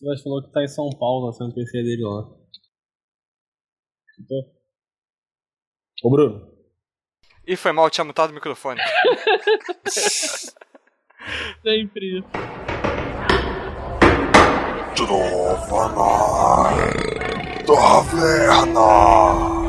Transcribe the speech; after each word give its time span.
Você 0.00 0.22
falou 0.22 0.42
que 0.42 0.50
tá 0.50 0.62
em 0.62 0.68
São 0.68 0.88
Paulo, 0.90 1.26
lançando 1.26 1.50
o 1.50 1.54
PC 1.54 1.82
dele 1.82 2.02
lá. 2.02 2.26
Escutou? 4.08 4.50
Ô, 6.02 6.10
Bruno. 6.10 6.50
Ih, 7.46 7.56
foi 7.56 7.72
mal, 7.72 7.90
tinha 7.90 8.04
mutado 8.04 8.30
o 8.30 8.34
microfone. 8.34 8.80
Sempre 11.62 12.18
isso. 12.18 12.28
Trova 14.96 15.90
Taverna! 17.66 19.59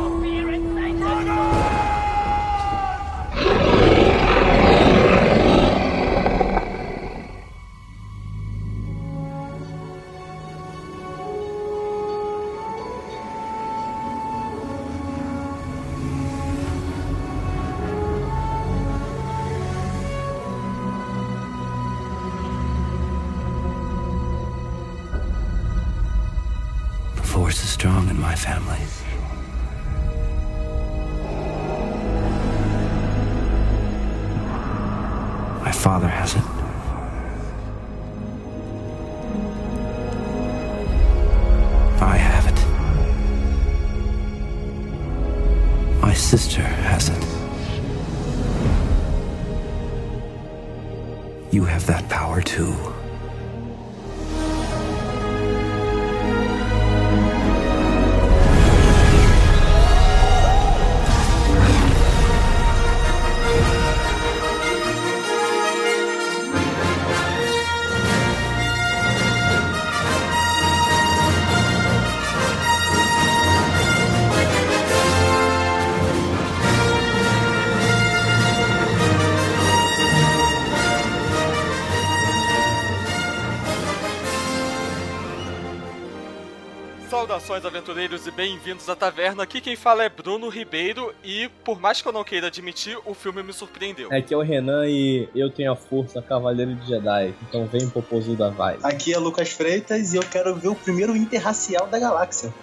Saudações, 87.52 87.66
aventureiros, 87.66 88.28
e 88.28 88.32
bem-vindos 88.32 88.88
à 88.88 88.96
taverna. 88.96 89.44
Aqui 89.44 89.60
quem 89.60 89.76
fala 89.76 90.04
é 90.04 90.10
Bruno 90.10 90.48
Ribeiro, 90.48 91.14
e 91.22 91.50
por 91.66 91.82
mais 91.82 92.02
que 92.02 92.08
eu 92.08 92.12
não 92.14 92.24
queira 92.24 92.48
admitir, 92.48 92.98
o 93.06 93.14
filme 93.14 93.44
me 93.44 93.52
surpreendeu. 93.52 94.08
Aqui 94.14 94.34
é 94.34 94.38
o 94.38 94.42
Renan 94.42 94.88
e 94.88 95.28
eu 95.36 95.50
tenho 95.50 95.74
a 95.74 95.76
força 95.76 96.22
Cavaleiro 96.22 96.74
de 96.76 96.88
Jedi. 96.88 97.34
Então 97.42 97.66
vem 97.68 97.90
popozuda 97.90 98.50
vai. 98.50 98.78
Aqui 98.82 99.14
é 99.14 99.18
Lucas 99.18 99.52
Freitas 99.52 100.14
e 100.14 100.18
eu 100.18 100.24
quero 100.24 100.56
ver 100.56 100.70
o 100.70 100.76
primeiro 100.76 101.14
interracial 101.16 101.88
da 101.88 102.00
galáxia. 102.00 102.54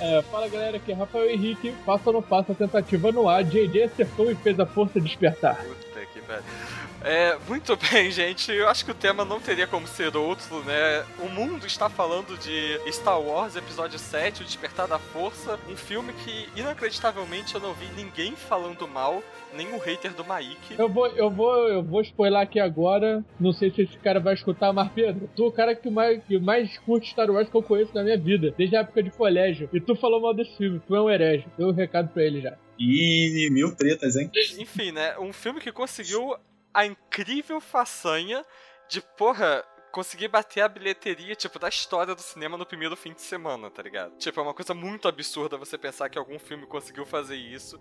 É, 0.00 0.22
fala 0.22 0.48
galera, 0.48 0.76
aqui 0.76 0.92
é 0.92 0.94
Rafael 0.94 1.28
Henrique. 1.28 1.74
Passo 1.84 2.04
ou 2.06 2.12
não 2.14 2.22
passo 2.22 2.52
a 2.52 2.54
tentativa 2.54 3.10
no 3.10 3.28
ar. 3.28 3.44
JJ 3.44 3.82
acertou 3.82 4.30
e 4.30 4.34
fez 4.36 4.58
a 4.58 4.66
força 4.66 5.00
despertar. 5.00 5.56
Puta 5.56 6.06
que 6.06 6.20
pariu. 6.20 6.87
É, 7.04 7.38
muito 7.46 7.76
bem, 7.90 8.10
gente. 8.10 8.50
Eu 8.50 8.68
acho 8.68 8.84
que 8.84 8.90
o 8.90 8.94
tema 8.94 9.24
não 9.24 9.40
teria 9.40 9.66
como 9.66 9.86
ser 9.86 10.16
outro, 10.16 10.62
né? 10.64 11.04
O 11.20 11.28
mundo 11.28 11.66
está 11.66 11.88
falando 11.88 12.36
de 12.38 12.78
Star 12.92 13.20
Wars 13.20 13.56
Episódio 13.56 13.98
7, 13.98 14.42
O 14.42 14.44
Despertar 14.44 14.88
da 14.88 14.98
Força, 14.98 15.58
um 15.68 15.76
filme 15.76 16.12
que, 16.12 16.48
inacreditavelmente, 16.56 17.54
eu 17.54 17.60
não 17.60 17.74
vi 17.74 17.86
ninguém 17.96 18.34
falando 18.34 18.86
mal, 18.88 19.22
nem 19.54 19.72
o 19.72 19.78
hater 19.78 20.12
do 20.12 20.24
Maik. 20.24 20.74
Eu 20.76 20.88
vou, 20.88 21.06
eu 21.08 21.30
vou, 21.30 21.68
eu 21.68 21.82
vou 21.82 22.00
spoiler 22.02 22.40
aqui 22.40 22.58
agora. 22.58 23.24
Não 23.38 23.52
sei 23.52 23.70
se 23.70 23.82
esse 23.82 23.96
cara 23.98 24.20
vai 24.20 24.34
escutar, 24.34 24.72
mas 24.72 24.90
Pedro, 24.92 25.28
tu 25.34 25.44
é 25.44 25.48
o 25.48 25.52
cara 25.52 25.74
que 25.74 25.90
mais, 25.90 26.22
que 26.24 26.38
mais 26.38 26.76
curte 26.78 27.10
Star 27.10 27.30
Wars 27.30 27.48
que 27.48 27.56
eu 27.56 27.62
conheço 27.62 27.94
na 27.94 28.02
minha 28.02 28.18
vida, 28.18 28.54
desde 28.56 28.76
a 28.76 28.80
época 28.80 29.02
de 29.02 29.10
colégio. 29.10 29.68
E 29.72 29.80
tu 29.80 29.94
falou 29.94 30.20
mal 30.20 30.34
desse 30.34 30.56
filme, 30.56 30.80
tu 30.86 30.94
é 30.94 31.00
um 31.00 31.10
herege. 31.10 31.46
Deu 31.56 31.68
um 31.68 31.72
recado 31.72 32.08
pra 32.08 32.24
ele 32.24 32.40
já. 32.40 32.56
Ih, 32.78 33.50
mil 33.50 33.74
tretas, 33.74 34.16
hein? 34.16 34.30
Enfim, 34.58 34.92
né? 34.92 35.18
Um 35.18 35.32
filme 35.32 35.60
que 35.60 35.72
conseguiu 35.72 36.36
a 36.72 36.86
incrível 36.86 37.60
façanha 37.60 38.44
de, 38.88 39.00
porra, 39.00 39.64
conseguir 39.90 40.28
bater 40.28 40.60
a 40.60 40.68
bilheteria, 40.68 41.34
tipo, 41.34 41.58
da 41.58 41.68
história 41.68 42.14
do 42.14 42.22
cinema 42.22 42.56
no 42.56 42.66
primeiro 42.66 42.96
fim 42.96 43.12
de 43.12 43.22
semana, 43.22 43.70
tá 43.70 43.82
ligado? 43.82 44.16
Tipo, 44.16 44.40
é 44.40 44.42
uma 44.42 44.54
coisa 44.54 44.74
muito 44.74 45.08
absurda 45.08 45.56
você 45.56 45.76
pensar 45.76 46.08
que 46.08 46.18
algum 46.18 46.38
filme 46.38 46.66
conseguiu 46.66 47.04
fazer 47.04 47.36
isso. 47.36 47.80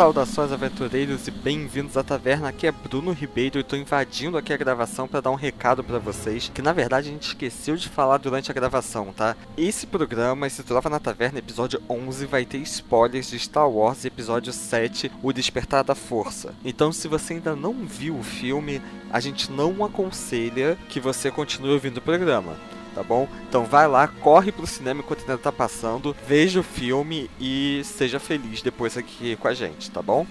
Saudações 0.00 0.50
aventureiros 0.50 1.28
e 1.28 1.30
bem-vindos 1.30 1.94
à 1.94 2.02
taverna. 2.02 2.48
Aqui 2.48 2.66
é 2.66 2.72
Bruno 2.72 3.12
Ribeiro 3.12 3.58
e 3.58 3.62
tô 3.62 3.76
invadindo 3.76 4.38
aqui 4.38 4.50
a 4.50 4.56
gravação 4.56 5.06
para 5.06 5.20
dar 5.20 5.30
um 5.30 5.34
recado 5.34 5.84
para 5.84 5.98
vocês, 5.98 6.50
que 6.54 6.62
na 6.62 6.72
verdade 6.72 7.10
a 7.10 7.12
gente 7.12 7.26
esqueceu 7.26 7.76
de 7.76 7.86
falar 7.86 8.16
durante 8.16 8.50
a 8.50 8.54
gravação, 8.54 9.12
tá? 9.12 9.36
Esse 9.58 9.86
programa, 9.86 10.46
esse 10.46 10.62
Trova 10.62 10.88
na 10.88 10.98
Taverna, 10.98 11.38
episódio 11.38 11.82
11, 11.86 12.24
vai 12.24 12.46
ter 12.46 12.56
spoilers 12.62 13.28
de 13.28 13.38
Star 13.38 13.68
Wars 13.68 14.06
episódio 14.06 14.54
7, 14.54 15.12
O 15.22 15.34
Despertar 15.34 15.84
da 15.84 15.94
Força. 15.94 16.54
Então, 16.64 16.90
se 16.92 17.06
você 17.06 17.34
ainda 17.34 17.54
não 17.54 17.74
viu 17.84 18.16
o 18.16 18.22
filme, 18.22 18.80
a 19.12 19.20
gente 19.20 19.52
não 19.52 19.84
aconselha 19.84 20.78
que 20.88 20.98
você 20.98 21.30
continue 21.30 21.72
ouvindo 21.72 21.98
o 21.98 22.02
programa 22.02 22.56
tá 22.94 23.02
bom? 23.02 23.28
Então 23.48 23.64
vai 23.64 23.86
lá, 23.86 24.06
corre 24.08 24.52
pro 24.52 24.66
cinema 24.66 25.00
enquanto 25.00 25.20
ainda 25.20 25.38
tá 25.38 25.52
passando, 25.52 26.14
veja 26.26 26.60
o 26.60 26.64
filme 26.64 27.30
e 27.40 27.82
seja 27.84 28.18
feliz 28.18 28.62
depois 28.62 28.96
aqui 28.96 29.36
com 29.36 29.48
a 29.48 29.54
gente, 29.54 29.90
tá 29.90 30.02
bom? 30.02 30.26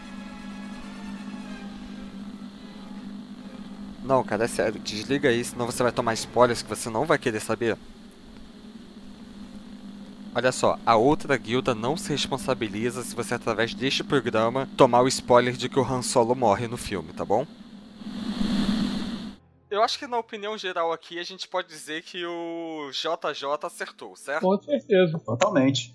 Não, 4.03 4.23
cara, 4.23 4.45
é 4.45 4.47
sério, 4.47 4.79
desliga 4.79 5.29
aí, 5.29 5.43
senão 5.43 5.65
você 5.65 5.83
vai 5.83 5.91
tomar 5.91 6.13
spoilers 6.13 6.63
que 6.63 6.69
você 6.69 6.89
não 6.89 7.05
vai 7.05 7.17
querer 7.17 7.39
saber. 7.39 7.77
Olha 10.33 10.51
só, 10.51 10.79
a 10.85 10.95
outra 10.95 11.35
guilda 11.37 11.75
não 11.75 11.97
se 11.97 12.09
responsabiliza 12.09 13.03
se 13.03 13.15
você, 13.15 13.33
através 13.33 13.73
deste 13.73 14.03
programa, 14.03 14.69
tomar 14.77 15.01
o 15.01 15.07
spoiler 15.07 15.53
de 15.53 15.67
que 15.67 15.79
o 15.79 15.83
Han 15.83 16.01
Solo 16.01 16.35
morre 16.35 16.67
no 16.67 16.77
filme, 16.77 17.11
tá 17.13 17.25
bom? 17.25 17.45
Eu 19.69 19.83
acho 19.83 19.99
que 19.99 20.07
na 20.07 20.17
opinião 20.17 20.57
geral 20.57 20.91
aqui 20.91 21.19
a 21.19 21.23
gente 21.23 21.47
pode 21.47 21.67
dizer 21.67 22.01
que 22.01 22.25
o 22.25 22.89
JJ 22.91 23.45
acertou, 23.63 24.15
certo? 24.15 24.41
Com 24.41 24.59
certeza. 24.61 25.19
Totalmente. 25.19 25.93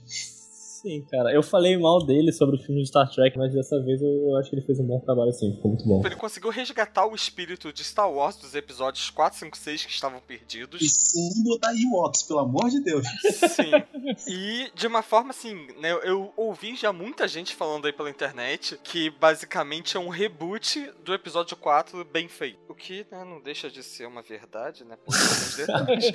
Sim, 0.85 1.03
cara. 1.11 1.33
Eu 1.33 1.43
falei 1.43 1.79
mal 1.79 2.05
dele 2.05 2.31
sobre 2.31 2.57
o 2.57 2.59
filme 2.59 2.83
de 2.83 2.89
Star 2.89 3.11
Trek, 3.11 3.39
mas 3.39 3.55
dessa 3.55 3.83
vez 3.83 4.03
eu, 4.03 4.09
eu 4.09 4.37
acho 4.37 4.51
que 4.51 4.57
ele 4.57 4.67
fez 4.67 4.79
um 4.79 4.87
bom 4.87 5.01
trabalho 5.01 5.33
sim, 5.33 5.55
ficou 5.55 5.71
muito 5.71 5.89
bom. 5.89 6.03
Ele 6.05 6.15
conseguiu 6.15 6.51
resgatar 6.51 7.07
o 7.07 7.15
espírito 7.15 7.73
de 7.73 7.83
Star 7.83 8.13
Wars 8.13 8.37
dos 8.37 8.55
episódios 8.55 9.09
4, 9.09 9.39
5, 9.39 9.57
6 9.57 9.87
que 9.87 9.93
estavam 9.93 10.21
perdidos. 10.21 10.83
E 10.83 10.89
sem 10.89 11.43
botar 11.43 11.73
Ewoks, 11.75 12.25
pelo 12.25 12.41
amor 12.41 12.69
de 12.69 12.81
Deus. 12.81 13.07
Sim. 13.33 13.73
E 14.29 14.71
de 14.75 14.87
uma 14.87 15.03
forma 15.03 15.31
assim, 15.31 15.55
né, 15.81 15.91
eu 16.05 16.31
ouvi 16.37 16.77
já 16.77 16.93
muita 16.93 17.27
gente 17.27 17.55
falando 17.55 17.87
aí 17.87 17.93
pela 17.93 18.11
internet 18.11 18.79
que 18.85 19.09
basicamente 19.09 19.97
é 19.97 20.01
um 20.01 20.11
reboot 20.11 20.93
do 21.03 21.15
episódio 21.15 21.57
4 21.57 22.05
bem 22.05 22.29
feito. 22.29 22.59
O 22.69 22.75
que 22.75 23.07
né, 23.11 23.25
não 23.25 23.41
deixa 23.41 23.71
de 23.71 23.83
ser 23.83 24.07
uma 24.07 24.21
verdade, 24.21 24.85
né? 24.85 24.99
Por 25.03 25.15
detalhes. 25.57 26.13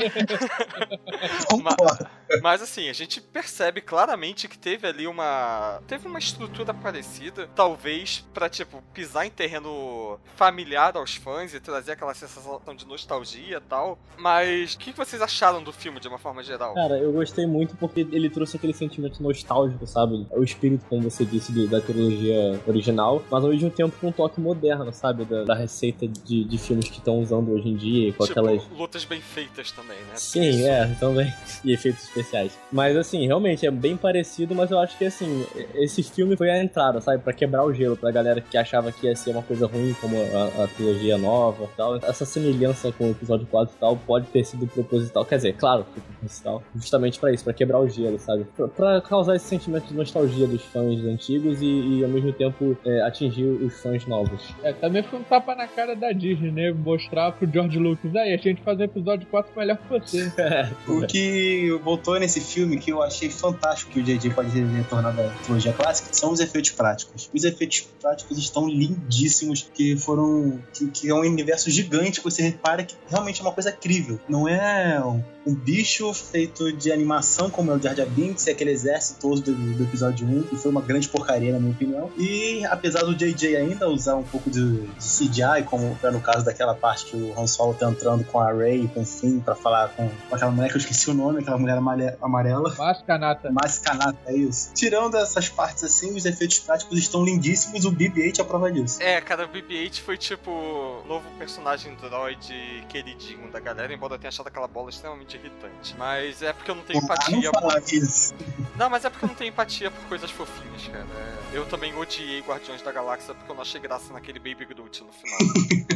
Concordo. 1.50 2.08
Mas 2.44 2.62
assim, 2.62 2.88
a 2.88 2.94
gente 2.94 3.20
percebe 3.20 3.82
claramente 3.82 4.48
que 4.48 4.59
teve 4.62 4.88
ali 4.88 5.08
uma. 5.08 5.82
Teve 5.88 6.08
uma 6.08 6.20
estrutura 6.20 6.74
parecida. 6.74 7.48
Talvez 7.56 8.26
pra, 8.34 8.50
tipo, 8.50 8.82
pisar 8.94 9.26
em 9.26 9.30
terreno 9.30 10.20
familiar 10.36 10.96
aos 10.96 11.16
fãs 11.16 11.54
e 11.54 11.60
trazer 11.60 11.94
aquela 11.94 12.14
sensação 12.14 12.62
de 12.76 12.86
nostalgia 12.86 13.58
e 13.58 13.62
tal. 13.62 13.98
Mas 14.18 14.74
o 14.74 14.78
que 14.80 14.92
vocês 14.92 15.22
acharam 15.22 15.64
do 15.64 15.72
filme 15.72 16.00
de 16.00 16.08
uma 16.08 16.18
forma 16.18 16.44
geral? 16.44 16.74
Cara, 16.74 16.98
eu 16.98 17.12
gostei 17.12 17.46
muito 17.46 17.76
porque 17.78 18.02
ele 18.12 18.30
trouxe 18.30 18.58
aquele 18.58 18.74
sentimento 18.74 19.22
nostálgico, 19.22 19.86
sabe? 19.88 20.28
O 20.32 20.44
espírito, 20.44 20.86
como 20.90 21.02
você 21.10 21.26
disse, 21.26 21.52
do- 21.52 21.68
da 21.68 21.82
trilogia 21.82 22.62
original, 22.68 23.24
mas 23.30 23.44
ao 23.44 23.50
mesmo 23.50 23.70
tempo 23.70 23.96
com 24.00 24.08
um 24.08 24.12
toque 24.12 24.40
moderno, 24.40 24.92
sabe? 24.94 25.26
Da, 25.26 25.44
da 25.44 25.56
receita 25.56 26.08
de, 26.08 26.44
de 26.44 26.58
filmes 26.58 26.90
que 26.90 26.98
estão 26.98 27.20
usando 27.20 27.52
hoje 27.52 27.70
em 27.70 27.76
dia, 27.76 28.14
com 28.14 28.26
tipo, 28.26 28.40
aquelas. 28.40 28.68
lutas 28.70 29.06
bem 29.06 29.22
feitas 29.22 29.72
também, 29.72 29.98
né? 29.98 30.16
Sim, 30.16 30.66
é, 30.66 30.86
também. 31.00 31.32
E 31.64 31.74
efeitos 31.74 32.04
especiais. 32.06 32.58
Mas 32.72 32.96
assim, 32.96 33.26
realmente 33.28 33.66
é 33.66 33.72
bem 33.72 33.98
parecido 33.98 34.49
sentido, 34.50 34.56
mas 34.56 34.72
eu 34.72 34.80
acho 34.80 34.98
que 34.98 35.06
assim, 35.06 35.46
esse 35.76 36.04
filme 36.04 36.36
foi 36.36 36.50
a 36.50 36.62
entrada, 36.62 37.00
sabe? 37.00 37.24
Pra 37.24 37.34
quebrar 37.34 37.64
o 37.64 37.74
gelo, 37.74 37.96
pra 37.96 38.12
galera 38.12 38.42
que 38.42 38.58
achava 38.58 38.92
que 38.92 39.08
ia 39.08 39.16
ser 39.16 39.32
uma 39.32 39.44
coisa 39.44 39.68
ruim, 39.68 39.96
como 40.02 40.16
a, 40.18 40.64
a 40.64 40.68
trilogia 40.68 41.18
nova 41.18 41.66
e 41.66 41.78
tal. 41.78 41.96
Essa 41.98 42.26
semelhança 42.26 42.92
com 42.92 43.08
o 43.08 43.12
episódio 43.12 43.48
4 43.48 43.76
e 43.76 43.80
tal 43.80 43.98
pode 43.98 44.28
ter 44.28 44.44
sido 44.44 44.68
proposital. 44.68 45.26
Quer 45.26 45.38
dizer, 45.38 45.54
claro 45.54 45.86
que 45.94 46.02
proposital. 46.02 46.64
Justamente 46.76 47.20
pra 47.20 47.32
isso, 47.32 47.44
pra 47.44 47.54
quebrar 47.54 47.80
o 47.80 47.88
gelo, 47.88 48.18
sabe? 48.20 48.46
Pra, 48.56 48.68
pra 48.68 49.02
causar 49.02 49.36
esse 49.36 49.46
sentimento 49.46 49.88
de 49.88 49.94
nostalgia 49.94 50.48
dos 50.48 50.64
fãs 50.64 51.00
antigos 51.06 51.62
e, 51.62 52.00
e 52.00 52.04
ao 52.04 52.10
mesmo 52.10 52.34
tempo 52.34 52.78
é, 52.86 53.02
atingir 53.02 53.46
os 53.46 53.80
fãs 53.82 54.06
novos. 54.06 54.54
É, 54.64 54.74
também 54.74 55.04
foi 55.04 55.20
um 55.20 55.24
tapa 55.24 55.56
na 55.56 55.68
cara 55.68 55.96
da 55.96 56.12
Disney, 56.12 56.52
né? 56.52 56.72
Mostrar 56.72 57.32
pro 57.34 57.50
George 57.52 57.78
Lucas, 57.78 58.16
aí, 58.16 58.34
a 58.34 58.38
gente 58.38 58.62
faz 58.62 58.80
um 58.80 58.84
episódio 58.84 59.28
4 59.28 59.52
melhor 59.56 59.78
que 59.78 59.90
você. 59.90 60.30
O 60.88 61.06
que 61.06 61.70
voltou 61.84 62.20
nesse 62.20 62.42
filme 62.42 62.78
que 62.78 62.92
eu 62.92 63.02
achei 63.04 63.30
fantástico 63.30 63.92
que 63.92 64.00
o 64.00 64.04
JJ 64.04 64.30
pode 64.40 64.64
retornar 64.64 65.14
da 65.14 65.30
trilogia 65.44 65.74
clássica 65.74 66.10
são 66.14 66.32
os 66.32 66.40
efeitos 66.40 66.72
práticos. 66.72 67.30
Os 67.34 67.44
efeitos 67.44 67.88
práticos 68.02 68.38
estão 68.38 68.68
lindíssimos, 68.68 69.70
que 69.74 69.98
foram. 69.98 70.60
que, 70.74 70.88
que 70.88 71.10
é 71.10 71.14
um 71.14 71.20
universo 71.20 71.70
gigante, 71.70 72.20
que 72.20 72.24
você 72.24 72.42
repara 72.42 72.84
que 72.84 72.96
realmente 73.10 73.42
é 73.42 73.44
uma 73.44 73.52
coisa 73.52 73.72
crível. 73.72 74.20
Não 74.30 74.48
é 74.48 75.04
um, 75.04 75.22
um 75.46 75.54
bicho 75.54 76.14
feito 76.14 76.72
de 76.72 76.92
animação 76.92 77.50
como 77.50 77.72
é 77.72 77.76
o 77.76 77.82
Jar 77.82 77.96
Jar 77.96 78.08
Binks 78.08 78.48
e 78.48 78.52
aquele 78.52 78.72
exército 78.72 79.20
todo 79.20 79.42
do, 79.42 79.54
do 79.54 79.84
episódio 79.84 80.28
1, 80.28 80.44
que 80.44 80.56
foi 80.56 80.72
uma 80.72 80.82
grande 80.82 81.10
porcaria, 81.10 81.52
na 81.52 81.60
minha 81.60 81.72
opinião. 81.72 82.10
E 82.18 82.64
apesar 82.66 83.04
do 83.04 83.16
JJ 83.16 83.58
ainda 83.58 83.90
usar 83.90 84.16
um 84.16 84.24
pouco 84.24 84.50
de, 84.50 84.82
de 84.82 85.04
CGI, 85.04 85.64
como 85.66 85.98
é 86.02 86.12
no 86.12 86.22
caso 86.22 86.46
daquela 86.46 86.76
parte 86.76 87.06
que 87.06 87.16
o 87.16 87.34
Han 87.38 87.48
Solo 87.48 87.74
tá 87.74 87.90
entrando 87.90 88.24
com 88.24 88.40
a 88.40 88.52
Rey 88.52 88.86
e 88.86 88.88
com 88.88 89.02
o 89.02 89.06
Finn 89.06 89.40
pra 89.40 89.56
falar 89.56 89.90
com, 89.90 90.10
com 90.30 90.36
aquela 90.36 90.52
mulher 90.52 90.70
que 90.70 90.76
eu 90.76 90.80
esqueci 90.80 91.10
o 91.10 91.14
nome, 91.14 91.40
aquela 91.40 91.58
mulher 91.58 91.78
amarela. 92.22 92.74
Mascanata. 92.78 93.52
Mascanata, 93.52 94.19
é 94.26 94.36
isso. 94.36 94.74
Tirando 94.74 95.16
essas 95.18 95.50
partes 95.50 95.84
assim, 95.84 96.16
os 96.16 96.26
efeitos 96.26 96.60
práticos 96.60 96.98
estão 96.98 97.24
lindíssimos, 97.24 97.86
o 97.86 97.92
BB-8 97.92 98.40
é 98.40 98.42
a 98.42 98.46
prova 98.46 98.72
disso. 98.72 99.02
É, 99.02 99.20
cara, 99.22 99.46
o 99.46 99.50
BB-8 99.50 100.02
foi 100.02 100.18
tipo 100.18 100.52
o 100.52 101.04
novo 101.08 101.26
personagem 101.38 101.96
droid 101.96 102.86
queridinho 102.90 103.50
da 103.52 103.60
galera, 103.60 103.94
embora 103.94 104.16
eu 104.16 104.20
tenha 104.20 104.30
achado 104.30 104.48
aquela 104.48 104.68
bola 104.68 104.90
extremamente 104.90 105.36
irritante. 105.38 105.96
Mas 105.98 106.42
é 106.42 106.54
porque 106.54 106.72
eu 106.72 106.76
não 106.76 106.84
tenho 106.84 107.00
Ah, 107.00 107.04
empatia 107.04 107.52
não 107.52 107.62
falar 107.62 107.82
isso. 107.92 108.34
Não, 108.76 108.90
mas 108.90 109.06
é 109.06 109.10
porque 109.10 109.26
eu 109.26 109.30
não 109.30 109.36
tenho 109.36 109.50
empatia 109.50 109.92
por 109.92 110.04
coisas 110.06 110.32
fofinhas, 110.32 110.88
cara. 110.88 111.06
Eu 111.54 111.66
também 111.66 111.96
odiei 111.96 112.42
Guardiões 112.42 112.82
da 112.82 112.92
Galáxia 112.92 113.34
porque 113.34 113.52
eu 113.52 113.56
não 113.56 113.62
achei 113.62 113.80
graça 113.80 114.14
naquele 114.14 114.40
Baby 114.40 114.66
Groot 114.66 115.04
no 115.04 115.12
final. 115.12 115.40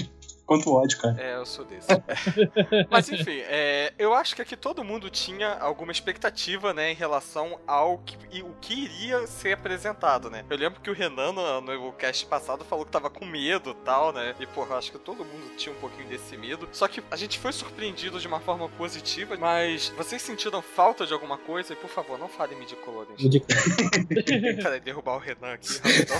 Quanto 0.46 0.74
ódio, 0.74 1.00
cara. 1.00 1.16
É, 1.22 1.36
eu 1.36 1.46
sou 1.46 1.64
desse. 1.64 1.88
Mas 2.92 3.10
enfim, 3.10 3.40
é, 3.46 3.94
eu 3.98 4.14
acho 4.14 4.36
que 4.36 4.42
aqui 4.42 4.58
todo 4.58 4.84
mundo 4.84 5.10
tinha 5.10 5.54
alguma 5.54 5.92
expectativa, 5.92 6.74
né, 6.74 6.92
em 6.92 6.96
relação 6.96 7.60
ao 7.66 8.00
que, 8.00 8.18
e 8.32 8.42
o 8.44 8.54
que 8.60 8.74
iria 8.84 9.26
ser 9.26 9.54
apresentado, 9.54 10.30
né? 10.30 10.44
Eu 10.50 10.58
lembro 10.58 10.82
que 10.82 10.90
o 10.90 10.94
Renan, 10.94 11.32
no, 11.32 11.62
no 11.62 11.94
cast 11.94 12.26
passado, 12.26 12.66
falou 12.66 12.86
que 12.86 12.92
tava 12.92 13.10
com 13.10 13.26
medo 13.26 13.72
e 13.72 13.86
tal, 13.86 14.12
né? 14.12 14.36
E, 14.40 14.46
porra, 14.46 14.76
acho 14.78 14.92
que 14.92 15.00
todo 15.00 15.24
mundo 15.24 15.56
tinha 15.56 15.74
um 15.74 15.80
pouquinho 15.80 16.10
desse 16.10 16.36
medo. 16.36 16.68
Só 16.74 16.90
que 16.90 17.02
a 17.10 17.16
gente 17.16 17.40
foi 17.40 17.54
surpreendido 17.54 18.20
de 18.20 18.28
uma 18.28 18.42
forma 18.42 18.68
positiva, 18.70 19.38
mas 19.38 19.94
vocês 19.96 20.22
sentiram 20.22 20.62
falta 20.62 21.06
de 21.06 21.14
alguma 21.14 21.38
coisa? 21.38 21.72
E, 21.72 21.76
por 21.76 21.90
favor, 21.90 22.20
não 22.20 22.28
falem 22.28 22.58
midi-colores. 22.58 23.16
Peraí, 24.62 24.82
derrubar 24.82 25.16
o 25.16 25.20
Renan 25.20 25.54
aqui, 25.54 25.78
rapidão. 25.78 26.18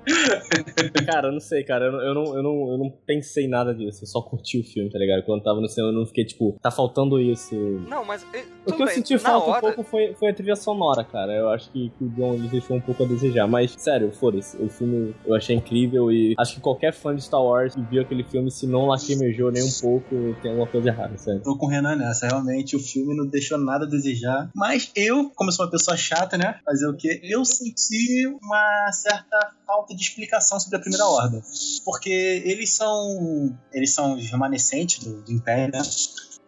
Cara, 1.05 1.29
eu 1.29 1.31
não 1.31 1.39
sei, 1.39 1.63
cara. 1.63 1.85
Eu, 1.85 1.94
eu, 2.01 2.13
não, 2.13 2.23
eu, 2.35 2.43
não, 2.43 2.71
eu 2.71 2.77
não 2.77 2.89
pensei 3.05 3.47
nada 3.47 3.73
disso. 3.73 4.03
Eu 4.03 4.07
só 4.07 4.21
curti 4.21 4.59
o 4.59 4.63
filme, 4.63 4.89
tá 4.89 4.97
ligado? 4.99 5.23
Quando 5.23 5.39
eu 5.39 5.43
tava 5.43 5.61
no 5.61 5.67
cinema, 5.67 5.91
eu 5.93 5.99
não 5.99 6.05
fiquei 6.05 6.25
tipo, 6.25 6.57
tá 6.61 6.71
faltando 6.71 7.19
isso. 7.19 7.55
Não, 7.89 8.03
mas. 8.05 8.25
eh, 8.33 8.45
O 8.65 8.73
que 8.73 8.81
eu 8.81 8.85
bem, 8.85 8.95
senti 8.95 9.17
falta 9.17 9.49
hora... 9.49 9.57
um 9.57 9.61
pouco 9.73 9.83
foi, 9.83 10.13
foi 10.15 10.29
a 10.29 10.33
trilha 10.33 10.55
sonora, 10.55 11.03
cara. 11.03 11.33
Eu 11.33 11.49
acho 11.49 11.69
que, 11.71 11.89
que 11.89 12.03
o 12.03 12.09
John 12.09 12.31
Williams 12.31 12.51
deixou 12.51 12.77
um 12.77 12.81
pouco 12.81 13.03
a 13.03 13.07
desejar. 13.07 13.47
Mas, 13.47 13.75
sério, 13.77 14.11
foda-se. 14.11 14.57
O 14.57 14.69
filme 14.69 15.13
eu 15.25 15.35
achei 15.35 15.55
incrível 15.55 16.11
e 16.11 16.33
acho 16.37 16.55
que 16.55 16.61
qualquer 16.61 16.93
fã 16.93 17.15
de 17.15 17.23
Star 17.23 17.43
Wars 17.43 17.75
que 17.75 17.81
viu 17.81 18.01
aquele 18.01 18.23
filme, 18.23 18.49
se 18.51 18.65
não 18.67 18.85
lacrimejou 18.87 19.51
nem 19.51 19.63
um 19.63 19.71
pouco, 19.81 20.35
tem 20.41 20.51
alguma 20.51 20.67
coisa 20.67 20.89
errada, 20.89 21.17
sério. 21.17 21.41
Tô 21.43 21.57
com 21.57 21.65
o 21.65 21.69
Renan 21.69 21.95
nessa. 21.95 22.27
Realmente, 22.27 22.75
o 22.75 22.79
filme 22.79 23.15
não 23.15 23.25
deixou 23.27 23.57
nada 23.57 23.85
a 23.85 23.87
desejar. 23.89 24.49
Mas 24.55 24.91
eu, 24.95 25.29
como 25.35 25.51
sou 25.51 25.65
uma 25.65 25.71
pessoa 25.71 25.95
chata, 25.97 26.37
né? 26.37 26.59
Fazer 26.65 26.87
o 26.87 26.95
quê? 26.95 27.19
Eu 27.23 27.43
senti 27.45 28.25
uma 28.27 28.91
certa 28.91 29.51
falta 29.65 29.95
de 29.95 30.01
explicação 30.01 30.59
sobre 30.59 30.77
a 30.77 30.79
Primeira 30.79 31.05
Ordem. 31.05 31.41
Porque 31.83 32.43
eles 32.45 32.71
são. 32.71 33.57
Eles 33.71 33.93
são 33.93 34.15
os 34.15 34.29
remanescentes 34.29 35.03
do, 35.03 35.21
do 35.21 35.31
Império, 35.31 35.73
né? 35.73 35.81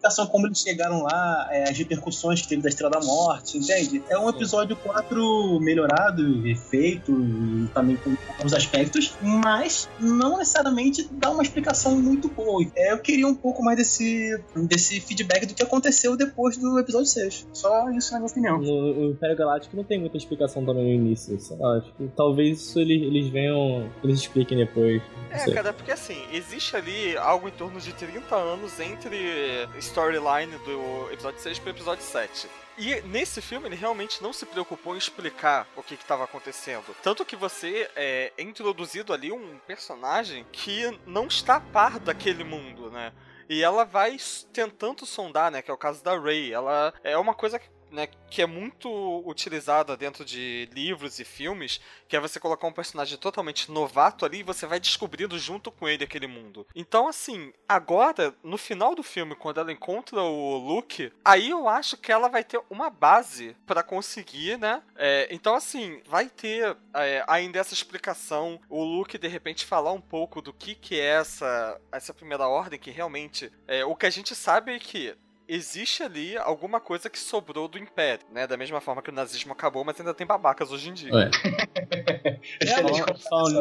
Explicação 0.08 0.28
como 0.28 0.48
eles 0.48 0.60
chegaram 0.60 1.04
lá, 1.04 1.48
é, 1.52 1.70
as 1.70 1.78
repercussões 1.78 2.42
que 2.42 2.48
teve 2.48 2.62
da 2.62 2.70
Estrela 2.70 2.92
da 2.92 3.00
Morte, 3.02 3.58
entende? 3.58 4.02
É 4.10 4.18
um 4.18 4.30
episódio 4.30 4.76
4 4.78 5.60
melhorado, 5.60 6.42
refeito 6.42 7.12
e 7.12 7.68
também 7.74 7.98
com 7.98 8.16
alguns 8.30 8.54
aspectos, 8.54 9.16
mas 9.22 9.90
não 10.00 10.38
necessariamente 10.38 11.08
dá 11.12 11.30
uma 11.30 11.44
explicação 11.44 12.00
muito 12.00 12.30
boa. 12.30 12.66
É, 12.76 12.94
eu 12.94 13.00
queria 13.00 13.28
um 13.28 13.36
pouco 13.36 13.64
mais 13.64 13.78
desse, 13.78 14.42
desse 14.56 15.00
feedback 15.02 15.46
do 15.46 15.54
que 15.54 15.64
aconteceu 15.64 16.16
depois 16.16 16.58
do 16.58 16.80
episódio 16.80 17.08
6. 17.08 17.48
Só 17.54 17.90
isso 17.92 18.14
na 18.14 18.20
minha 18.20 18.32
opinião. 18.32 18.58
No, 18.60 18.94
no 18.94 19.12
Império 19.12 19.36
Galáctico 19.36 19.76
não 19.76 19.84
tem 19.84 20.00
muita 20.00 20.18
explicação 20.18 20.66
também 20.66 20.84
no 20.84 21.06
início. 21.06 21.40
Sei 21.40 21.58
lá, 21.58 21.78
acho 21.78 21.94
que 21.94 22.08
talvez 22.16 22.62
isso 22.62 22.80
eles, 22.80 23.02
eles 23.02 23.28
venham. 23.30 23.90
Eles 24.04 24.20
expliquem 24.20 24.58
depois. 24.58 25.02
É, 25.30 25.52
cara, 25.52 25.74
porque 25.74 25.92
assim, 25.92 26.18
existe 26.32 26.76
ali 26.76 27.18
algo 27.18 27.48
em 27.48 27.52
torno 27.52 27.80
de 27.80 27.94
30 27.94 28.36
anos 28.36 28.80
entre 28.80 29.68
storyline 29.98 30.56
do 30.60 31.12
episódio 31.12 31.40
6 31.40 31.58
pro 31.58 31.72
episódio 31.72 32.04
7. 32.04 32.48
E 32.78 33.02
nesse 33.02 33.42
filme 33.42 33.68
ele 33.68 33.76
realmente 33.76 34.22
não 34.22 34.32
se 34.32 34.46
preocupou 34.46 34.94
em 34.94 35.00
explicar 35.00 35.68
o 35.76 35.82
que 35.82 35.96
estava 35.96 36.24
acontecendo. 36.24 36.96
Tanto 37.02 37.26
que 37.26 37.36
você 37.36 37.90
é 37.96 38.32
introduzido 38.38 39.12
ali 39.12 39.32
um 39.32 39.58
personagem 39.66 40.46
que 40.52 40.96
não 41.08 41.26
está 41.26 41.56
a 41.56 41.60
par 41.60 41.98
daquele 41.98 42.44
mundo, 42.44 42.92
né? 42.92 43.12
E 43.50 43.64
ela 43.64 43.86
vai 43.86 44.18
tentando 44.54 45.04
sondar, 45.04 45.50
né? 45.50 45.64
Que 45.64 45.72
é 45.72 45.74
o 45.74 45.78
caso 45.78 46.04
da 46.04 46.16
Rey. 46.20 46.54
Ela 46.54 46.94
é 47.04 47.18
uma 47.18 47.34
coisa 47.34 47.58
que, 47.58 47.68
né, 47.92 48.08
que 48.30 48.42
é 48.42 48.46
muito 48.46 48.90
utilizada 49.26 49.96
dentro 49.96 50.26
de 50.26 50.70
livros 50.74 51.20
e 51.20 51.26
filmes, 51.26 51.80
que 52.08 52.16
é 52.16 52.20
você 52.20 52.40
colocar 52.40 52.68
um 52.68 52.74
personagem 52.74 53.18
totalmente 53.18 53.72
novato 53.72 54.26
ali 54.26 54.40
e 54.40 54.44
você 54.44 54.66
vai 54.66 54.80
descobrindo 54.80 55.38
junto 55.38 55.72
com 55.72 55.88
ele 55.88 56.04
aquele 56.04 56.28
mundo. 56.28 56.68
Então, 56.76 57.08
assim, 57.08 57.54
agora, 57.68 58.34
no 58.44 58.58
final 58.58 58.96
do 58.96 59.04
filme, 59.04 59.36
quando 59.36 59.60
ela 59.60 59.72
encontra 59.72 60.22
o 60.22 60.58
Luke, 60.58 61.12
aí 61.24 61.50
eu 61.50 61.68
acho 61.68 61.98
que 61.98 62.12
ela 62.12 62.28
vai 62.28 62.44
ter 62.44 62.62
uma 62.70 62.90
base 62.90 63.56
pra 63.66 63.84
conseguir, 63.84 64.58
né? 64.58 64.82
É, 64.96 65.28
então, 65.32 65.56
assim, 65.56 66.02
vai 66.06 66.30
ter 66.30 66.76
é, 66.94 67.24
ainda 67.28 67.60
essa 67.60 67.74
explicação, 67.74 68.60
o 68.70 68.84
Luke 68.84 69.18
de 69.18 69.28
repente 69.28 69.66
falar 69.66 69.92
um 69.92 70.02
pouco 70.02 70.42
do 70.42 70.54
que, 70.54 70.76
que 70.76 71.00
é 71.00 71.18
essa, 71.18 71.80
essa 71.92 72.14
primeira 72.14 72.48
ordem, 72.48 72.80
que 72.80 72.92
realmente. 72.92 73.52
É, 73.68 73.86
o 73.86 73.96
que 73.96 74.06
a 74.06 74.10
gente 74.10 74.36
sabe 74.36 74.74
é 74.74 74.80
que 74.80 75.16
existe 75.48 76.04
ali 76.04 76.38
alguma 76.38 76.80
coisa 76.80 77.10
que 77.10 77.18
sobrou 77.20 77.68
do 77.68 77.78
Império, 77.78 78.26
né? 78.32 78.46
Da 78.48 78.58
mesma 78.58 78.82
forma 78.82 79.02
que 79.02 79.10
o 79.10 79.14
nazismo 79.14 79.54
acabou, 79.54 79.84
mas 79.84 80.00
ainda 80.00 80.14
tem 80.14 80.26
babacas 80.28 80.72
hoje 80.72 80.90
em 80.90 80.94
dia. 80.94 81.12
É. 81.14 81.30
É, 82.62 82.82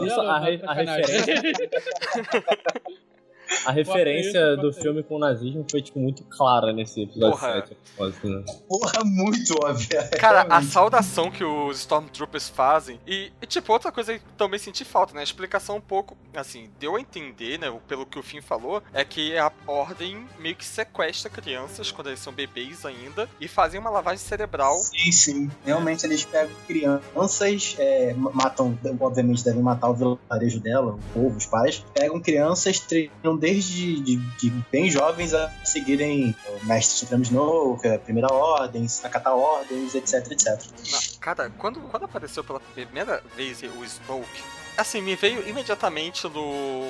nisso, 0.01 0.21
a, 0.21 0.39
re- 0.39 0.63
a 0.67 0.73
referência. 0.75 1.35
A 3.65 3.73
referência 3.73 4.57
do 4.57 4.73
filme 4.73 5.03
com 5.03 5.17
o 5.17 5.19
nazismo 5.19 5.65
foi, 5.71 5.83
tipo, 5.83 5.99
muito 5.99 6.25
clara 6.25 6.73
nesse 6.73 7.03
episódio 7.03 7.39
Porra. 7.39 7.53
7. 7.55 7.75
propósito, 7.75 8.29
né? 8.29 8.45
Porra, 8.69 9.05
muito 9.05 9.55
óbvia. 9.65 10.09
Cara, 10.19 10.43
a 10.43 10.63
saudação 10.63 11.31
que 11.31 11.45
os 11.45 11.79
Stormtroopers 11.79 12.49
fazem. 12.49 13.01
E, 13.07 13.33
e, 13.41 13.47
tipo, 13.47 13.73
outra 13.73 13.93
coisa 13.93 14.19
que 14.19 14.25
também 14.37 14.59
senti 14.59 14.85
falta, 14.85 15.15
né? 15.15 15.21
A 15.21 15.25
explicação 15.25 15.77
um 15.77 15.81
pouco, 15.81 16.17
assim, 16.35 16.71
deu 16.79 16.97
a 16.97 17.01
entender, 17.01 17.59
né? 17.59 17.73
Pelo 17.87 18.07
que 18.07 18.19
o 18.19 18.23
Finn 18.23 18.43
falou, 18.43 18.83
é 18.93 19.05
que 19.05 19.37
a 19.37 19.53
Ordem 19.67 20.27
meio 20.39 20.57
que 20.57 20.65
sequestra 20.65 21.31
crianças 21.31 21.91
quando 21.91 22.09
eles 22.09 22.21
são 22.21 22.33
bebês 22.33 22.85
ainda 22.85 23.29
e 23.41 23.49
fazem 23.49 23.79
uma 23.81 23.91
lavagem 23.91 24.19
cerebral. 24.19 24.75
Sim, 24.79 25.13
sim. 25.13 25.51
Realmente 25.65 26.05
eles 26.05 26.25
pegam 26.25 26.55
crianças, 26.67 27.77
é, 27.79 28.15
matam, 28.15 28.79
obviamente 29.01 29.45
devem 29.45 29.63
matar 29.63 29.91
o 29.91 29.95
vilarejo 29.95 30.61
dela, 30.61 30.95
o 30.95 30.99
povo, 31.13 31.37
os 31.37 31.47
pais. 31.47 31.85
Pegam 31.95 32.21
crianças, 32.21 32.81
treinam 32.81 33.36
desde 33.37 34.01
de, 34.01 34.17
de 34.17 34.51
bem 34.71 34.91
jovens 34.91 35.35
a 35.35 35.49
seguirem 35.65 36.35
o 36.49 36.67
Mestre 36.67 36.99
Supremo 36.99 37.23
Snoke, 37.23 37.89
a 37.89 37.99
Primeira 37.99 38.33
Ordem, 38.33 38.87
acatar 39.03 39.35
ordens, 39.35 39.95
etc, 39.95 40.31
etc. 40.31 40.61
Cara, 41.21 41.51
quando, 41.59 41.81
quando 41.81 42.05
apareceu 42.05 42.43
pela 42.43 42.61
primeira 42.61 43.23
vez 43.37 43.63
o 43.63 43.85
Snoke, 43.85 44.43
assim, 44.77 45.01
me 45.01 45.17
veio 45.17 45.49
imediatamente 45.49 46.29
no. 46.29 46.83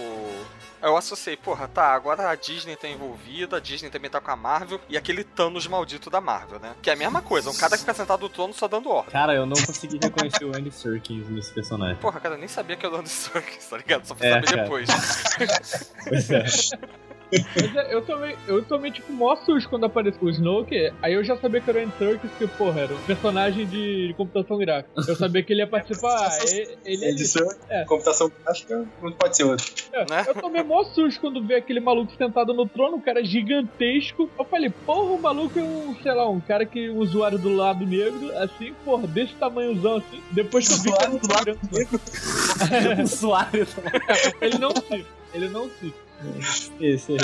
Eu 0.87 0.97
associei, 0.97 1.37
porra, 1.37 1.67
tá, 1.67 1.93
agora 1.93 2.31
a 2.31 2.35
Disney 2.35 2.77
tá 2.77 2.89
envolvida, 2.89 3.57
a 3.57 3.61
Disney 3.61 3.91
também 3.91 4.11
tá 4.11 4.21
com 4.21 4.31
a 4.31 4.37
Marvel 4.37 4.81
e 4.89 4.97
aquele 4.97 5.25
Thanos 5.25 5.67
maldito 5.67 6.09
da 6.09 6.21
Marvel, 6.21 6.61
né? 6.61 6.75
Que 6.81 6.91
é 6.91 6.93
a 6.93 6.97
mesma 6.97 7.21
coisa, 7.21 7.51
um 7.51 7.55
cara 7.57 7.73
que 7.73 7.81
fica 7.81 7.93
sentado 7.95 8.21
no 8.21 8.29
trono 8.29 8.55
só 8.55 8.69
dando 8.69 8.89
ordem. 8.89 9.11
Cara, 9.13 9.35
eu 9.35 9.45
não 9.47 9.57
consegui 9.57 9.99
reconhecer 10.01 10.45
o 10.45 10.57
Andy 10.57 10.71
Serkis 10.71 11.29
nesse 11.29 11.53
personagem. 11.53 11.97
Porra, 11.97 12.21
cara, 12.21 12.35
eu 12.37 12.39
nem 12.39 12.49
sabia 12.49 12.77
que 12.77 12.87
era 12.87 12.95
o 12.95 12.99
Andy 12.99 13.09
Serkis, 13.09 13.67
tá 13.67 13.77
ligado? 13.79 14.07
Só 14.07 14.15
fui 14.15 14.27
É, 14.27 14.33
saber 14.35 14.47
cara. 14.47 14.63
depois. 14.63 14.89
Pois 16.09 16.31
é. 16.31 16.45
Mas 17.33 17.77
é, 17.77 17.95
eu 17.95 18.03
tomei, 18.03 18.37
eu 18.47 18.63
tomei 18.65 18.91
tipo 18.91 19.13
mó 19.13 19.35
susto 19.37 19.69
quando 19.69 19.85
apareceu 19.85 20.23
o 20.23 20.31
Snoke. 20.31 20.93
Aí 21.03 21.15
eu 21.15 21.25
já 21.25 21.37
sabia 21.37 21.61
que 21.61 21.69
era 21.71 21.81
o 21.81 21.83
Andy 21.83 21.93
Serkis, 21.99 22.31
que, 22.39 22.47
porra, 22.47 22.83
era 22.83 22.95
um 22.95 23.03
personagem 23.03 23.67
de 23.67 24.15
computação 24.17 24.59
gráfica. 24.59 24.91
Eu 25.07 25.17
sabia 25.17 25.43
que 25.43 25.53
ele 25.53 25.61
ia 25.63 25.67
participar. 25.67 26.29
ah, 26.29 26.39
ele, 26.51 26.79
ele 26.85 27.05
é 27.05 27.11
Edição, 27.11 27.49
É. 27.69 27.85
computação 27.85 28.31
gráfica, 28.45 28.87
não 29.03 29.13
pode 29.13 29.37
ser 29.37 29.45
outro. 29.45 29.67
É, 29.93 30.07
Né? 30.11 30.25
Eu 30.29 30.35
tomei 30.35 30.63
mó 30.63 30.85
susto 30.85 31.21
quando 31.21 31.43
vi 31.43 31.55
aquele 31.55 31.81
maluco 31.81 32.13
sentado 32.17 32.53
no 32.55 32.67
trono, 32.67 32.97
um 32.97 33.01
cara 33.01 33.25
gigantesco. 33.25 34.31
Eu 34.39 34.45
falei, 34.45 34.71
porra, 34.71 35.13
o 35.13 35.21
maluco 35.21 35.59
é 35.59 35.63
um, 35.63 35.97
sei 36.03 36.13
lá, 36.13 36.29
um 36.29 36.41
cara 36.41 36.65
que 36.65 36.89
um 36.91 36.99
usuário 36.99 37.39
do 37.39 37.55
lado 37.55 37.85
negro, 37.87 38.31
assim, 38.39 38.73
porra, 38.85 39.07
desse 39.07 39.35
tamanhozão 39.35 39.97
assim. 39.97 40.23
Depois 40.31 40.67
que 40.69 40.75
eu 40.75 40.79
vi 40.79 40.89
Usuário 40.91 41.19
do 41.19 41.33
lado 41.33 41.59
programa. 41.59 43.03
Usuário. 43.03 43.67
Ele 44.41 44.59
não 44.59 44.71
se. 44.71 45.07
Ele 45.35 45.49
não 45.49 45.69
se. 45.71 45.95
Esse 46.81 47.13
aí. 47.13 47.19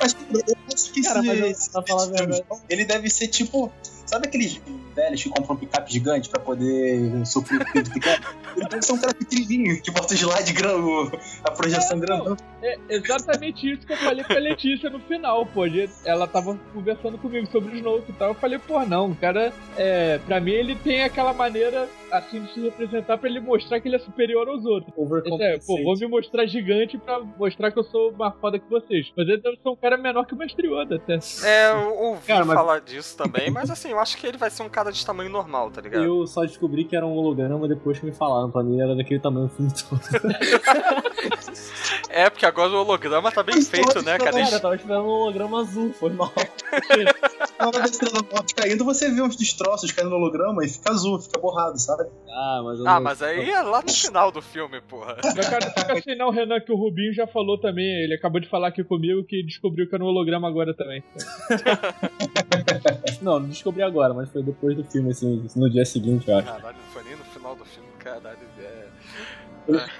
Mas 0.00 0.16
eu 0.30 0.56
acho 0.74 0.92
que 0.92 1.02
Cara, 1.02 1.20
esse- 1.20 1.40
mas 1.40 1.66
eu- 1.66 1.72
pra 1.72 1.82
falar 1.82 2.02
a 2.02 2.06
verdade- 2.06 2.44
ele 2.68 2.84
deve 2.84 3.08
ser 3.10 3.28
tipo. 3.28 3.72
Sabe 4.12 4.28
aqueles 4.28 4.60
velhos 4.94 5.22
que 5.22 5.30
compram 5.30 5.54
um 5.56 5.58
picape 5.58 5.90
gigante 5.90 6.28
pra 6.28 6.38
poder 6.38 7.24
suprir 7.24 7.62
o 7.62 7.72
peso 7.72 7.90
pequeno? 7.90 8.22
Ele 8.54 8.68
deve 8.68 8.82
ser 8.82 8.92
um 8.92 8.98
cara 8.98 9.14
pequenininho 9.14 9.80
que 9.82 9.90
bota 9.90 10.12
o 10.12 10.16
slide 10.16 10.52
grão, 10.52 11.10
a 11.42 11.50
projeção 11.50 11.96
É, 11.96 12.00
grandão. 12.00 12.36
É 12.62 12.76
exatamente 12.90 13.72
isso 13.72 13.86
que 13.86 13.94
eu 13.94 13.96
falei 13.96 14.22
pra 14.22 14.38
Letícia 14.38 14.90
no 14.90 15.00
final, 15.00 15.46
pô. 15.46 15.66
de- 15.66 15.88
Ela 16.04 16.26
tava 16.26 16.58
conversando 16.74 17.16
comigo 17.16 17.46
sobre 17.50 17.74
o 17.74 17.76
Snoke 17.78 18.10
e 18.10 18.12
tal. 18.12 18.28
Eu 18.28 18.34
falei, 18.34 18.58
pô, 18.58 18.84
não, 18.84 19.12
o 19.12 19.16
cara, 19.16 19.50
é, 19.78 20.18
pra 20.18 20.38
mim 20.40 20.50
ele 20.52 20.74
tem 20.76 21.02
aquela 21.04 21.32
maneira 21.32 21.88
assim 22.10 22.42
de 22.42 22.52
se 22.52 22.60
representar 22.60 23.16
pra 23.16 23.30
ele 23.30 23.40
mostrar 23.40 23.80
que 23.80 23.88
ele 23.88 23.96
é 23.96 23.98
superior 23.98 24.46
aos 24.46 24.62
outros. 24.66 24.92
Esse 25.24 25.42
é, 25.42 25.58
pô, 25.58 25.82
vou 25.82 25.96
me 25.96 26.06
mostrar 26.06 26.44
gigante 26.44 26.98
pra 26.98 27.18
mostrar 27.20 27.72
que 27.72 27.78
eu 27.78 27.84
sou 27.84 28.12
mais 28.12 28.34
foda 28.38 28.58
que 28.58 28.68
vocês. 28.68 29.10
Mas 29.16 29.26
ele 29.26 29.38
deve 29.40 29.56
ser 29.56 29.68
um 29.70 29.76
cara 29.76 29.96
menor 29.96 30.26
que 30.26 30.34
o 30.34 30.36
Mestre 30.36 30.68
Yoda 30.68 30.96
até. 30.96 31.18
É, 31.42 31.70
eu 31.72 31.96
ouvi 31.98 32.26
Cara, 32.26 32.44
mas- 32.44 32.54
falar 32.54 32.80
disso 32.82 33.16
também, 33.16 33.50
mas 33.50 33.70
assim, 33.70 33.88
eu 33.92 33.98
acho 34.02 34.16
que 34.16 34.26
ele 34.26 34.36
vai 34.36 34.50
ser 34.50 34.62
um 34.62 34.68
cara 34.68 34.90
de 34.90 35.04
tamanho 35.04 35.30
normal, 35.30 35.70
tá 35.70 35.80
ligado? 35.80 36.02
Eu 36.02 36.26
só 36.26 36.44
descobri 36.44 36.84
que 36.84 36.96
era 36.96 37.06
um 37.06 37.12
holograma 37.12 37.68
depois 37.68 37.98
que 37.98 38.06
me 38.06 38.12
falaram. 38.12 38.50
Pra 38.50 38.62
mim 38.62 38.80
era 38.80 38.94
daquele 38.94 39.20
tamanho 39.20 39.46
o 39.46 39.48
filme 39.48 39.72
todo. 39.72 40.00
É, 42.14 42.28
porque 42.28 42.44
agora 42.44 42.70
o 42.72 42.76
holograma 42.80 43.32
tá 43.32 43.42
bem 43.42 43.60
feito, 43.62 44.02
né, 44.02 44.18
cara? 44.18 44.32
Cara, 44.32 44.56
eu 44.56 44.60
tava 44.60 44.76
esperando 44.76 45.04
um 45.04 45.08
holograma 45.08 45.60
azul, 45.62 45.92
foi 45.94 46.10
mal. 46.10 46.30
Estrela 47.84 48.20
Morte 48.30 48.54
caindo, 48.54 48.84
você 48.84 49.10
vê 49.10 49.22
uns 49.22 49.34
destroços 49.36 49.90
caindo 49.92 50.10
no 50.10 50.16
holograma 50.16 50.64
e 50.64 50.68
fica 50.68 50.90
azul, 50.90 51.18
fica 51.20 51.38
borrado, 51.38 51.78
sabe? 51.78 52.04
Ah, 52.28 52.60
mas 52.64 52.78
eu 52.80 52.86
Ah, 52.86 52.94
não- 52.94 53.02
mas 53.02 53.22
aí 53.22 53.48
é 53.50 53.62
lá 53.62 53.80
no 53.82 53.92
final 53.92 54.30
do 54.30 54.42
filme, 54.42 54.80
porra. 54.82 55.16
Mas, 55.24 55.48
cara, 55.48 55.70
fica 55.70 55.92
assim 55.98 56.14
não, 56.14 56.30
Renan, 56.30 56.60
que 56.60 56.72
o 56.72 56.76
Rubinho 56.76 57.12
já 57.14 57.26
falou 57.26 57.58
também. 57.58 57.84
Ele 58.04 58.14
acabou 58.14 58.40
de 58.40 58.48
falar 58.48 58.68
aqui 58.68 58.82
comigo 58.84 59.24
que 59.24 59.42
descobriu 59.42 59.88
que 59.88 59.94
era 59.94 60.02
um 60.04 60.08
holograma 60.08 60.48
agora 60.48 60.74
também. 60.74 61.02
Não, 63.22 63.38
não 63.38 63.48
descobri 63.48 63.82
agora, 63.82 64.12
mas 64.12 64.28
foi 64.30 64.42
depois 64.42 64.76
do 64.76 64.82
filme, 64.82 65.10
assim, 65.10 65.46
no 65.54 65.70
dia 65.70 65.84
seguinte, 65.84 66.28
eu 66.28 66.36
acho. 66.38 66.46
Caralho, 66.48 66.76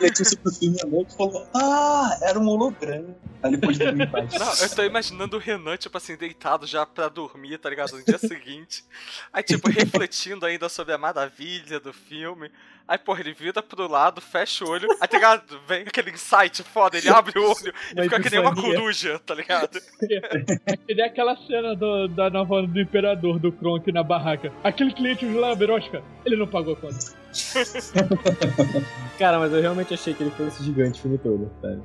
Letícia 0.00 0.36
pro 0.38 0.52
filme 0.52 0.76
à 0.82 0.86
noite 0.86 1.12
e 1.12 1.16
falou: 1.16 1.46
Ah, 1.54 2.18
era 2.22 2.38
um 2.38 2.48
holograma. 2.48 3.14
Aí 3.42 3.52
depois 3.52 3.78
dormir 3.78 4.04
em 4.06 4.10
paz. 4.10 4.32
Não, 4.34 4.54
eu 4.54 4.70
tô 4.74 4.82
imaginando 4.84 5.36
o 5.36 5.40
Renan, 5.40 5.76
tipo 5.76 5.96
assim, 5.96 6.16
deitado 6.16 6.66
já 6.66 6.84
pra 6.86 7.08
dormir, 7.08 7.58
tá 7.58 7.68
ligado? 7.70 7.92
No 7.96 8.04
dia 8.04 8.18
seguinte. 8.18 8.84
Aí, 9.32 9.42
tipo, 9.42 9.68
refletindo 9.70 10.46
ainda 10.46 10.68
sobre 10.68 10.92
a 10.94 10.98
maravilha 10.98 11.80
do 11.80 11.92
filme. 11.92 12.50
Aí, 12.86 12.98
porra, 12.98 13.20
ele 13.20 13.32
vira 13.32 13.62
pro 13.62 13.88
lado, 13.88 14.20
fecha 14.20 14.64
o 14.64 14.68
olho. 14.68 14.88
Aí, 15.00 15.08
tá 15.08 15.16
ligado? 15.16 15.60
Vem 15.66 15.82
aquele 15.82 16.10
insight 16.10 16.62
foda, 16.64 16.98
ele 16.98 17.08
abre 17.08 17.38
o 17.38 17.44
olho 17.44 17.72
e 17.96 18.02
fica 18.02 18.20
que 18.20 18.30
nem 18.30 18.40
uma 18.40 18.54
coruja, 18.54 19.18
tá 19.20 19.34
ligado? 19.34 19.80
Que 20.86 20.94
nem 20.94 21.04
aquela 21.04 21.36
cena 21.46 21.74
do- 21.76 22.08
da 22.08 22.28
nova 22.30 22.62
do 22.66 22.80
Imperador 22.80 23.38
do 23.38 23.52
Kronk 23.52 23.90
na 23.92 24.02
barraca. 24.02 24.52
Aquele 24.64 24.92
cliente 24.92 25.26
de 25.26 25.34
lá, 25.34 25.54
Berosca, 25.54 26.02
ele 26.24 26.36
não 26.36 26.46
pagou 26.46 26.74
a 26.74 26.76
conta. 26.76 27.21
Cara, 29.18 29.38
mas 29.38 29.52
eu 29.52 29.60
realmente 29.60 29.94
achei 29.94 30.14
que 30.14 30.22
ele 30.22 30.30
fosse 30.32 30.62
gigante 30.64 30.98
o 30.98 31.02
filme 31.02 31.18
todo, 31.18 31.50
sério. 31.60 31.82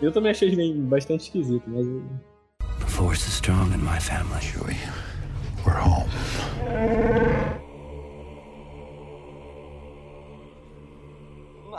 Eu 0.00 0.12
também 0.12 0.30
achei 0.30 0.48
ele 0.48 0.56
bem- 0.56 0.80
bastante 0.82 1.24
esquisito, 1.24 1.62
mas. 1.66 1.86
The 2.80 2.86
force 2.86 3.26
is 3.28 3.34
strong 3.34 3.72
in 3.74 3.78
my 3.78 4.00
family. 4.00 4.40
Chewie, 4.40 4.76
we're 5.66 5.78
home. 5.78 6.08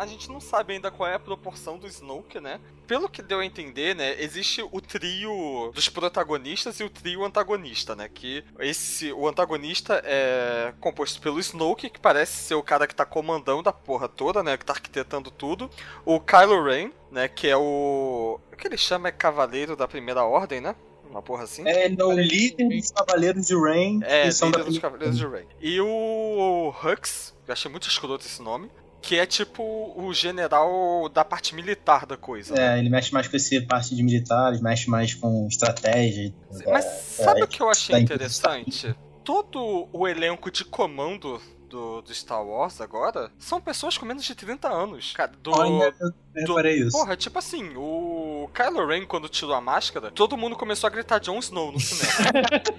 A 0.02 0.08
gente 0.08 0.32
não 0.32 0.40
sabe 0.40 0.74
ainda 0.74 0.90
qual 0.90 1.08
é 1.08 1.14
a 1.14 1.20
proporção 1.20 1.78
do 1.78 1.86
Snoke, 1.86 2.40
né? 2.40 2.60
Pelo 2.88 3.08
que 3.08 3.22
deu 3.22 3.38
a 3.38 3.46
entender, 3.46 3.96
né, 3.96 4.20
existe 4.20 4.60
o 4.64 4.82
trio 4.82 5.72
dos 5.76 5.90
protagonistas 5.90 6.80
e 6.80 6.84
o 6.84 6.90
trio 6.90 7.24
antagonista, 7.24 7.96
né? 7.96 8.10
Que 8.12 8.44
esse 8.58 9.14
o 9.14 9.28
antagonista 9.28 10.02
é 10.04 10.74
composto 10.80 11.22
pelo 11.22 11.40
Snoke, 11.40 11.88
que 11.88 12.00
parece 12.00 12.34
ser 12.34 12.56
o 12.56 12.64
cara 12.64 12.88
que 12.88 12.96
tá 12.96 13.06
comandando 13.06 13.70
a 13.70 13.74
porra 13.74 14.10
toda, 14.10 14.42
né, 14.42 14.58
que 14.58 14.66
tá 14.66 14.74
arquitetando 14.74 15.30
tudo. 15.30 15.70
O 16.04 16.20
Kylo 16.20 16.64
Ren, 16.64 16.90
né, 17.12 17.28
que 17.28 17.48
é 17.48 17.56
o 17.56 18.40
o 18.52 18.58
que 18.58 18.68
ele 18.68 18.78
chama 18.78 19.10
é 19.10 19.12
cavaleiro 19.12 19.76
da 19.76 19.88
primeira 19.88 20.24
ordem, 20.24 20.60
né? 20.60 20.76
Uma 21.08 21.22
porra 21.22 21.44
assim. 21.44 21.68
É, 21.68 21.86
ele 21.86 22.02
é 22.02 22.06
o 22.06 22.12
líder 22.12 22.70
dos 22.70 22.90
Cavaleiros 22.90 23.46
de 23.46 23.54
Rain. 23.54 24.00
É, 24.04 24.30
líder 24.30 24.52
da 24.52 24.64
dos 24.64 24.80
Cavaleiros 24.80 25.18
de 25.18 25.28
Rey. 25.28 25.46
E 25.60 25.80
o 25.80 26.74
Hux, 26.84 27.36
eu 27.46 27.52
achei 27.52 27.70
muito 27.70 27.88
escroto 27.88 28.26
esse 28.26 28.42
nome, 28.42 28.72
que 29.02 29.18
é 29.18 29.26
tipo 29.26 29.64
o 29.96 30.14
general 30.14 31.10
da 31.10 31.26
parte 31.26 31.56
militar 31.56 32.06
da 32.06 32.16
coisa. 32.16 32.54
né? 32.54 32.76
É, 32.76 32.80
ele 32.80 32.90
mexe 32.90 33.12
mais 33.14 33.28
com 33.28 33.36
esse 33.36 33.60
parte 33.62 33.96
de 33.96 34.04
militares, 34.04 34.62
mexe 34.62 34.90
mais 34.90 35.14
com 35.14 35.48
estratégia. 35.48 36.34
Mas 36.68 36.86
sabe 36.86 37.44
o 37.44 37.48
que 37.48 37.62
eu 37.62 37.70
achei 37.70 37.96
tá 37.96 38.00
interessante? 38.02 38.96
Todo 39.24 39.88
o 39.92 40.08
elenco 40.08 40.52
de 40.52 40.64
comando 40.66 41.40
do, 41.70 42.02
do 42.02 42.14
Star 42.14 42.44
Wars 42.46 42.82
agora 42.82 43.32
são 43.40 43.62
pessoas 43.62 43.98
com 43.98 44.06
menos 44.06 44.24
de 44.26 44.36
30 44.36 44.68
anos. 44.68 45.14
Cara, 45.16 45.32
do. 45.42 45.52
Olha, 45.52 45.94
eu 46.00 46.10
do- 46.10 46.16
reparei 46.54 46.76
isso. 46.80 46.92
Porra, 46.98 47.16
tipo 47.16 47.40
assim, 47.40 47.72
o 47.78 48.50
Kylo 48.54 48.86
Ren, 48.88 49.06
quando 49.06 49.30
tirou 49.30 49.54
a 49.54 49.62
máscara, 49.62 50.12
todo 50.12 50.36
mundo 50.38 50.56
começou 50.56 50.88
a 50.88 50.92
gritar 50.92 51.20
Jon 51.20 51.40
Snow 51.40 51.72
no 51.72 51.80
cinema. 51.80 52.32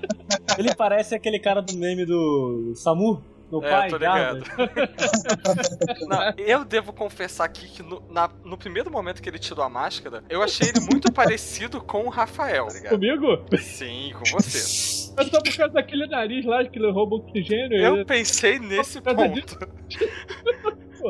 Ele 0.59 0.75
parece 0.75 1.14
aquele 1.14 1.38
cara 1.38 1.62
do 1.62 1.76
meme 1.76 2.05
do 2.05 2.73
Samu, 2.76 3.23
meu 3.61 3.64
É, 3.64 3.71
pai, 3.71 3.90
tô 3.90 3.97
ligado. 3.97 4.42
Não, 6.09 6.32
eu 6.38 6.64
devo 6.64 6.92
confessar 6.92 7.44
aqui 7.44 7.68
que 7.68 7.82
no, 7.82 8.02
na- 8.11 8.30
no 8.44 8.56
primeiro 8.56 8.90
momento 8.90 9.21
que 9.23 9.28
ele 9.28 9.38
tirou 9.38 9.64
a 9.64 9.68
máscara, 9.68 10.25
eu 10.28 10.42
achei 10.42 10.68
ele 10.68 10.80
muito 10.80 11.11
parecido 11.12 11.80
com 11.80 12.04
o 12.04 12.09
Rafael, 12.09 12.66
tá 12.68 12.75
ligado? 12.75 12.92
Comigo? 12.92 13.44
Sim, 13.59 14.12
com 14.18 14.25
você. 14.40 15.02
É 15.14 15.25
só 15.25 15.42
por 15.42 15.54
causa 15.54 15.75
daquele 15.75 16.06
nariz 16.06 16.42
lá 16.47 16.64
que 16.64 16.78
ele 16.78 16.90
rouba 16.90 17.16
oxigênio. 17.16 17.76
Eu 17.78 17.97
ele- 17.97 18.04
pensei 18.06 18.59
nesse 18.59 18.99
ponto. 18.99 19.59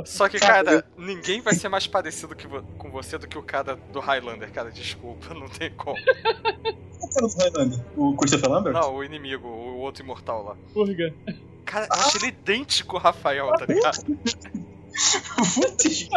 Só 0.04 0.28
que, 0.28 0.40
cara, 0.40 0.84
ninguém 0.98 1.40
vai 1.40 1.54
ser 1.54 1.68
mais 1.68 1.86
parecido 1.86 2.34
que 2.34 2.48
vo- 2.48 2.64
com 2.78 2.90
você 2.90 3.16
do 3.16 3.28
que 3.28 3.38
o 3.38 3.42
cara 3.44 3.76
do 3.92 4.00
Highlander, 4.00 4.50
cara. 4.50 4.72
Desculpa, 4.72 5.32
não 5.34 5.48
tem 5.48 5.70
como. 5.70 5.96
Qual 6.02 7.26
o 7.26 7.28
do 7.28 7.38
Highlander? 7.44 7.78
O 7.96 8.16
Christopher 8.16 8.50
Lambert? 8.50 8.74
Não, 8.74 8.92
o 8.92 9.04
inimigo, 9.04 9.46
o 9.46 9.78
outro 9.78 10.02
imortal 10.02 10.42
lá. 10.42 10.56
Purga. 10.74 11.14
Cara, 11.64 11.86
eu 11.86 12.00
achei 12.00 12.20
ele 12.20 12.28
idêntico 12.28 12.96
ao 12.96 13.02
Rafael, 13.02 13.52
tá 13.56 13.64
ligado? 13.66 14.04
Putz, 15.54 16.08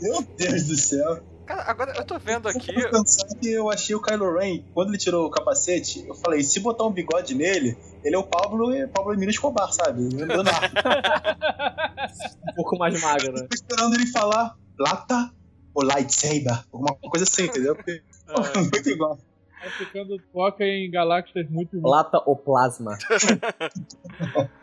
Meu 0.00 0.22
Deus 0.36 0.64
do 0.64 0.76
céu. 0.76 1.22
Cara, 1.46 1.62
agora 1.62 1.94
eu 1.96 2.04
tô 2.04 2.18
vendo 2.18 2.46
aqui. 2.46 2.70
Eu 2.70 3.02
que 3.40 3.48
eu 3.50 3.70
achei 3.70 3.94
o 3.94 4.02
Kylo 4.02 4.38
Ren, 4.38 4.62
quando 4.74 4.90
ele 4.90 4.98
tirou 4.98 5.26
o 5.26 5.30
capacete, 5.30 6.04
eu 6.06 6.14
falei, 6.14 6.42
se 6.42 6.60
botar 6.60 6.84
um 6.84 6.92
bigode 6.92 7.34
nele, 7.34 7.76
ele 8.04 8.14
é 8.14 8.18
o 8.18 8.24
Pablo, 8.24 8.70
Pablo 8.88 9.14
Emílio 9.14 9.30
Escobar, 9.30 9.72
sabe? 9.72 10.02
Um 12.48 12.54
pouco 12.54 12.78
mais 12.78 13.00
magro, 13.00 13.32
né? 13.32 13.46
Tô 13.48 13.54
esperando 13.54 13.94
ele 13.94 14.06
falar 14.06 14.56
lata 14.78 15.32
ou 15.74 15.84
lightsaber, 15.84 16.64
alguma 16.72 16.94
coisa 16.96 17.24
assim, 17.24 17.44
entendeu? 17.44 17.74
Porque 17.76 18.02
Ah, 18.28 18.42
muito 18.60 18.88
igual. 18.90 19.18
Tá 19.62 19.70
ficando 19.70 20.20
foca 20.32 20.64
em 20.64 20.90
galáxias 20.90 21.48
muito 21.50 21.80
Lata 21.80 22.22
ou 22.26 22.36
plasma. 22.36 22.96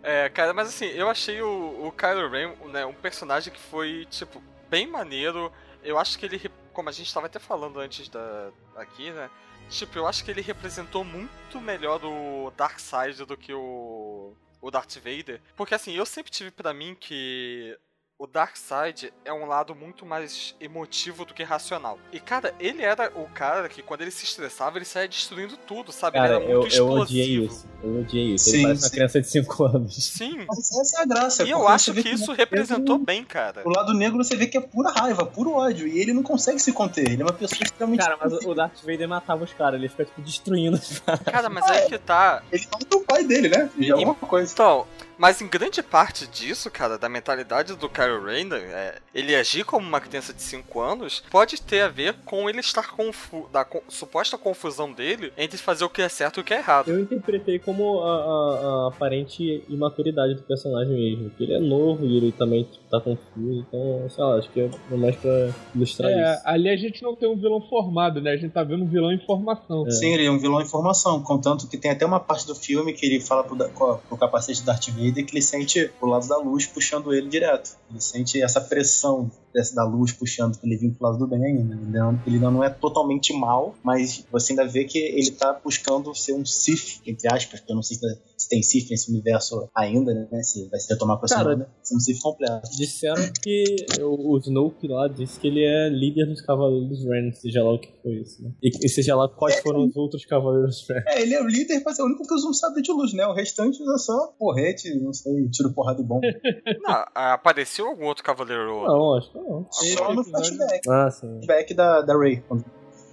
É, 0.04 0.30
cara, 0.30 0.54
mas 0.54 0.68
assim, 0.68 0.86
eu 0.88 1.10
achei 1.10 1.42
o, 1.42 1.88
o 1.88 1.92
Kylo 1.92 2.30
Ren 2.30 2.54
né, 2.72 2.86
um 2.86 2.94
personagem 2.94 3.52
que 3.52 3.60
foi, 3.60 4.06
tipo, 4.10 4.42
bem 4.70 4.86
maneiro. 4.86 5.52
Eu 5.84 5.98
acho 5.98 6.20
que 6.20 6.25
ele, 6.25 6.40
como 6.74 6.90
a 6.90 6.92
gente 6.92 7.14
tava 7.14 7.25
até 7.25 7.40
falando 7.40 7.80
antes 7.80 8.10
da 8.10 8.52
aqui, 8.75 9.12
né? 9.12 9.30
Tipo, 9.70 9.98
eu 9.98 10.08
acho 10.08 10.24
que 10.24 10.32
ele 10.32 10.42
representou 10.42 11.04
muito 11.04 11.60
melhor 11.60 12.04
o 12.04 12.52
Darkseid 12.56 13.25
do 13.25 13.36
que 13.36 13.54
o, 13.54 14.34
o 14.62 14.72
Darth 14.72 14.96
Vader. 14.98 15.42
Porque 15.56 15.74
assim, 15.74 15.94
eu 15.94 16.06
sempre 16.06 16.32
tive 16.32 16.52
pra 16.52 16.74
mim 16.74 16.96
que 17.00 17.78
o 18.17 18.25
Darkseid 18.25 19.12
é 19.25 19.34
um 19.34 19.45
lado 19.45 19.75
muito 19.75 20.05
mais 20.05 20.55
emotivo 20.60 21.25
do 21.25 21.34
que 21.34 21.43
racional. 21.43 22.00
E, 22.13 22.19
cara, 22.19 22.55
ele 22.60 22.81
era 22.81 23.12
o 23.13 23.25
cara 23.25 23.67
que, 23.67 23.81
quando 23.81 24.01
ele 24.01 24.12
se 24.12 24.24
estressava, 24.24 24.77
ele 24.77 24.86
saía 24.86 25.07
destruindo 25.07 25.57
tudo, 25.57 25.91
sabe? 25.91 26.17
Cara, 26.17 26.36
ele 26.38 26.43
era 26.45 26.53
eu, 26.53 26.60
muito 26.62 26.75
eu 26.75 26.86
explosivo. 26.86 27.01
odiei 27.01 27.45
isso. 27.45 27.67
Eu 27.84 28.00
odiei 28.00 28.34
isso. 28.36 28.45
Sim, 28.45 28.51
ele 28.51 28.63
parece 28.63 28.84
uma 28.84 28.89
sim. 28.89 28.95
criança 28.95 29.22
de 29.22 29.27
5 29.27 29.63
anos. 29.65 29.95
Sim. 29.95 30.45
Mas 30.48 30.72
essa 30.79 31.00
é 31.00 31.01
a 31.01 31.05
graça. 31.05 31.43
E 31.43 31.50
eu 31.50 31.67
acho 31.67 31.91
vê 31.91 32.03
que 32.03 32.10
isso 32.10 32.31
representou 32.31 32.98
bem, 32.98 33.25
cara. 33.25 33.63
O 33.65 33.69
lado 33.69 33.93
negro 33.93 34.24
você 34.24 34.36
vê 34.38 34.48
que 34.48 34.57
é 34.57 34.62
pura 34.62 34.91
raiva, 34.91 35.25
puro 35.25 35.51
ódio. 35.51 35.86
E 35.86 36.00
ele 36.00 36.13
não 36.13 36.24
consegue 36.24 36.60
se 36.60 36.72
conter. 36.72 37.12
Ele 37.12 37.22
é 37.22 37.25
uma 37.25 37.34
pessoa 37.34 37.63
extremamente. 37.63 38.00
Cara, 38.00 38.17
mas 38.22 38.45
o 38.45 38.53
Darth 38.53 38.79
Vader 38.81 39.10
matava 39.10 39.43
os 39.43 39.51
caras, 39.51 39.77
ele 39.77 39.89
fica, 39.89 40.05
tipo, 40.05 40.22
destruindo 40.22 40.77
os 40.77 41.00
caras. 41.00 41.22
Cara, 41.22 41.50
mas 41.50 41.65
aí 41.65 41.89
que 41.89 41.98
tá. 41.98 42.41
Ele 42.50 42.65
mata 42.72 42.95
o 42.95 43.01
pai 43.01 43.25
dele, 43.25 43.50
né? 43.50 43.69
Já 43.77 43.88
é 43.88 43.91
alguma 43.91 44.15
coisa. 44.15 44.53
Então, 44.53 44.88
mas 45.17 45.41
em 45.41 45.48
grande 45.48 45.81
parte 45.81 46.27
disso, 46.27 46.69
cara, 46.69 46.98
da 46.98 47.07
mentalidade 47.10 47.75
do 47.75 47.89
Kylo 47.89 48.25
Ren, 48.25 48.50
é, 48.53 48.95
ele 49.13 49.36
agir 49.36 49.63
como 49.63 49.88
uma 49.88 50.00
criança 50.01 50.34
de 50.34 50.41
5 50.41 50.79
anos, 50.79 51.24
pode 51.31 51.62
ter 51.62 51.81
a 51.81 51.88
ver 51.88 52.15
com 52.25 52.50
ele 52.50 52.60
estar 52.60 52.91
confu 52.91 53.48
da 53.51 53.63
co- 53.63 53.84
suposta 53.88 54.38
confusão 54.38 54.91
dele 54.91 55.31
entre 55.38 55.57
fazer 55.57 55.84
o 55.86 55.89
que 55.89 56.01
é 56.01 56.10
certo 56.10 56.38
e 56.38 56.41
o 56.41 56.43
que 56.43 56.53
é 56.53 56.57
errado. 56.57 56.89
Eu 56.89 57.00
interpretei 57.00 57.60
como 57.60 58.00
a, 58.01 58.15
a- 58.15 58.86
a 58.86 58.88
aparente 58.89 59.63
imaturidade 59.69 60.36
do 60.36 60.43
personagem 60.43 60.93
mesmo. 60.93 61.29
Que 61.31 61.43
ele 61.43 61.53
é 61.53 61.60
novo 61.60 62.05
e 62.05 62.17
ele 62.17 62.31
também 62.31 62.67
tá 62.91 63.00
confuso. 63.00 63.65
Então, 63.67 64.10
sei 64.10 64.24
lá, 64.24 64.36
acho 64.38 64.50
que 64.51 64.60
é 64.62 64.69
mais 64.95 65.15
pra 65.15 65.50
ilustrar 65.74 66.12
É, 66.12 66.34
isso. 66.34 66.41
ali 66.45 66.69
a 66.69 66.75
gente 66.77 67.01
não 67.03 67.15
tem 67.15 67.29
um 67.29 67.36
vilão 67.36 67.62
formado, 67.69 68.22
né? 68.22 68.31
A 68.31 68.38
gente 68.38 68.51
tá 68.51 68.63
vendo 68.63 68.84
um 68.84 68.88
vilão 68.88 69.12
em 69.12 69.19
formação. 69.25 69.86
É. 69.88 69.91
Sim, 69.91 70.13
ele 70.13 70.25
é 70.25 70.31
um 70.31 70.39
vilão 70.39 70.62
em 70.62 70.65
formação. 70.65 71.22
Contanto 71.22 71.67
que 71.67 71.77
tem 71.77 71.91
até 71.91 72.05
uma 72.05 72.19
parte 72.19 72.45
do 72.45 72.55
filme 72.55 72.93
que 72.93 73.05
ele 73.05 73.19
fala 73.19 73.43
pro, 73.43 73.55
Da- 73.55 73.69
pro 73.69 74.17
capacete 74.17 74.62
do 74.62 74.65
Darth 74.65 74.88
Vader 74.89 75.05
que 75.12 75.34
ele 75.34 75.42
sente 75.42 75.92
o 76.02 76.06
lado 76.06 76.28
da 76.28 76.38
luz 76.38 76.66
puxando 76.66 77.14
ele 77.14 77.30
direto. 77.30 77.78
Ele 77.90 78.02
sente 78.02 78.42
essa 78.42 78.62
pressão 78.62 79.32
da 79.76 79.84
luz 79.86 80.12
puxando 80.12 80.58
ele 80.64 80.78
vir 80.78 80.92
pro 80.92 81.08
lado 81.08 81.18
do 81.18 81.28
bem 81.28 81.44
ainda. 81.44 81.76
Ele 81.76 81.92
não, 81.92 82.20
ele 82.26 82.40
não 82.40 82.64
é 82.64 82.70
totalmente 82.70 83.34
mal, 83.34 83.76
mas 83.84 84.26
você 84.32 84.54
ainda 84.54 84.68
vê 84.68 84.86
que 84.86 84.98
ele 84.98 85.32
tá 85.32 85.60
buscando 85.64 86.14
ser 86.14 86.34
um 86.34 86.46
Sith, 86.46 87.02
entre 87.06 87.28
aspas, 87.28 87.60
porque 87.60 87.72
eu 87.72 87.76
não 87.76 87.84
sei 87.84 87.98
se, 87.98 88.22
se 88.38 88.50
tem 88.50 88.62
Sith 88.62 88.90
nesse 88.90 89.10
universo 89.12 89.70
ainda, 89.76 90.14
né? 90.14 90.44
Se 90.44 90.68
vai 90.70 90.80
se 90.80 90.92
retomar 90.92 91.20
com 91.20 91.26
Cara, 91.26 91.52
nome, 91.52 91.66
ser 91.84 91.96
um 91.96 92.00
Sith 92.00 92.22
completo. 92.22 92.70
Disseram 92.78 93.24
que 93.42 93.76
o, 94.02 94.38
Snoke 94.40 94.88
lá 94.88 95.08
disse 95.08 95.40
que 95.40 95.48
ele 95.48 95.64
é 95.64 95.90
líder 95.90 96.26
dos 96.28 96.42
Cavaleiros 96.42 97.04
Ren, 97.04 97.32
seja 97.32 97.64
lá 97.64 97.74
o 97.74 97.80
que 97.80 97.90
foi 98.02 98.22
isso, 98.22 98.44
né? 98.44 98.52
E, 98.62 98.70
e 98.86 98.90
seja 98.90 99.16
lá 99.16 99.28
quais 99.28 99.60
foram 99.62 99.86
os 99.86 99.96
outros 99.96 100.26
Cavaleiros 100.26 100.86
Ren. 100.90 101.04
É, 101.08 101.22
ele 101.22 101.34
é 101.34 101.42
o 101.42 101.48
líder, 101.48 101.82
mas 101.86 102.00
é 102.00 102.04
o 102.04 102.06
único 102.06 102.26
que 102.26 102.34
usa 102.34 102.48
um 102.48 102.54
sabre 102.54 102.82
de 102.82 102.92
luz, 102.92 103.14
né? 103.14 103.26
O 103.26 103.34
restante 103.34 103.82
usa 103.82 103.98
só 103.98 104.28
porrete, 104.38 104.94
não 105.00 105.14
sei, 105.14 105.50
tiro 105.50 105.74
porrada 105.74 106.02
e 106.02 106.04
bomba. 106.04 106.26
Não, 106.82 107.06
apareceu 107.16 107.88
algum 107.88 108.06
outro 108.06 108.24
cavaleiro? 108.24 108.84
Não, 108.84 109.18
acho 109.18 109.32
que 109.32 109.38
não. 109.48 109.68
só 109.72 110.14
no 110.14 110.24
flashback. 110.24 110.90
Ah, 110.90 111.10
sim. 111.12 111.28
Flashback 111.46 111.74
da, 111.74 112.02
da 112.02 112.18
Ray. 112.18 112.44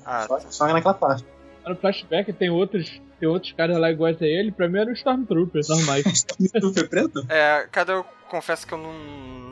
Ah, 0.05 0.27
Só, 0.27 0.41
só 0.41 0.67
naquela 0.67 0.95
parte. 0.95 1.25
No 1.67 1.77
flashback 1.77 2.33
tem 2.33 2.51
outros, 2.51 3.01
tem 3.21 3.29
outros 3.29 3.53
caras 3.53 3.79
lá 3.79 3.91
iguais 3.91 4.21
a 4.21 4.27
ele. 4.27 4.51
Pra 4.51 4.69
mim 4.69 4.79
eram 4.81 4.93
Stormtroopers 4.93 5.69
normais. 5.69 6.27
Super 6.61 6.89
preto? 6.89 7.25
É, 7.29 7.69
cara, 7.71 7.93
eu 7.93 8.05
confesso 8.29 8.67
que 8.67 8.75
eu 8.75 8.79
não, 8.79 8.93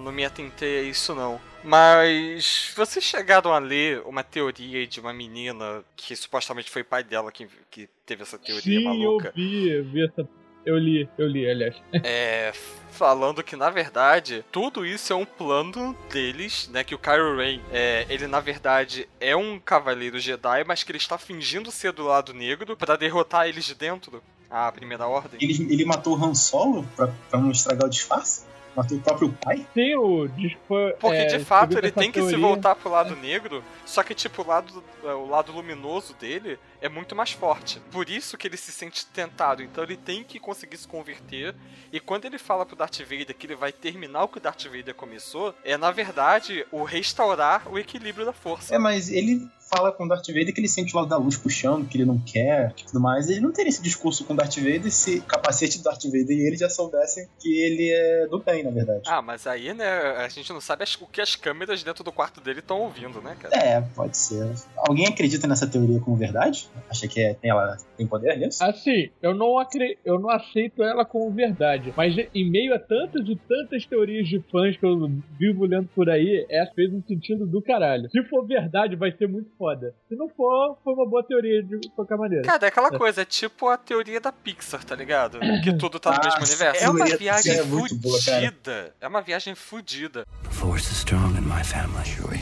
não 0.03 0.11
me 0.13 0.25
atentei 0.25 0.81
a 0.81 0.83
isso 0.83 1.15
não. 1.15 1.41
Mas 1.63 2.73
vocês 2.75 3.05
chegaram 3.05 3.53
a 3.53 3.59
ler 3.59 4.03
uma 4.07 4.25
teoria 4.25 4.87
de 4.87 4.99
uma 4.99 5.13
menina 5.13 5.85
que 5.95 6.17
supostamente 6.17 6.71
foi 6.71 6.83
pai 6.83 7.05
dela 7.05 7.31
que, 7.31 7.47
que 7.71 7.89
teve 8.07 8.23
essa 8.23 8.39
teoria 8.39 8.81
Sim, 8.81 8.85
maluca. 8.85 9.29
eu 9.29 9.33
vi, 9.35 9.69
eu 9.71 9.85
vi 9.85 10.05
essa. 10.05 10.29
Eu 10.71 10.79
li, 10.79 11.09
eu 11.19 11.27
li, 11.27 11.51
aliás. 11.51 11.75
É, 12.05 12.53
falando 12.93 13.43
que 13.43 13.57
na 13.57 13.71
verdade 13.71 14.45
tudo 14.53 14.85
isso 14.87 15.13
é 15.13 15.17
um 15.17 15.25
plano 15.25 15.97
deles, 16.13 16.69
né? 16.73 16.85
Que 16.85 16.95
o 16.95 16.99
Kylo 16.99 17.37
Ren, 17.39 17.61
é, 17.73 18.07
ele 18.09 18.27
na 18.27 18.41
verdade 18.41 19.09
é 19.21 19.35
um 19.35 19.59
cavaleiro 19.59 20.19
Jedi, 20.19 20.65
mas 20.67 20.83
que 20.83 20.91
ele 20.93 20.99
está 20.99 21.17
fingindo 21.19 21.71
ser 21.71 21.93
do 21.93 22.05
lado 22.05 22.33
negro 22.35 22.77
pra 22.77 22.97
derrotar 22.97 23.49
eles 23.49 23.65
de 23.65 23.75
dentro. 23.75 24.23
A 24.51 24.71
primeira 24.73 25.07
ordem. 25.07 25.39
Ele, 25.41 25.73
ele 25.73 25.85
matou 25.85 26.19
o 26.19 26.25
Han 26.25 26.35
Solo 26.35 26.85
pra, 26.97 27.09
pra 27.31 27.39
não 27.41 27.53
estragar 27.53 27.87
o 27.87 27.91
disfarce? 27.91 28.45
Matou 28.77 28.99
o 28.99 29.01
próprio 29.01 29.33
pai? 29.41 29.65
Sim, 29.75 29.95
o 29.97 30.27
disco. 30.29 30.61
Porque 30.99 31.17
é, 31.17 31.27
de 31.27 31.45
fato 31.45 31.79
ele 31.79 31.91
tem 31.93 32.11
que 32.11 32.21
se 32.21 32.29
teoria- 32.31 32.47
voltar 32.47 32.75
pro 32.75 32.91
lado 32.91 33.15
negro, 33.17 33.63
só 33.87 34.03
que 34.03 34.13
tipo 34.15 34.43
o 34.43 34.47
lado, 34.47 34.83
o 35.05 35.29
lado 35.29 35.53
luminoso 35.53 36.15
dele 36.15 36.59
é 36.81 36.89
muito 36.89 37.15
mais 37.15 37.31
forte. 37.33 37.81
Por 37.91 38.09
isso 38.09 38.37
que 38.37 38.47
ele 38.47 38.57
se 38.57 38.73
sente 38.73 39.07
tentado, 39.07 39.63
então 39.63 39.85
ele 39.85 39.97
tem 39.97 40.25
que 40.25 40.39
conseguir 40.39 40.77
se 40.77 40.89
converter. 40.89 41.55
E 41.93 42.01
quando 42.01 42.25
ele 42.25 42.39
fala 42.39 42.65
pro 42.65 42.77
Darth 42.77 43.01
Vader 43.01 43.35
que 43.35 43.47
ele 43.47 43.57
vai 43.57 43.73
terminar 43.73 44.25
o 44.25 44.29
que 44.29 44.39
o 44.39 44.41
Darth 44.41 44.65
Vader 44.65 44.95
começou, 44.95 45.55
é 45.65 45.77
na 45.77 45.91
verdade 45.91 46.67
o 46.71 46.85
restaurar 46.85 47.71
o 47.71 47.79
equilíbrio 47.79 48.25
da 48.25 48.33
força. 48.33 48.75
É, 48.75 48.79
mas 48.79 49.11
ele 49.11 49.49
fala 49.71 49.93
com 49.93 50.05
o 50.05 50.09
Darth 50.09 50.27
Vader 50.27 50.53
que 50.53 50.61
ele 50.61 50.69
sente 50.69 50.93
o 50.95 50.99
lado 50.99 51.09
da 51.09 51.17
luz 51.17 51.37
puxando, 51.37 51.87
que 51.87 51.97
ele 51.97 52.05
não 52.05 52.19
quer 52.19 52.75
e 52.77 52.85
tudo 52.85 53.01
mais. 53.01 53.29
Ele 53.29 53.41
não 53.41 53.53
teria 53.53 53.69
esse 53.69 53.81
discurso 53.81 54.25
com 54.25 54.33
o 54.33 54.37
Darth 54.37 54.57
Vader 54.57 54.91
se 54.91 55.19
o 55.19 55.23
capacete 55.23 55.79
do 55.79 55.85
Darth 55.85 56.03
Vader 56.05 56.31
e 56.31 56.47
ele 56.47 56.57
já 56.57 56.69
soubessem 56.69 57.29
que 57.39 57.61
ele 57.61 57.91
é 57.91 58.27
do 58.27 58.41
bem, 58.41 58.65
na 58.65 58.71
verdade. 58.71 59.03
Ah, 59.07 59.23
mas 59.23 59.47
aí, 59.47 59.73
né, 59.73 59.89
a 60.17 60.29
gente 60.29 60.53
não 60.53 60.61
sabe 60.61 60.85
o 61.01 61.07
que 61.07 61.21
as 61.21 61.37
câmeras 61.37 61.83
dentro 61.83 62.03
do 62.03 62.11
quarto 62.11 62.41
dele 62.41 62.59
estão 62.59 62.81
ouvindo, 62.81 63.21
né, 63.21 63.37
cara? 63.39 63.57
É, 63.57 63.81
pode 63.81 64.17
ser. 64.17 64.51
Alguém 64.77 65.07
acredita 65.07 65.47
nessa 65.47 65.67
teoria 65.67 66.01
como 66.01 66.17
verdade? 66.17 66.69
Acha 66.89 67.07
que 67.09 67.21
é- 67.21 67.37
ela 67.43 67.77
tem 67.97 68.07
poder 68.07 68.37
nisso? 68.39 68.63
Assim, 68.65 69.11
eu 69.23 69.35
não, 69.35 69.59
acre... 69.59 69.99
eu 70.05 70.19
não 70.19 70.31
aceito 70.31 70.83
ela 70.83 71.05
como 71.05 71.31
verdade. 71.31 71.93
Mas 71.97 72.15
em 72.35 72.51
meio 72.51 72.75
a 72.75 72.79
tantas 72.79 73.27
e 73.29 73.37
tantas 73.37 73.87
teorias 73.87 74.29
de 74.29 74.41
fãs 74.51 74.77
que 74.77 74.85
eu 74.85 75.11
vivo 75.39 75.65
lendo 75.67 75.89
por 75.95 76.09
aí, 76.11 76.47
essa 76.51 76.73
fez 76.75 76.93
um 76.93 77.03
sentido 77.07 77.47
do 77.47 77.61
caralho. 77.63 78.09
Se 78.11 78.23
for 78.25 78.47
verdade, 78.47 78.97
vai 78.97 79.13
ser 79.13 79.29
muito 79.29 79.51
foda. 79.57 79.95
Se 80.09 80.17
não 80.17 80.29
for, 80.29 80.79
foi 80.83 80.95
uma 80.95 81.07
boa 81.09 81.23
teoria 81.23 81.63
de 81.63 81.79
qualquer 81.95 82.17
maneira. 82.17 82.45
Cara, 82.45 82.65
é 82.67 82.69
aquela 82.69 82.91
coisa, 82.91 83.23
é 83.23 83.25
tipo 83.25 83.69
a 83.69 83.77
teoria 83.77 84.21
da 84.21 84.33
Pixar, 84.33 84.85
tá 84.85 84.95
ligado? 84.95 85.39
Que 85.63 85.73
tudo 85.77 86.01
tá 86.01 86.11
no 86.13 86.17
Ah, 86.17 86.25
mesmo 86.25 86.45
universo. 86.45 86.85
É 86.85 86.89
uma 86.89 87.05
viagem 87.17 87.53
é 87.53 87.63
fudida. 87.65 88.95
É 89.01 89.07
uma 89.09 89.21
viagem 89.21 89.55
fudida. 89.55 90.25
The 90.45 90.51
force 90.51 90.91
is 90.91 90.99
strong 90.99 91.37
in 91.37 91.43
my 91.43 91.63
family, 91.63 92.05
Chewie. 92.05 92.41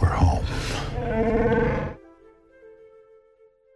We're 0.00 0.14
home. 0.16 0.42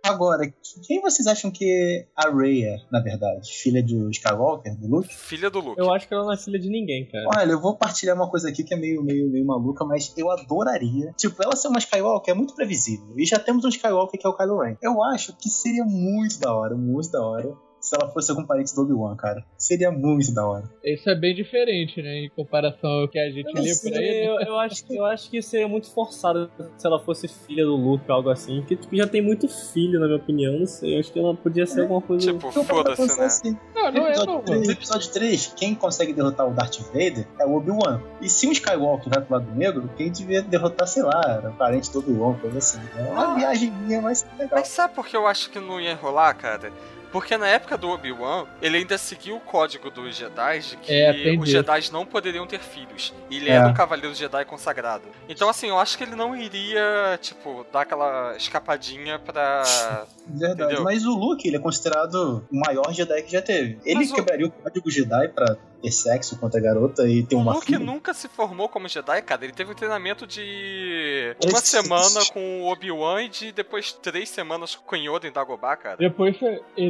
Agora, 0.07 0.43
quem 0.87 1.01
vocês 1.01 1.27
acham 1.27 1.51
que 1.51 2.07
a 2.17 2.31
Rey 2.31 2.65
é, 2.65 2.77
na 2.91 3.01
verdade? 3.01 3.51
Filha 3.53 3.83
de 3.83 3.97
Skywalker, 4.11 4.79
do 4.79 4.87
Luke? 4.87 5.13
Filha 5.13 5.51
do 5.51 5.61
Luke. 5.61 5.81
Eu 5.81 5.93
acho 5.93 6.07
que 6.07 6.15
ela 6.15 6.25
não 6.25 6.33
é 6.33 6.37
filha 6.37 6.59
de 6.59 6.69
ninguém, 6.69 7.07
cara. 7.07 7.25
Olha, 7.37 7.53
eu 7.53 7.61
vou 7.61 7.77
partilhar 7.77 8.15
uma 8.15 8.31
coisa 8.31 8.49
aqui 8.49 8.63
que 8.63 8.75
é 8.75 8.77
meio, 8.77 9.03
meio, 9.03 9.31
meio 9.31 9.45
maluca, 9.45 9.85
mas 9.85 10.13
eu 10.17 10.31
adoraria. 10.31 11.13
Tipo, 11.17 11.43
ela 11.43 11.57
ser 11.57 11.69
uma 11.69 11.79
Skywalker 11.79 12.33
é 12.33 12.37
muito 12.37 12.55
previsível. 12.55 13.15
E 13.17 13.25
já 13.27 13.39
temos 13.39 13.65
um 13.65 13.69
Skywalker 13.69 14.21
que 14.21 14.27
é 14.27 14.31
o 14.31 14.37
Kylo 14.37 14.61
Ren. 14.61 14.77
Eu 14.81 15.03
acho 15.03 15.37
que 15.37 15.49
seria 15.49 15.85
muito 15.85 16.39
da 16.39 16.55
hora, 16.55 16.77
muito 16.77 17.11
da 17.11 17.23
hora. 17.23 17.66
Se 17.87 17.95
ela 17.95 18.11
fosse 18.11 18.33
algum 18.33 18.45
parente 18.45 18.75
do 18.75 18.83
Obi-Wan, 18.83 19.15
cara. 19.15 19.45
Seria 19.57 19.93
muito 19.93 20.35
da 20.35 20.45
hora. 20.45 20.65
Isso 20.83 21.09
é 21.09 21.15
bem 21.15 21.33
diferente, 21.37 22.03
né? 22.03 22.25
Em 22.25 22.29
comparação 22.31 22.91
ao 22.91 23.09
que 23.09 23.17
a 23.17 23.31
gente 23.31 23.47
lê 23.55 23.75
por 23.77 23.97
aí. 23.97 24.27
eu, 24.27 24.41
eu 24.41 24.59
acho, 24.59 24.85
que- 24.85 24.97
eu 24.97 25.05
acho 25.05 25.31
que 25.31 25.41
seria 25.41 25.69
muito 25.69 25.89
forçado 25.95 26.51
se 26.77 26.85
ela 26.85 26.99
fosse 26.99 27.29
filha 27.29 27.65
do 27.65 27.77
Luke 27.77 28.05
ou 28.09 28.15
algo 28.17 28.29
assim. 28.29 28.59
Porque 28.59 28.75
tipo, 28.75 28.97
já 28.97 29.07
tem 29.07 29.23
muito 29.23 29.47
filho, 29.49 30.01
na 30.01 30.07
minha 30.07 30.19
opinião. 30.19 30.59
Não 30.59 30.67
sei. 30.67 30.97
Eu 30.97 30.99
acho 31.01 31.13
que 31.13 31.19
ela 31.21 31.33
podia 31.37 31.65
ser 31.65 31.83
alguma 31.83 32.01
coisa. 32.03 32.33
Tipo, 32.33 32.51
foda-se, 32.51 33.07
né? 33.19 33.25
assim, 33.25 33.57
Não, 33.73 33.93
não 33.93 34.07
é 34.07 34.11
episódio 34.11 34.33
não, 34.35 34.41
3, 34.43 34.61
mano. 34.61 34.73
episódio 34.73 35.13
3, 35.13 35.47
quem 35.57 35.75
consegue 35.77 36.13
derrotar 36.13 36.49
o 36.49 36.53
Darth 36.53 36.79
Vader 36.89 37.25
é 37.39 37.47
o 37.47 37.55
Obi-Wan. 37.55 38.01
E 38.21 38.29
se 38.29 38.49
um 38.49 38.51
Skywalker 38.53 39.09
vai 39.11 39.21
pro 39.23 39.35
lado 39.37 39.55
negro, 39.55 39.89
quem 39.97 40.11
devia 40.11 40.43
derrotar, 40.43 40.89
sei 40.89 41.05
lá, 41.05 41.21
era 41.25 41.51
parente 41.53 41.93
do 41.93 42.01
Obi-Wan, 42.01 42.35
coisa 42.41 42.59
assim. 42.59 42.81
É 42.97 43.03
uma 43.13 43.33
Ah. 43.33 43.35
viagem 43.37 43.71
minha, 43.71 44.03
mas 44.03 44.27
legal. 44.37 44.59
Mas 44.59 44.67
sabe 44.69 44.93
por 44.93 45.07
que 45.07 45.17
eu 45.17 45.25
acho 45.29 45.51
que 45.51 45.61
não 45.61 45.81
ia 45.81 45.95
rolar, 45.95 46.35
cara? 46.35 46.73
Porque 47.17 47.35
na 47.39 47.47
época 47.49 47.79
do 47.79 47.89
Obi-Wan, 47.89 48.45
ele 48.61 48.77
ainda 48.77 48.99
seguiu 48.99 49.37
o 49.37 49.41
código 49.41 49.91
dos 49.91 50.15
Jedi 50.15 50.59
de 50.61 50.77
que 50.77 50.93
É, 50.93 51.35
os 51.41 51.49
Jedi 51.49 51.91
não 51.91 52.05
poderiam 52.05 52.47
ter 52.47 52.61
filhos. 52.61 53.15
E 53.31 53.39
ele 53.39 53.49
É. 53.49 53.55
era 53.55 53.69
um 53.69 53.73
cavaleiro 53.73 54.15
Jedi 54.15 54.45
consagrado. 54.45 55.05
Então, 55.27 55.49
assim, 55.49 55.69
eu 55.69 55.79
acho 55.79 55.97
que 55.97 56.05
ele 56.05 56.15
não 56.15 56.37
iria, 56.37 57.19
tipo, 57.23 57.65
dar 57.73 57.81
aquela 57.81 58.37
escapadinha 58.37 59.19
pra. 59.19 59.63
Verdade. 60.29 60.63
Entendeu? 60.65 60.85
Mas 60.85 61.07
o 61.07 61.15
Luke, 61.15 61.47
ele 61.49 61.57
é 61.57 61.61
considerado 61.61 62.45
o 62.53 62.57
maior 62.67 62.93
Jedi 62.93 63.23
que 63.23 63.33
já 63.33 63.41
teve. 63.41 63.79
Ele 63.85 63.95
Mas 64.01 64.11
o- 64.11 64.15
quebraria 64.15 64.47
o 64.47 64.51
código 64.51 64.91
Jedi 64.91 65.29
pra 65.29 65.57
ter 65.83 65.91
sexo 65.91 66.39
contra 66.39 66.59
a 66.61 66.63
garota 66.63 67.09
e 67.09 67.23
ter 67.23 67.37
O 67.37 67.39
uma 67.41 67.55
Luke 67.55 67.67
filha. 67.67 67.79
nunca 67.79 68.13
se 68.15 68.29
formou 68.29 68.69
como 68.69 68.89
Jedi, 68.89 69.21
cara. 69.23 69.45
Ele 69.45 69.53
teve 69.53 69.73
um 69.73 69.75
treinamento 69.75 70.27
de 70.27 71.37
uma 71.45 71.59
se- 71.61 71.69
semana 71.69 72.25
com 72.33 72.63
o 72.63 72.67
Obi-Wan 72.73 73.23
e 73.25 73.29
de 73.29 73.53
depois 73.53 73.93
três 73.93 74.29
semanas 74.29 74.75
com 74.75 74.97
o 74.97 74.99
Yoda 74.99 75.27
em 75.29 75.33
Dagobah, 75.33 75.77
cara. 75.77 75.97
Depois, 75.97 76.37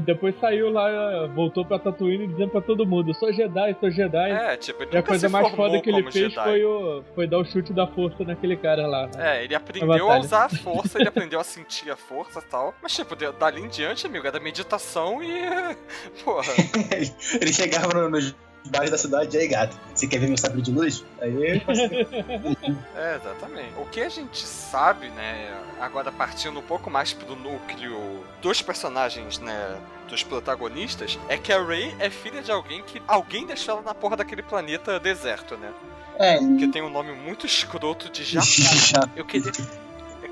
depois 0.04 0.34
saiu 0.40 0.70
lá, 0.70 1.26
voltou 1.34 1.64
pra 1.64 1.78
Tatooine 1.78 2.26
dizendo 2.28 2.50
pra 2.50 2.60
todo 2.60 2.86
mundo: 2.86 3.14
sou 3.14 3.32
Jedi, 3.32 3.76
sou 3.80 3.90
Jedi. 3.90 4.30
É, 4.30 4.56
tipo, 4.56 4.82
ele 4.82 4.90
e 4.92 4.96
a 4.96 5.00
nunca 5.00 5.08
coisa 5.08 5.26
se 5.28 5.32
mais 5.32 5.48
foda 5.54 5.80
que 5.80 5.90
ele 5.90 6.02
fez 6.10 6.32
Jedi. 6.32 6.44
foi, 6.44 6.64
o, 6.64 7.04
foi 7.14 7.26
dar 7.26 7.38
o 7.38 7.44
chute 7.44 7.72
da 7.72 7.86
força 7.86 8.24
naquele 8.24 8.56
cara 8.56 8.86
lá. 8.86 9.10
É, 9.18 9.44
ele 9.44 9.54
aprendeu 9.54 10.10
a 10.10 10.18
usar 10.18 10.44
a 10.44 10.48
força, 10.56 10.98
ele 10.98 11.08
aprendeu 11.08 11.40
a 11.40 11.44
sentir 11.44 11.90
a 11.90 11.96
força 11.96 12.40
e 12.40 12.42
tal. 12.50 12.74
Mas, 12.82 12.94
tipo, 12.94 13.14
dali 13.16 13.60
em 13.62 13.68
diante, 13.68 14.06
amigo, 14.06 14.26
era 14.26 14.38
meditação 14.40 15.22
e. 15.22 15.30
Porra. 16.24 16.52
ele 17.40 17.52
chegava 17.52 17.92
no, 18.08 18.10
no 18.10 18.45
bares 18.66 18.90
da 18.90 18.98
cidade. 18.98 19.36
Aí, 19.36 19.48
gato, 19.48 19.76
você 19.94 20.06
quer 20.06 20.18
ver 20.18 20.28
meu 20.28 20.36
sabre 20.36 20.62
de 20.62 20.70
luz? 20.70 21.04
Aí 21.20 21.62
É, 22.94 23.16
exatamente. 23.16 23.74
O 23.78 23.84
que 23.86 24.00
a 24.00 24.08
gente 24.08 24.44
sabe, 24.46 25.08
né, 25.08 25.54
agora 25.80 26.10
partindo 26.12 26.58
um 26.58 26.62
pouco 26.62 26.90
mais 26.90 27.12
pro 27.12 27.36
núcleo 27.36 28.24
dos 28.40 28.62
personagens, 28.62 29.38
né, 29.38 29.76
dos 30.08 30.22
protagonistas, 30.22 31.18
é 31.28 31.36
que 31.36 31.52
a 31.52 31.62
Rey 31.62 31.94
é 31.98 32.10
filha 32.10 32.42
de 32.42 32.50
alguém 32.50 32.82
que 32.82 33.02
alguém 33.06 33.46
deixou 33.46 33.74
ela 33.74 33.82
na 33.82 33.94
porra 33.94 34.16
daquele 34.16 34.42
planeta 34.42 34.98
deserto, 35.00 35.56
né? 35.56 35.72
É, 36.18 36.38
Que 36.38 36.68
tem 36.68 36.82
um 36.82 36.88
nome 36.90 37.12
muito 37.12 37.44
escroto 37.44 38.08
de 38.10 38.24
Japão. 38.24 39.08
Eu 39.14 39.24
queria. 39.24 39.52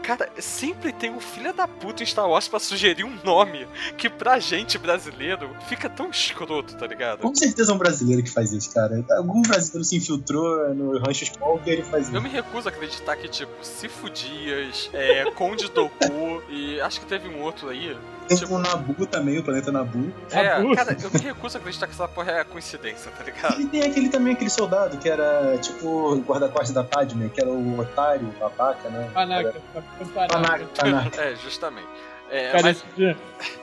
Cara, 0.04 0.28
sempre 0.38 0.92
tem 0.92 1.10
um 1.10 1.18
filho 1.20 1.52
da 1.54 1.66
puta 1.66 2.02
em 2.02 2.06
Star 2.06 2.28
Wars 2.28 2.46
pra 2.46 2.58
sugerir 2.60 3.04
um 3.04 3.16
nome 3.24 3.66
que 3.96 4.10
pra 4.10 4.38
gente 4.38 4.76
brasileiro 4.76 5.48
fica 5.66 5.88
tão 5.88 6.10
escroto, 6.10 6.76
tá 6.76 6.86
ligado? 6.86 7.20
Com 7.20 7.34
certeza 7.34 7.72
é 7.72 7.74
um 7.74 7.78
brasileiro 7.78 8.22
que 8.22 8.30
faz 8.30 8.52
isso, 8.52 8.72
cara. 8.72 9.02
Algum 9.12 9.40
brasileiro 9.42 9.82
se 9.82 9.96
infiltrou 9.96 10.74
no 10.74 10.98
Rancho 10.98 11.24
Smolder 11.24 11.66
e 11.66 11.70
ele 11.76 11.82
faz 11.84 12.08
Eu 12.08 12.14
isso. 12.14 12.22
me 12.22 12.28
recuso 12.28 12.68
a 12.68 12.70
acreditar 12.70 13.16
que, 13.16 13.28
tipo, 13.28 13.52
Sifu 13.62 14.10
Dias, 14.10 14.90
é, 14.92 15.30
Conde 15.30 15.68
Doku 15.72 16.42
e 16.50 16.78
acho 16.80 17.00
que 17.00 17.06
teve 17.06 17.26
um 17.28 17.40
outro 17.40 17.70
aí. 17.70 17.96
Tem 18.28 18.36
tipo- 18.36 18.54
o 18.54 18.58
Nabu 18.58 19.06
também, 19.06 19.38
o 19.38 19.42
planeta 19.44 19.70
Nabu. 19.70 20.12
É, 20.30 20.58
Nabu. 20.58 20.74
cara, 20.74 20.96
eu 21.02 21.10
me 21.10 21.18
recuso 21.20 21.56
a 21.56 21.60
acreditar 21.60 21.86
que 21.86 21.92
essa 21.92 22.08
porra 22.08 22.32
é 22.32 22.44
coincidência, 22.44 23.10
tá 23.10 23.22
ligado? 23.24 23.60
E 23.60 23.66
tem 23.66 23.82
aquele 23.82 24.08
também, 24.08 24.32
aquele 24.34 24.50
soldado 24.50 24.96
que 24.98 25.08
era 25.08 25.56
tipo 25.58 25.86
o 25.86 26.16
guarda-costas 26.20 26.72
da 26.72 26.82
Padme, 26.84 27.28
que 27.30 27.40
era 27.40 27.50
o 27.50 27.78
otário, 27.78 28.26
o 28.28 28.32
babaca, 28.40 28.88
né? 28.88 29.10
Panaca. 29.12 29.54
Era- 29.74 30.28
Panaca, 30.28 30.66
Panaca. 30.76 31.20
É, 31.22 31.36
justamente. 31.36 31.86
É, 32.34 32.50
Cara, 32.50 32.62
mas 32.64 32.76
esse, 32.84 32.96
de, 32.96 33.16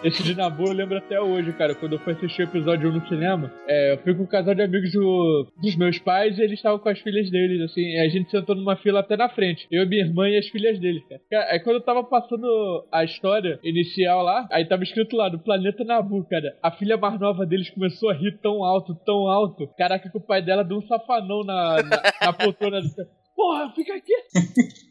esse 0.08 0.24
de 0.24 0.34
Nabu 0.34 0.64
eu 0.68 0.72
lembro 0.72 0.98
até 0.98 1.20
hoje, 1.20 1.52
cara. 1.54 1.76
Quando 1.76 1.94
eu 1.94 2.00
fui 2.00 2.14
assistir 2.14 2.44
o 2.44 2.46
episódio 2.46 2.90
1 2.90 2.94
no 2.94 3.08
cinema, 3.10 3.52
é, 3.68 3.92
eu 3.94 3.98
fui 3.98 4.16
com 4.16 4.24
um 4.24 4.28
casal 4.28 4.56
de 4.56 4.62
amigos 4.62 4.94
do- 4.94 5.52
dos 5.62 5.76
meus 5.76 6.00
pais 6.00 6.38
e 6.38 6.42
eles 6.42 6.54
estavam 6.58 6.80
com 6.80 6.88
as 6.88 6.98
filhas 7.00 7.30
deles, 7.30 7.60
assim. 7.70 7.82
e 7.82 8.00
a 8.00 8.08
gente 8.08 8.32
sentou 8.32 8.56
numa 8.56 8.78
fila 8.78 9.02
até 9.02 9.18
na 9.18 9.28
frente. 9.28 9.68
Eu, 9.70 9.86
minha 9.88 10.06
irmã 10.06 10.30
e 10.30 10.38
as 10.38 10.48
filhas 10.48 10.80
deles, 10.80 11.04
cara. 11.10 11.22
Cara, 11.30 11.52
Aí 11.52 11.60
quando 11.60 11.76
eu 11.78 11.82
tava 11.84 12.02
passando 12.06 12.88
a 12.94 13.04
história 13.04 13.60
inicial 13.62 14.24
lá, 14.24 14.48
aí 14.50 14.64
tava 14.66 14.84
escrito 14.84 15.18
lá, 15.18 15.28
do 15.28 15.40
planeta 15.40 15.84
Nabu, 15.84 16.24
cara. 16.30 16.56
A 16.64 16.72
filha 16.72 16.96
mais 16.96 17.20
nova 17.20 17.46
deles 17.46 17.70
começou 17.72 18.10
a 18.10 18.14
rir 18.14 18.40
tão 18.42 18.64
alto, 18.64 18.96
tão 19.06 19.28
alto. 19.28 19.68
Caraca, 19.78 20.10
que 20.10 20.18
o 20.18 20.22
pai 20.26 20.42
dela 20.42 20.64
deu 20.64 20.78
um 20.78 20.88
safanão 20.88 21.44
na, 21.44 21.84
na, 21.84 22.02
na 22.22 22.32
poltrona. 22.34 22.80
Porra, 23.36 23.70
fica 23.76 23.96
aqui! 23.96 24.14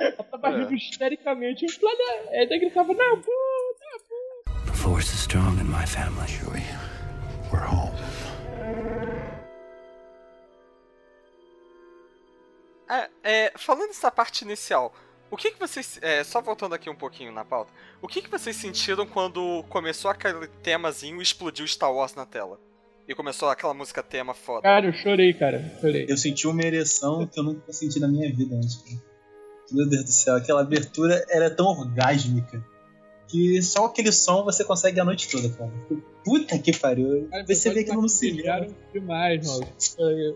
Ela 0.00 0.22
tava 0.24 0.48
É. 0.48 0.58
rindo 0.58 0.74
histericamente. 0.74 1.66
O 1.66 1.80
planeta. 1.80 2.30
Aí 2.30 2.38
ele 2.42 2.58
gritava, 2.58 2.94
Nabu! 2.94 3.24
The 4.66 4.72
force 4.72 5.08
is 5.14 5.20
strong 5.20 5.60
in 5.60 5.64
my 5.64 5.86
family. 5.86 6.26
Chewie, 6.28 6.62
we're 7.52 7.64
home. 7.66 7.96
É, 12.88 13.10
é, 13.24 13.52
falando 13.56 13.88
dessa 13.88 14.10
parte 14.10 14.42
inicial, 14.42 14.94
o 15.30 15.36
que, 15.36 15.50
que 15.50 15.58
vocês. 15.58 15.98
é, 16.02 16.22
só 16.22 16.40
voltando 16.40 16.74
aqui 16.74 16.88
um 16.88 16.94
pouquinho 16.94 17.32
na 17.32 17.44
pauta, 17.44 17.72
o 18.00 18.06
que, 18.06 18.22
que 18.22 18.30
vocês 18.30 18.54
sentiram 18.54 19.04
quando 19.06 19.64
começou 19.68 20.10
aquele 20.10 20.46
temazinho 20.62 21.18
e 21.18 21.22
explodiu 21.22 21.66
Star 21.66 21.92
Wars 21.92 22.14
na 22.14 22.24
tela? 22.24 22.60
E 23.08 23.14
começou 23.14 23.48
aquela 23.48 23.72
música 23.74 24.02
tema 24.02 24.34
foda. 24.34 24.62
Cara, 24.62 24.86
eu 24.86 24.92
chorei, 24.92 25.32
cara. 25.32 25.62
Chorei. 25.80 26.06
Eu 26.08 26.16
senti 26.16 26.46
uma 26.48 26.60
ereção 26.62 27.24
que 27.26 27.38
eu 27.38 27.44
nunca 27.44 27.72
senti 27.72 28.00
na 28.00 28.08
minha 28.08 28.32
vida 28.34 28.56
antes. 28.56 28.82
Meu 29.72 29.88
Deus 29.88 30.04
do 30.04 30.10
céu, 30.10 30.36
aquela 30.36 30.60
abertura 30.60 31.24
era 31.28 31.50
tão 31.50 31.66
orgásmica 31.66 32.64
que 33.28 33.60
só 33.60 33.86
aquele 33.86 34.12
som 34.12 34.44
você 34.44 34.62
consegue 34.64 35.00
a 35.00 35.04
noite 35.04 35.28
toda, 35.28 35.48
cara. 35.48 35.72
Puta 36.24 36.56
que 36.60 36.76
pariu. 36.76 37.26
Cara, 37.28 37.44
Você 37.44 37.70
vê 37.72 37.80
aquilo 37.80 38.00
no 38.00 38.08
cinema. 38.08 38.68
demais, 38.92 39.44
mano. 39.48 39.66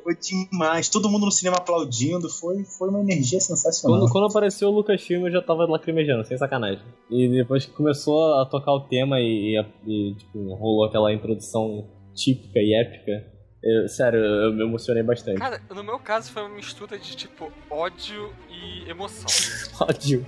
Foi 0.02 0.16
demais. 0.16 0.88
Todo 0.88 1.08
mundo 1.08 1.24
no 1.26 1.30
cinema 1.30 1.56
aplaudindo. 1.58 2.28
Foi, 2.28 2.64
foi 2.64 2.88
uma 2.88 3.00
energia 3.00 3.40
sensacional. 3.40 4.00
Quando, 4.00 4.10
quando 4.12 4.26
apareceu 4.26 4.68
o 4.68 4.72
Lucasfilm, 4.72 5.26
eu 5.26 5.32
já 5.32 5.40
tava 5.40 5.66
lacrimejando, 5.66 6.24
sem 6.26 6.36
sacanagem. 6.36 6.84
E 7.08 7.28
depois 7.28 7.64
que 7.64 7.70
começou 7.72 8.34
a 8.40 8.46
tocar 8.46 8.72
o 8.72 8.80
tema 8.88 9.20
e, 9.20 9.56
e- 9.56 10.10
e, 10.10 10.14
tipo, 10.16 10.54
rolou 10.54 10.84
aquela 10.84 11.12
introdução 11.12 11.86
típica 12.12 12.58
e 12.58 12.74
épica, 12.74 13.24
eu- 13.62 13.88
sério, 13.88 14.18
eu 14.18 14.52
me 14.52 14.62
emocionei 14.64 15.02
bastante. 15.02 15.38
Cara, 15.38 15.60
no 15.70 15.82
meu 15.84 15.98
caso 15.98 16.30
foi 16.32 16.42
uma 16.42 16.54
mistura 16.54 16.98
de 16.98 17.16
tipo 17.16 17.52
ódio 17.70 18.32
e 18.48 18.88
emoção. 18.88 19.26
Ódio. 19.80 20.24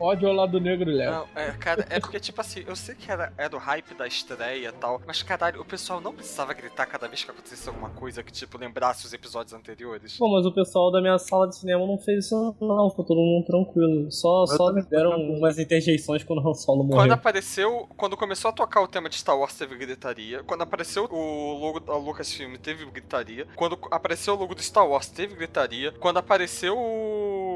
Ódio 0.00 0.28
ao 0.28 0.34
lado 0.34 0.60
negro, 0.60 0.90
Léo. 0.90 1.10
Não, 1.10 1.28
é, 1.34 1.52
cara, 1.52 1.86
é 1.90 2.00
porque, 2.00 2.20
tipo 2.20 2.40
assim, 2.40 2.64
eu 2.66 2.76
sei 2.76 2.94
que 2.94 3.10
era, 3.10 3.32
era 3.36 3.54
o 3.54 3.58
hype 3.58 3.94
da 3.94 4.06
estreia 4.06 4.68
e 4.68 4.72
tal, 4.72 5.00
mas 5.06 5.22
caralho, 5.22 5.60
o 5.60 5.64
pessoal 5.64 6.00
não 6.00 6.12
precisava 6.14 6.52
gritar 6.54 6.86
cada 6.86 7.08
vez 7.08 7.24
que 7.24 7.30
acontecesse 7.30 7.68
alguma 7.68 7.90
coisa 7.90 8.22
que, 8.22 8.32
tipo, 8.32 8.58
lembrasse 8.58 9.04
os 9.06 9.12
episódios 9.12 9.52
anteriores. 9.52 10.16
Pô, 10.16 10.28
mas 10.28 10.46
o 10.46 10.52
pessoal 10.52 10.90
da 10.90 11.00
minha 11.00 11.18
sala 11.18 11.48
de 11.48 11.56
cinema 11.56 11.86
não 11.86 11.98
fez 11.98 12.26
isso 12.26 12.56
não, 12.60 12.90
ficou 12.90 13.04
todo 13.04 13.18
mundo 13.18 13.44
tranquilo. 13.46 14.10
Só, 14.10 14.42
Eu 14.42 14.46
só 14.48 14.70
deram 14.72 15.10
tranquilo. 15.10 15.38
umas 15.38 15.58
interjeições 15.58 16.22
quando 16.24 16.42
o 16.42 16.48
Han 16.50 16.54
Solo 16.54 16.84
Quando 16.86 16.94
morreu. 16.94 17.12
apareceu, 17.14 17.88
quando 17.96 18.16
começou 18.16 18.48
a 18.50 18.52
tocar 18.52 18.80
o 18.82 18.88
tema 18.88 19.08
de 19.08 19.16
Star 19.16 19.38
Wars, 19.38 19.54
teve 19.56 19.76
gritaria. 19.76 20.42
Quando 20.44 20.62
apareceu 20.62 21.04
o 21.10 21.58
logo 21.58 21.80
da 21.80 21.96
Lucasfilm, 21.96 22.54
teve 22.56 22.84
gritaria. 22.86 23.46
Quando 23.56 23.78
apareceu 23.90 24.34
o 24.34 24.38
logo 24.38 24.54
do 24.54 24.62
Star 24.62 24.86
Wars, 24.88 25.08
teve 25.08 25.34
gritaria. 25.34 25.92
Quando 25.92 26.18
apareceu 26.18 26.76
o, 26.76 27.47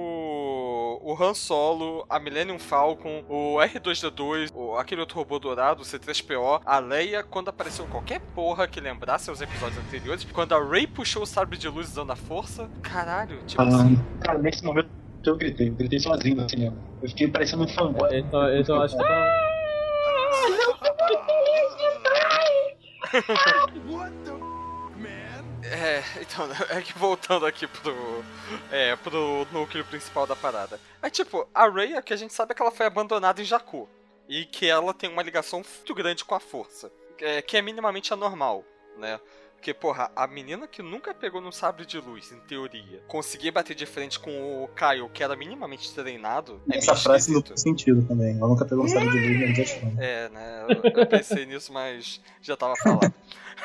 o 1.02 1.20
Han 1.20 1.34
Solo, 1.34 2.06
a 2.08 2.18
Millennium 2.18 2.58
Falcon, 2.58 3.24
o 3.28 3.56
R2D2, 3.56 4.50
o, 4.54 4.76
aquele 4.78 5.00
outro 5.00 5.16
robô 5.16 5.38
dourado, 5.38 5.82
o 5.82 5.84
C3PO, 5.84 6.62
a 6.64 6.78
Leia, 6.78 7.22
quando 7.22 7.48
apareceu 7.48 7.84
qualquer 7.86 8.20
porra 8.34 8.68
que 8.68 8.80
lembrasse 8.80 9.30
os 9.30 9.40
episódios 9.40 9.78
anteriores. 9.84 10.24
Quando 10.32 10.54
a 10.54 10.64
Rey 10.64 10.86
puxou 10.86 11.24
o 11.24 11.26
sabre 11.26 11.58
de 11.58 11.68
luz 11.68 11.88
usando 11.88 12.12
a 12.12 12.16
força, 12.16 12.70
caralho, 12.82 13.38
tipo 13.44 13.60
assim. 13.60 13.98
Cara, 14.20 14.38
nesse 14.38 14.64
momento 14.64 14.88
eu 15.26 15.36
gritei, 15.36 15.68
eu 15.68 15.74
gritei 15.74 15.98
sozinho 15.98 16.36
no 16.36 16.48
cinema. 16.48 16.76
Eu 17.02 17.08
fiquei 17.08 17.28
parecendo 17.28 17.64
um 17.64 17.68
fanboy. 17.68 18.18
Então, 18.18 18.56
então 18.56 18.76
eu 18.76 18.82
acho 18.82 18.96
que 18.96 19.02
tá... 19.02 19.42
É, 25.72 26.02
então, 26.20 26.46
é 26.68 26.82
que 26.82 26.92
voltando 26.98 27.46
aqui 27.46 27.66
pro, 27.66 28.24
é, 28.70 28.94
pro 28.96 29.46
núcleo 29.50 29.84
principal 29.86 30.26
da 30.26 30.36
parada. 30.36 30.78
É 31.00 31.08
tipo, 31.08 31.48
a 31.54 31.68
Rey, 31.68 31.96
o 31.96 32.02
que 32.02 32.12
a 32.12 32.16
gente 32.16 32.34
sabe 32.34 32.52
é 32.52 32.54
que 32.54 32.60
ela 32.60 32.70
foi 32.70 32.84
abandonada 32.84 33.40
em 33.40 33.44
Jakku. 33.44 33.88
E 34.28 34.44
que 34.44 34.68
ela 34.68 34.92
tem 34.92 35.10
uma 35.10 35.22
ligação 35.22 35.60
muito 35.60 35.94
grande 35.94 36.24
com 36.24 36.34
a 36.34 36.40
força. 36.40 36.92
é, 37.18 37.40
que 37.40 37.56
é 37.56 37.62
minimamente 37.62 38.12
anormal, 38.12 38.64
né? 38.98 39.18
Porque, 39.62 39.72
porra, 39.72 40.10
a 40.16 40.26
menina 40.26 40.66
que 40.66 40.82
nunca 40.82 41.14
pegou 41.14 41.40
num 41.40 41.52
sabre 41.52 41.86
de 41.86 41.96
luz, 41.96 42.32
em 42.32 42.40
teoria, 42.48 43.00
conseguir 43.06 43.52
bater 43.52 43.76
de 43.76 43.86
frente 43.86 44.18
com 44.18 44.64
o 44.64 44.68
Kyle, 44.74 45.08
que 45.14 45.22
era 45.22 45.36
minimamente 45.36 45.94
treinado, 45.94 46.60
é 46.68 46.78
Essa 46.78 46.96
frase 46.96 47.32
não 47.32 47.40
faz 47.40 47.60
sentido 47.60 48.02
também. 48.02 48.36
Ela 48.36 48.48
nunca 48.48 48.64
pegou 48.64 48.84
um 48.84 48.88
sabre 48.88 49.08
de 49.10 49.20
luz 49.20 49.50
no 49.50 49.54
Just 49.54 49.82
One. 49.84 49.96
É, 50.00 50.28
né? 50.30 50.66
Eu, 50.68 51.02
eu 51.02 51.06
pensei 51.06 51.46
nisso, 51.46 51.72
mas 51.72 52.20
já 52.40 52.56
tava 52.56 52.74
falado. 52.74 53.14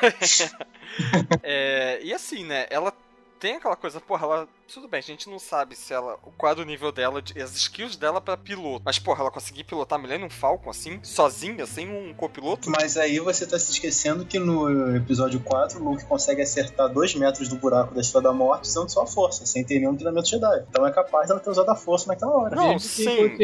É, 1.42 1.98
e 2.04 2.14
assim, 2.14 2.44
né? 2.44 2.66
Ela 2.70 2.92
tem 3.40 3.56
aquela 3.56 3.74
coisa, 3.74 4.00
porra, 4.00 4.24
ela. 4.24 4.48
Tudo 4.72 4.86
bem, 4.86 4.98
a 4.98 5.02
gente 5.02 5.30
não 5.30 5.38
sabe 5.38 5.74
se 5.74 5.94
ela. 5.94 6.18
Qual 6.36 6.54
o 6.58 6.62
nível 6.62 6.92
dela, 6.92 7.22
de- 7.22 7.40
as 7.40 7.54
skills 7.56 7.96
dela 7.96 8.20
pra 8.20 8.36
piloto. 8.36 8.82
Mas, 8.84 8.98
porra, 8.98 9.22
ela 9.22 9.30
conseguir 9.30 9.64
pilotar 9.64 9.98
Millennium 9.98 10.28
Falcon 10.28 10.68
assim, 10.68 11.00
sozinha, 11.02 11.64
sem 11.64 11.88
um 11.90 12.12
copiloto. 12.12 12.70
Mas 12.70 12.96
aí 12.98 13.18
você 13.18 13.46
tá 13.46 13.58
se 13.58 13.72
esquecendo 13.72 14.26
que 14.26 14.38
no 14.38 14.94
episódio 14.96 15.40
4 15.40 15.80
o 15.80 15.90
Luke 15.90 16.04
consegue 16.04 16.42
acertar 16.42 16.88
2 16.92 17.14
metros 17.14 17.48
do 17.48 17.56
buraco 17.56 17.94
da 17.94 18.00
Estrela 18.02 18.24
da 18.24 18.32
Morte 18.32 18.64
usando 18.68 18.90
só 18.90 19.02
a 19.02 19.06
força, 19.06 19.46
sem 19.46 19.64
ter 19.64 19.78
nenhum 19.78 19.94
treinamento 19.94 20.28
Jedi. 20.28 20.64
Então 20.68 20.86
é 20.86 20.92
capaz 20.92 21.28
dela 21.28 21.40
ter 21.40 21.48
usado 21.50 21.70
a 21.70 21.76
força 21.76 22.06
naquela 22.08 22.32
hora. 22.32 22.54
Não, 22.54 22.78
sim. 22.78 23.36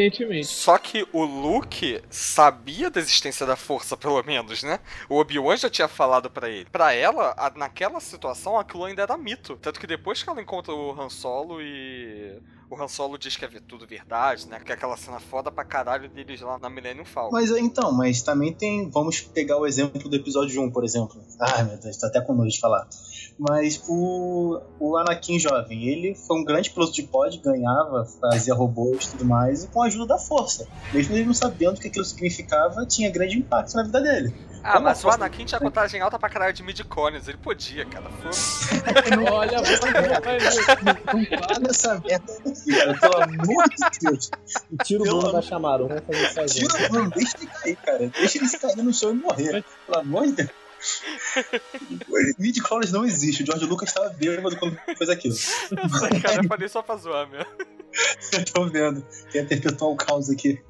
Só 0.43 0.77
que 0.77 1.07
o 1.11 1.23
Luke 1.23 2.01
sabia 2.09 2.89
da 2.91 2.99
existência 2.99 3.45
da 3.47 3.55
força, 3.55 3.97
pelo 3.97 4.21
menos, 4.23 4.61
né? 4.61 4.79
O 5.09 5.17
Obi-Wan 5.17 5.57
já 5.57 5.69
tinha 5.71 5.87
falado 5.87 6.29
pra 6.29 6.49
ele. 6.49 6.65
Pra 6.71 6.93
ela, 6.93 7.35
naquela 7.55 7.99
situação, 7.99 8.59
aquilo 8.59 8.85
ainda 8.85 9.01
era 9.01 9.17
mito. 9.17 9.57
Tanto 9.57 9.79
que 9.79 9.87
depois 9.87 10.21
que 10.21 10.29
ela 10.29 10.41
encontra 10.41 10.73
o 10.73 10.91
Han 10.91 11.09
Solo 11.15 11.61
e. 11.61 12.41
O 12.69 12.81
Han 12.81 12.87
Solo 12.87 13.17
diz 13.17 13.35
que 13.37 13.45
é 13.45 13.49
tudo 13.67 13.85
verdade, 13.85 14.47
né? 14.47 14.59
Que 14.59 14.71
é 14.71 14.75
aquela 14.75 14.97
cena 14.97 15.19
foda 15.19 15.51
pra 15.51 15.63
caralho 15.63 16.09
deles 16.09 16.41
lá 16.41 16.57
na 16.57 16.69
Millennium 16.69 17.05
Falcon. 17.05 17.31
Mas 17.31 17.51
então, 17.51 17.91
mas 17.91 18.21
também 18.21 18.53
tem. 18.53 18.89
Vamos 18.89 19.21
pegar 19.21 19.57
o 19.57 19.67
exemplo 19.67 20.09
do 20.09 20.15
episódio 20.15 20.61
1, 20.63 20.71
por 20.71 20.83
exemplo. 20.83 21.21
Ai 21.39 21.63
meu 21.63 21.77
Deus, 21.77 21.97
tô 21.97 22.07
até 22.07 22.19
com 22.21 22.33
nojo 22.33 22.49
de 22.49 22.59
falar. 22.59 22.87
Mas 23.37 23.83
o, 23.87 24.61
o 24.79 24.97
Anakin 24.97 25.37
jovem, 25.37 25.87
ele 25.89 26.15
foi 26.15 26.39
um 26.39 26.43
grande 26.43 26.69
piloto 26.69 26.93
de 26.93 27.03
pod, 27.03 27.37
ganhava, 27.39 28.05
fazia 28.21 28.53
robôs 28.53 29.05
e 29.05 29.11
tudo 29.11 29.25
mais, 29.25 29.65
e 29.65 29.67
com 29.67 29.81
a 29.83 29.87
ajuda 29.87 30.15
da 30.15 30.17
força. 30.17 30.65
Mesmo 30.93 31.15
ele 31.15 31.25
não 31.25 31.33
sabendo 31.33 31.77
o 31.77 31.81
que 31.81 31.87
aquilo 31.89 32.05
significava, 32.05 32.85
tinha 32.85 33.11
grande 33.11 33.37
impacto 33.37 33.75
na 33.75 33.83
vida 33.83 34.01
dele. 34.01 34.33
ah, 34.63 34.73
como 34.73 34.85
mas 34.85 35.03
o 35.03 35.09
Anakin 35.09 35.43
tinha 35.45 35.59
contagem 35.59 35.99
alta 35.99 36.17
pra 36.17 36.29
caralho 36.29 36.53
de 36.53 36.63
midicônios. 36.63 37.27
Ele 37.27 37.37
podia, 37.37 37.85
cara. 37.85 38.05
Olha, 39.31 39.57
Não 39.61 41.47
fala 41.47 41.69
essa 41.69 41.99
merda 41.99 42.33
pelo 42.63 43.23
amor 43.23 43.65
de 43.69 43.99
Deus. 44.01 44.31
Tira 44.83 45.03
o 45.03 45.05
Bruno 45.05 45.31
da 45.31 45.41
chamada, 45.41 45.85
vamos 45.85 46.03
fazer 46.33 46.45
isso. 46.45 46.55
Tira 46.55 46.85
o 46.85 46.89
Bruno, 46.89 47.09
deixa 47.11 47.37
ele 47.37 47.47
cair, 47.47 47.75
cara. 47.77 48.07
Deixa 48.09 48.37
ele 48.37 48.49
cair 48.49 48.77
no 48.77 48.93
chão 48.93 49.11
e 49.11 49.15
morrer. 49.15 49.63
Pelo 49.85 49.99
amor 49.99 50.25
de 50.27 50.31
Deus. 50.33 50.49
Mid 52.37 52.57
chlorians 52.61 52.91
não 52.91 53.05
existe. 53.05 53.43
O 53.43 53.45
George 53.45 53.65
Lucas 53.65 53.89
estava 53.89 54.09
bêbado 54.09 54.55
quando 54.57 54.77
fez 54.97 55.09
aquilo. 55.09 55.33
Eu 55.33 55.89
sei, 55.89 56.21
cara, 56.21 56.43
eu 56.43 56.47
falei 56.47 56.67
só 56.67 56.81
pra 56.81 56.95
zoar 56.95 57.29
mesmo. 57.29 57.49
Eu 58.33 58.45
tô 58.45 58.65
vendo. 58.67 59.05
Quer 59.31 59.47
perpetuar 59.47 59.91
o 59.91 59.95
caos 59.95 60.29
aqui. 60.29 60.61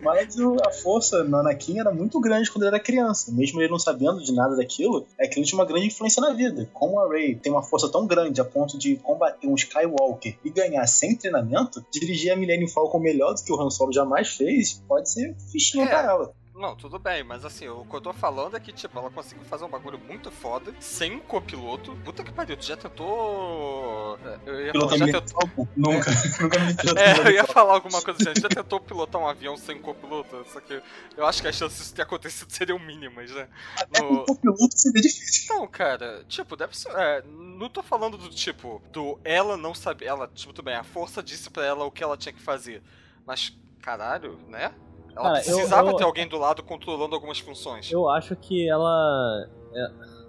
Mas 0.00 0.36
o- 0.38 0.56
a 0.66 0.70
força 0.70 1.24
no 1.24 1.36
Anakin 1.38 1.78
era 1.80 1.92
muito 1.92 2.20
grande 2.20 2.50
quando 2.50 2.62
ele 2.64 2.74
era 2.74 2.80
criança. 2.80 3.32
Mesmo 3.32 3.60
ele 3.60 3.70
não 3.70 3.78
sabendo 3.78 4.22
de 4.22 4.32
nada 4.32 4.56
daquilo, 4.56 5.06
é 5.18 5.26
que 5.26 5.38
ele 5.38 5.46
tinha 5.46 5.58
uma 5.58 5.66
grande 5.66 5.86
influência 5.86 6.20
na 6.20 6.32
vida. 6.32 6.68
Como 6.72 7.00
a 7.00 7.08
Rey 7.08 7.34
tem 7.34 7.52
uma 7.52 7.62
força 7.62 7.88
tão 7.88 8.06
grande 8.06 8.40
a 8.40 8.44
ponto 8.44 8.78
de 8.78 8.96
combater 8.96 9.46
um 9.46 9.54
Skywalker 9.54 10.36
e 10.44 10.50
ganhar 10.50 10.86
sem 10.86 11.16
treinamento, 11.16 11.84
dirigir 11.90 12.32
a 12.32 12.36
Millennium 12.36 12.68
Falcon 12.68 12.98
melhor 12.98 13.34
do 13.34 13.42
que 13.42 13.52
o 13.52 13.60
Han 13.60 13.70
Solo 13.70 13.92
jamais 13.92 14.28
fez, 14.28 14.82
pode 14.86 15.10
ser 15.10 15.34
fichinha 15.50 15.84
É. 15.84 15.88
pra 15.88 16.02
ela. 16.04 16.32
Não, 16.54 16.76
tudo 16.76 17.00
bem, 17.00 17.24
mas 17.24 17.44
assim, 17.44 17.66
o 17.68 17.84
que 17.84 17.96
eu 17.96 18.00
tô 18.00 18.12
falando 18.12 18.56
é 18.56 18.60
que, 18.60 18.72
tipo, 18.72 18.96
ela 18.96 19.10
conseguiu 19.10 19.44
fazer 19.44 19.64
um 19.64 19.68
bagulho 19.68 19.98
muito 19.98 20.30
foda, 20.30 20.72
sem 20.78 21.16
um 21.16 21.18
copiloto. 21.18 21.96
Puta 22.04 22.22
que 22.22 22.30
pariu, 22.32 22.56
tu 22.56 22.64
já 22.64 22.76
tentou. 22.76 24.16
Eu 24.46 24.64
ia 24.66 24.72
falar, 24.72 24.96
já 24.96 25.06
tentou. 25.06 25.50
Nunca. 25.76 26.10
Nunca 26.40 26.58
me 26.60 27.00
É, 27.00 27.18
eu 27.26 27.32
ia 27.32 27.44
falar 27.44 27.74
alguma 27.74 28.00
coisa 28.00 28.30
assim, 28.30 28.40
já 28.40 28.48
tentou 28.48 28.78
pilotar 28.78 29.20
um 29.20 29.26
avião 29.26 29.56
sem 29.56 29.80
copiloto? 29.80 30.44
Só 30.52 30.60
que 30.60 30.80
eu 31.16 31.26
acho 31.26 31.42
que 31.42 31.48
as 31.48 31.56
chances 31.56 31.78
disso 31.80 31.94
ter 31.94 32.02
acontecido 32.02 32.48
seriam 32.52 32.78
mínimas, 32.78 33.32
né? 33.32 33.48
Até 33.76 34.00
com 34.00 34.12
No- 34.14 34.24
o 34.28 34.36
piloto 34.36 34.78
seria 34.78 35.02
difícil. 35.02 35.44
Então, 35.56 35.66
cara, 35.66 36.24
tipo, 36.28 36.54
deve 36.54 36.78
ser. 36.78 36.88
É, 36.92 37.22
não 37.26 37.68
tô 37.68 37.82
falando 37.82 38.16
do 38.16 38.30
tipo, 38.30 38.80
do 38.92 39.18
ela 39.24 39.56
não 39.56 39.74
saber. 39.74 40.04
Ela, 40.06 40.28
tipo, 40.28 40.52
tudo 40.52 40.64
bem, 40.64 40.76
a 40.76 40.84
força 40.84 41.20
disse 41.20 41.50
pra 41.50 41.64
ela 41.66 41.84
o 41.84 41.90
que 41.90 42.04
ela 42.04 42.16
tinha 42.16 42.32
que 42.32 42.40
fazer. 42.40 42.80
Mas, 43.26 43.52
caralho, 43.82 44.38
né? 44.48 44.72
Ela 45.16 45.22
Cara, 45.22 45.38
eu- 45.38 45.44
precisava 45.54 45.90
eu- 45.90 45.96
ter 45.96 46.04
alguém 46.04 46.26
do 46.28 46.38
lado 46.38 46.62
controlando 46.62 47.14
algumas 47.14 47.38
funções. 47.38 47.90
Eu 47.92 48.08
acho 48.08 48.34
que 48.36 48.68
ela. 48.68 49.48
é, 49.72 49.88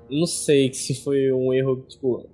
não 0.10 0.26
sei 0.28 0.74
se 0.74 0.94
foi 1.04 1.32
um 1.34 1.52
erro, 1.54 1.82
tipo, 1.88 2.28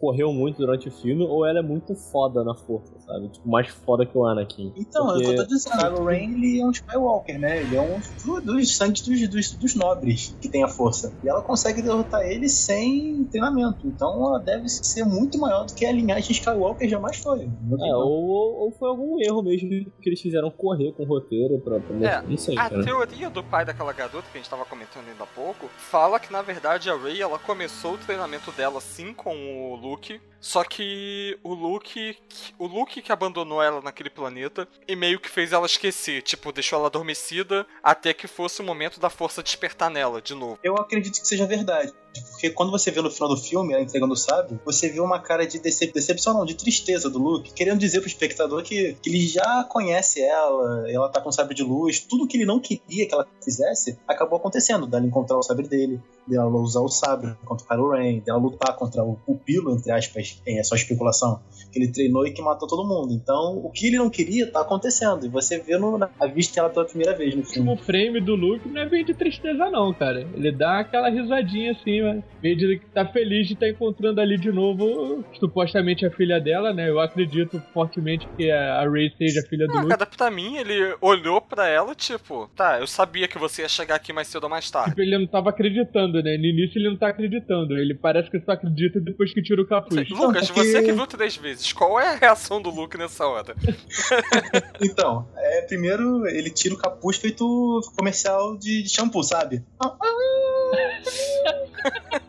correu 0.00 0.32
muito 0.32 0.58
durante 0.58 0.88
o 0.88 0.90
filme 0.92 1.24
ou 1.24 1.44
ela 1.46 1.58
é 1.60 1.62
muito 1.62 1.94
foda 1.94 2.42
na 2.44 2.54
força, 2.54 2.94
sabe? 3.08 3.28
Tipo, 3.30 3.48
mais 3.48 3.68
foda 3.68 4.06
que 4.06 4.16
o 4.16 4.24
Anakin. 4.24 4.72
Então, 4.76 5.06
Porque- 5.06 5.26
eu 5.26 5.36
tô 5.36 5.44
dizendo, 5.44 5.78
Kylo 5.78 6.04
Ren 6.04 6.32
ele 6.34 6.60
é 6.60 6.64
um 6.64 6.70
Skywalker, 6.70 7.38
né? 7.38 7.60
Ele 7.62 7.76
é 7.76 7.80
um 7.80 7.98
do- 8.24 8.40
dos 8.40 8.76
sangues 8.76 9.02
dos, 9.02 9.28
dos, 9.28 9.50
dos 9.52 9.74
nobres 9.74 10.36
que 10.40 10.48
tem 10.48 10.62
a 10.62 10.68
força. 10.68 11.12
E 11.24 11.28
ela 11.28 11.42
consegue 11.42 11.82
derrotar 11.82 12.22
ele 12.22 12.48
sem 12.48 13.24
treinamento. 13.24 13.86
Então 13.86 14.26
ela 14.28 14.38
deve 14.38 14.68
ser 14.68 15.04
muito 15.04 15.38
maior 15.38 15.64
do 15.66 15.74
que 15.74 15.84
a 15.86 15.92
linhagem 15.92 16.30
Skywalker 16.32 16.88
jamais 16.88 17.16
foi. 17.16 17.40
É, 17.44 17.94
ou, 17.96 18.60
ou 18.64 18.70
foi 18.72 18.88
algum 18.88 19.20
erro 19.20 19.42
mesmo 19.42 19.68
que 20.00 20.08
eles 20.08 20.20
fizeram 20.20 20.50
correr 20.50 20.92
com 20.92 21.02
o 21.02 21.06
roteiro 21.06 21.58
pra. 21.60 21.80
pra 21.80 21.96
É, 22.06 22.22
não 22.22 22.36
sei, 22.36 22.56
A 22.58 22.68
cara. 22.68 22.84
teoria 22.84 23.30
do 23.30 23.42
pai 23.42 23.64
daquela 23.64 23.92
garota 23.92 24.26
que 24.30 24.36
a 24.38 24.40
gente 24.40 24.50
tava 24.50 24.64
comentando 24.64 25.08
ainda 25.08 25.24
há 25.24 25.26
pouco 25.26 25.68
fala 25.78 26.18
que 26.20 26.32
na 26.32 26.42
verdade 26.42 26.90
a 26.90 26.96
Rey 26.96 27.20
ela 27.22 27.38
começou 27.38 27.94
o 27.94 27.98
treinamento 27.98 28.52
dela 28.52 28.80
sim 28.80 29.14
com 29.14 29.72
o 29.72 29.76
Luke, 29.76 30.20
só 30.40 30.62
que 30.64 31.38
o 31.42 31.54
Luke, 31.54 32.16
o 32.58 32.66
Luke 32.66 32.97
que 33.02 33.12
abandonou 33.12 33.62
ela 33.62 33.80
naquele 33.80 34.10
planeta 34.10 34.68
e 34.86 34.96
meio 34.96 35.20
que 35.20 35.28
fez 35.28 35.52
ela 35.52 35.66
esquecer, 35.66 36.22
tipo, 36.22 36.52
deixou 36.52 36.78
ela 36.78 36.88
adormecida 36.88 37.66
até 37.82 38.12
que 38.12 38.26
fosse 38.26 38.60
o 38.60 38.64
momento 38.64 39.00
da 39.00 39.10
força 39.10 39.42
despertar 39.42 39.90
nela 39.90 40.20
de 40.20 40.34
novo. 40.34 40.58
Eu 40.62 40.76
acredito 40.76 41.20
que 41.20 41.26
seja 41.26 41.46
verdade. 41.46 41.92
Porque 42.30 42.50
quando 42.50 42.70
você 42.70 42.90
vê 42.90 43.00
no 43.00 43.10
final 43.10 43.28
do 43.28 43.36
filme, 43.36 43.72
ela 43.72 43.82
entregando 43.82 44.14
o 44.14 44.16
sábio, 44.16 44.60
você 44.64 44.88
vê 44.88 45.00
uma 45.00 45.20
cara 45.20 45.46
de 45.46 45.58
decep 45.58 45.92
decepção, 45.92 46.34
não, 46.34 46.44
de 46.44 46.54
tristeza 46.54 47.08
do 47.08 47.18
Luke, 47.18 47.52
querendo 47.52 47.78
dizer 47.78 48.00
pro 48.00 48.08
espectador 48.08 48.62
que, 48.62 48.96
que 49.02 49.10
ele 49.10 49.26
já 49.26 49.64
conhece 49.64 50.20
ela, 50.22 50.90
ela 50.90 51.08
tá 51.08 51.20
com 51.20 51.28
o 51.28 51.32
sabre 51.32 51.54
de 51.54 51.62
luz, 51.62 52.00
tudo 52.00 52.26
que 52.26 52.36
ele 52.36 52.44
não 52.44 52.60
queria 52.60 53.06
que 53.06 53.14
ela 53.14 53.26
fizesse 53.42 53.98
acabou 54.06 54.38
acontecendo, 54.38 54.86
dela 54.86 55.06
encontrar 55.06 55.36
o 55.36 55.42
sabre 55.42 55.68
dele, 55.68 56.00
dela 56.26 56.48
usar 56.48 56.80
o 56.80 56.88
sabre 56.88 57.34
contra 57.44 57.64
o 57.64 57.68
Kylo 57.68 57.90
Ren, 57.90 58.20
dela 58.20 58.38
lutar 58.38 58.74
contra 58.76 59.02
o 59.02 59.16
pupilo, 59.16 59.72
entre 59.72 59.92
aspas, 59.92 60.40
é 60.46 60.62
só 60.62 60.74
especulação, 60.74 61.40
que 61.72 61.78
ele 61.78 61.92
treinou 61.92 62.26
e 62.26 62.32
que 62.32 62.42
matou 62.42 62.68
todo 62.68 62.86
mundo. 62.86 63.12
Então, 63.12 63.58
o 63.64 63.70
que 63.70 63.86
ele 63.88 63.98
não 63.98 64.08
queria 64.10 64.46
tá 64.50 64.60
acontecendo, 64.60 65.24
e 65.26 65.28
você 65.28 65.58
vê 65.60 65.76
no, 65.78 65.98
na 65.98 66.08
vista 66.32 66.60
ela 66.60 66.70
pela 66.70 66.84
primeira 66.86 67.14
vez 67.16 67.34
no 67.34 67.42
O 67.42 67.44
filme. 67.44 67.68
último 67.70 67.84
frame 67.86 68.20
do 68.20 68.34
Luke 68.34 68.68
não 68.68 68.80
é 68.80 68.86
bem 68.88 69.04
de 69.04 69.14
tristeza, 69.14 69.70
não, 69.70 69.92
cara. 69.92 70.26
Ele 70.34 70.52
dá 70.52 70.80
aquela 70.80 71.08
risadinha 71.10 71.72
assim, 71.72 72.00
né? 72.00 72.22
Meio 72.42 72.56
de 72.56 72.78
que 72.78 72.86
tá 72.86 73.04
feliz 73.06 73.46
de 73.48 73.54
estar 73.54 73.68
encontrando 73.68 74.20
ali 74.20 74.38
de 74.38 74.50
novo, 74.52 75.24
supostamente 75.38 76.04
a 76.06 76.10
filha 76.10 76.40
dela, 76.40 76.72
né? 76.72 76.88
Eu 76.88 77.00
acredito 77.00 77.60
fortemente 77.72 78.26
que 78.36 78.50
a 78.50 78.68
a 78.78 78.88
Rey 78.88 79.10
seja 79.18 79.40
a 79.40 79.42
filha 79.44 79.66
do 79.66 79.72
Ah, 79.72 79.80
Luke. 79.82 79.88
cara, 79.88 80.06
pra 80.06 80.30
mim, 80.30 80.56
ele 80.56 80.94
olhou 81.00 81.40
pra 81.40 81.66
ela, 81.68 81.94
tipo, 81.94 82.48
tá, 82.54 82.78
eu 82.78 82.86
sabia 82.86 83.26
que 83.26 83.38
você 83.38 83.62
ia 83.62 83.68
chegar 83.68 83.96
aqui 83.96 84.12
mais 84.12 84.28
cedo 84.28 84.44
ou 84.44 84.50
mais 84.50 84.70
tarde. 84.70 84.90
Tipo, 84.90 85.00
ele 85.02 85.18
não 85.18 85.26
tava 85.26 85.50
acreditando, 85.50 86.22
né? 86.22 86.36
No 86.36 86.44
início 86.44 86.78
ele 86.78 86.90
não 86.90 86.96
tá 86.96 87.08
acreditando. 87.08 87.76
Ele 87.76 87.94
parece 87.94 88.30
que 88.30 88.38
só 88.40 88.52
acredita 88.52 89.00
depois 89.00 89.32
que 89.32 89.42
tira 89.42 89.60
o 89.62 89.66
capuz. 89.66 90.08
Lucas, 90.10 90.48
você 90.50 90.82
que 90.82 90.92
viu 90.92 91.06
três 91.06 91.36
vezes, 91.36 91.67
qual 91.74 91.98
é 91.98 92.08
a 92.08 92.14
reação 92.14 92.60
do 92.60 92.70
Luke 92.70 92.96
nessa 92.96 93.26
hora? 93.26 93.54
Então, 94.80 95.28
é, 95.36 95.62
primeiro 95.62 96.26
ele 96.28 96.50
tira 96.50 96.74
o 96.74 96.78
capuz 96.78 97.16
feito 97.16 97.80
comercial 97.96 98.56
de, 98.56 98.82
de 98.82 98.88
shampoo, 98.88 99.22
sabe? 99.22 99.64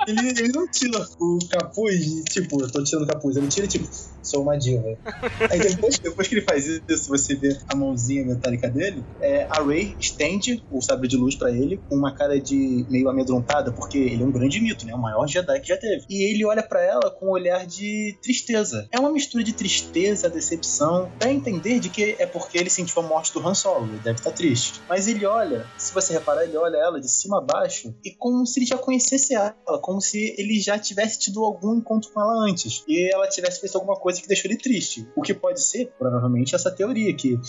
Ele, 0.07 0.29
ele 0.29 0.51
não 0.51 0.67
tira 0.67 1.05
o 1.19 1.39
capuz, 1.49 2.23
tipo, 2.29 2.62
eu 2.62 2.71
tô 2.71 2.83
tirando 2.83 3.03
o 3.03 3.07
capuz, 3.07 3.35
ele 3.35 3.47
tira 3.47 3.67
tipo, 3.67 3.88
sou 4.23 4.43
uma 4.43 4.57
diva. 4.57 4.83
Aí 5.51 5.59
depois, 5.59 5.99
depois 5.99 6.27
que 6.27 6.35
ele 6.35 6.45
faz 6.45 6.65
isso, 6.67 7.07
você 7.07 7.35
vê 7.35 7.57
a 7.67 7.75
mãozinha 7.75 8.25
metálica 8.25 8.69
dele, 8.69 9.03
é, 9.21 9.47
a 9.49 9.62
Ray 9.62 9.95
estende 9.99 10.63
o 10.69 10.81
sabre 10.81 11.07
de 11.07 11.17
luz 11.17 11.38
pra 11.38 11.51
ele 11.51 11.81
com 11.88 11.95
uma 11.95 12.13
cara 12.13 12.39
de 12.39 12.85
meio 12.89 13.09
amedrontada, 13.09 13.71
porque 13.71 13.97
ele 13.97 14.23
é 14.23 14.25
um 14.25 14.31
grande 14.31 14.59
mito, 14.62 14.85
né? 14.85 14.93
O 14.93 15.01
maior 15.01 15.27
Jedi 15.27 15.59
que 15.59 15.67
já 15.67 15.77
teve. 15.77 16.05
E 16.09 16.31
ele 16.31 16.45
olha 16.45 16.63
pra 16.63 16.81
ela 16.81 17.12
com 17.12 17.27
um 17.27 17.31
olhar 17.31 17.65
de 17.65 18.17
tristeza. 18.21 18.88
É 18.91 18.99
uma 18.99 19.12
mistura 19.12 19.43
de 19.43 19.53
tristeza, 19.53 20.29
decepção, 20.29 21.12
pra 21.19 21.31
entender 21.31 21.79
de 21.79 21.89
que 21.89 22.15
é 22.19 22.25
porque 22.25 22.57
ele 22.57 22.69
sentiu 22.69 23.01
a 23.01 23.07
morte 23.07 23.33
do 23.33 23.45
Han 23.45 23.53
Solo, 23.53 23.88
ele 23.88 23.99
deve 23.99 24.19
estar 24.19 24.31
triste. 24.31 24.81
Mas 24.88 25.07
ele 25.07 25.25
olha, 25.25 25.65
se 25.77 25.93
você 25.93 26.13
reparar, 26.13 26.43
ele 26.43 26.57
olha 26.57 26.77
ela 26.77 26.99
de 26.99 27.09
cima 27.09 27.39
a 27.39 27.41
baixo 27.41 27.93
e 28.03 28.12
como 28.12 28.45
se 28.45 28.59
ele 28.59 28.65
já 28.65 28.77
conhecesse 28.77 29.35
ela, 29.39 29.80
como 29.80 30.02
se 30.02 30.36
ele 30.38 30.60
já 30.60 30.78
tivesse 30.78 31.19
tido 31.19 31.43
algum 31.43 31.75
encontro 31.75 32.12
com 32.12 32.21
ela 32.21 32.34
antes. 32.49 32.84
E 32.88 33.12
ela 33.13 33.28
tivesse 33.28 33.60
feito 33.60 33.75
alguma 33.75 33.95
coisa 33.95 34.21
que 34.21 34.28
deixou 34.28 34.49
ele 34.49 34.60
triste. 34.60 35.08
O 35.15 35.21
que 35.21 35.34
pode 35.34 35.62
ser, 35.62 35.91
provavelmente, 35.97 36.56
essa 36.56 36.71
teoria 36.71 37.13
que 37.13 37.39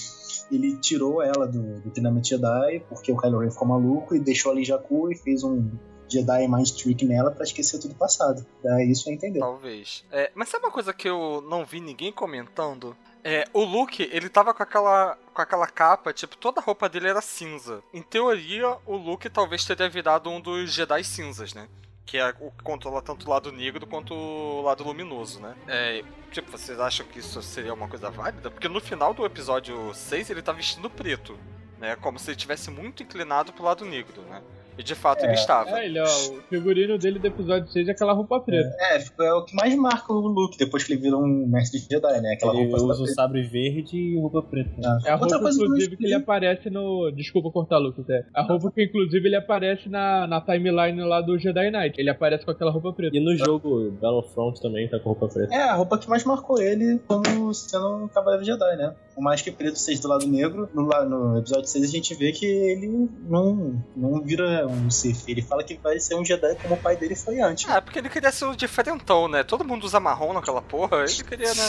ele 0.50 0.76
tirou 0.78 1.22
ela 1.22 1.46
do, 1.46 1.80
do 1.80 1.90
treinamento 1.90 2.28
Jedi 2.28 2.82
porque 2.88 3.12
o 3.12 3.16
Kylo 3.16 3.38
Ren 3.38 3.50
ficou 3.50 3.68
maluco 3.68 4.14
e 4.14 4.20
deixou 4.20 4.56
em 4.58 4.64
Jakku 4.64 5.12
e 5.12 5.16
fez 5.16 5.44
um 5.44 5.70
Jedi 6.10 6.48
Mind 6.48 6.70
Trick 6.70 7.04
nela 7.04 7.30
pra 7.30 7.44
esquecer 7.44 7.78
tudo 7.78 7.94
passado. 7.94 8.44
Daí 8.62 8.90
isso 8.90 9.08
é 9.08 9.12
entender. 9.12 9.38
Talvez. 9.38 10.04
É, 10.10 10.30
mas 10.34 10.48
sabe 10.48 10.64
uma 10.66 10.72
coisa 10.72 10.92
que 10.92 11.08
eu 11.08 11.42
não 11.48 11.64
vi 11.64 11.80
ninguém 11.80 12.12
comentando? 12.12 12.96
É, 13.22 13.46
o 13.52 13.62
Luke, 13.62 14.08
ele 14.12 14.28
tava 14.28 14.54
com 14.54 14.62
aquela, 14.62 15.16
com 15.32 15.42
aquela 15.42 15.66
capa, 15.66 16.12
tipo, 16.12 16.36
toda 16.36 16.60
a 16.60 16.64
roupa 16.64 16.88
dele 16.88 17.08
era 17.08 17.20
cinza. 17.20 17.82
Em 17.92 18.02
teoria, 18.02 18.76
o 18.86 18.96
Luke 18.96 19.28
talvez 19.28 19.64
teria 19.64 19.88
virado 19.88 20.30
um 20.30 20.40
dos 20.40 20.72
Jedi 20.72 21.04
cinzas, 21.04 21.52
né? 21.54 21.68
Que 22.06 22.18
é 22.18 22.34
o 22.40 22.50
que 22.50 22.64
controla 22.64 23.00
tanto 23.02 23.26
o 23.26 23.30
lado 23.30 23.52
negro 23.52 23.86
quanto 23.86 24.14
o 24.14 24.62
lado 24.62 24.82
luminoso, 24.82 25.38
né? 25.38 25.54
É, 25.68 26.02
tipo, 26.32 26.50
vocês 26.50 26.80
acham 26.80 27.06
que 27.06 27.18
isso 27.18 27.40
seria 27.42 27.74
uma 27.74 27.88
coisa 27.88 28.10
válida? 28.10 28.50
Porque 28.50 28.68
no 28.68 28.80
final 28.80 29.12
do 29.14 29.24
episódio 29.24 29.92
6 29.94 30.30
ele 30.30 30.42
tá 30.42 30.52
vestindo 30.52 30.88
preto, 30.88 31.38
né? 31.78 31.96
Como 31.96 32.18
se 32.18 32.30
ele 32.30 32.36
tivesse 32.36 32.70
muito 32.70 33.02
inclinado 33.02 33.52
pro 33.52 33.64
lado 33.64 33.84
negro, 33.84 34.22
né? 34.22 34.42
E 34.78 34.82
de 34.82 34.94
fato 34.94 35.24
ele 35.24 35.34
estava. 35.34 35.78
É, 35.78 35.86
ele, 35.86 36.00
ó, 36.00 36.04
o 36.04 36.40
figurino 36.48 36.98
dele 36.98 37.18
do 37.18 37.26
episódio 37.26 37.70
6 37.70 37.88
é 37.88 37.90
aquela 37.92 38.12
roupa 38.12 38.40
preta. 38.40 38.74
É, 38.78 39.26
é 39.26 39.32
o 39.34 39.44
que 39.44 39.54
mais 39.54 39.74
marca 39.76 40.12
o 40.12 40.20
Luke 40.20 40.56
depois 40.58 40.84
que 40.84 40.92
ele 40.92 41.02
vira 41.02 41.16
um 41.16 41.46
mestre 41.46 41.80
de 41.80 41.86
Jedi, 41.90 42.20
né? 42.20 42.32
Aquela 42.34 42.54
Ele 42.54 42.70
roupa 42.70 42.84
usa 42.84 43.02
o 43.02 43.06
sabre 43.06 43.42
verde 43.42 43.96
e 43.96 44.18
roupa 44.18 44.42
preta. 44.42 44.70
preta. 44.70 45.00
É 45.04 45.10
a 45.10 45.16
roupa, 45.16 45.34
Outra 45.36 45.50
inclusive, 45.50 45.96
que 45.96 46.04
ele 46.06 46.14
aparece 46.14 46.70
no. 46.70 47.10
Desculpa 47.10 47.50
cortar, 47.50 47.78
Lucas. 47.78 48.08
É. 48.08 48.24
A 48.34 48.42
roupa 48.42 48.70
que, 48.70 48.84
inclusive, 48.84 49.26
ele 49.28 49.36
aparece 49.36 49.88
na, 49.88 50.26
na 50.26 50.40
timeline 50.40 51.00
lá 51.02 51.20
do 51.20 51.38
Jedi 51.38 51.70
Knight. 51.70 52.00
Ele 52.00 52.10
aparece 52.10 52.44
com 52.44 52.50
aquela 52.50 52.70
roupa 52.70 52.92
preta. 52.92 53.16
E 53.16 53.20
no 53.20 53.36
jogo 53.36 53.90
Battlefront 54.00 54.60
também 54.60 54.88
tá 54.88 54.98
com 54.98 55.10
roupa 55.10 55.28
preta. 55.28 55.54
É, 55.54 55.62
a 55.62 55.74
roupa 55.74 55.98
que 55.98 56.08
mais 56.08 56.24
marcou 56.24 56.60
ele 56.60 56.98
como 57.06 57.52
sendo 57.52 58.04
um 58.04 58.08
cavaleiro 58.08 58.44
Jedi, 58.44 58.76
né? 58.76 58.94
Por 59.20 59.24
mais 59.24 59.42
que 59.42 59.50
preto 59.50 59.78
seja 59.78 60.00
do 60.00 60.08
lado 60.08 60.26
negro, 60.26 60.66
no, 60.72 60.82
no 60.82 61.38
episódio 61.38 61.66
6 61.66 61.84
a 61.84 61.88
gente 61.88 62.14
vê 62.14 62.32
que 62.32 62.46
ele 62.46 63.06
não, 63.28 63.84
não 63.94 64.18
vira 64.22 64.66
um 64.66 64.90
Sith. 64.90 65.28
Ele 65.28 65.42
fala 65.42 65.62
que 65.62 65.74
vai 65.74 66.00
ser 66.00 66.14
um 66.14 66.24
Jedi 66.24 66.54
como 66.54 66.74
o 66.74 66.78
pai 66.78 66.96
dele 66.96 67.14
foi 67.14 67.38
antes. 67.38 67.68
Ah, 67.68 67.82
porque 67.82 67.98
ele 67.98 68.08
queria 68.08 68.32
ser 68.32 68.46
o 68.46 68.56
diferentão, 68.56 69.28
né? 69.28 69.44
Todo 69.44 69.62
mundo 69.62 69.84
usa 69.84 70.00
marrom 70.00 70.32
naquela 70.32 70.62
porra, 70.62 71.04
ele 71.04 71.22
queria, 71.22 71.52
né? 71.52 71.62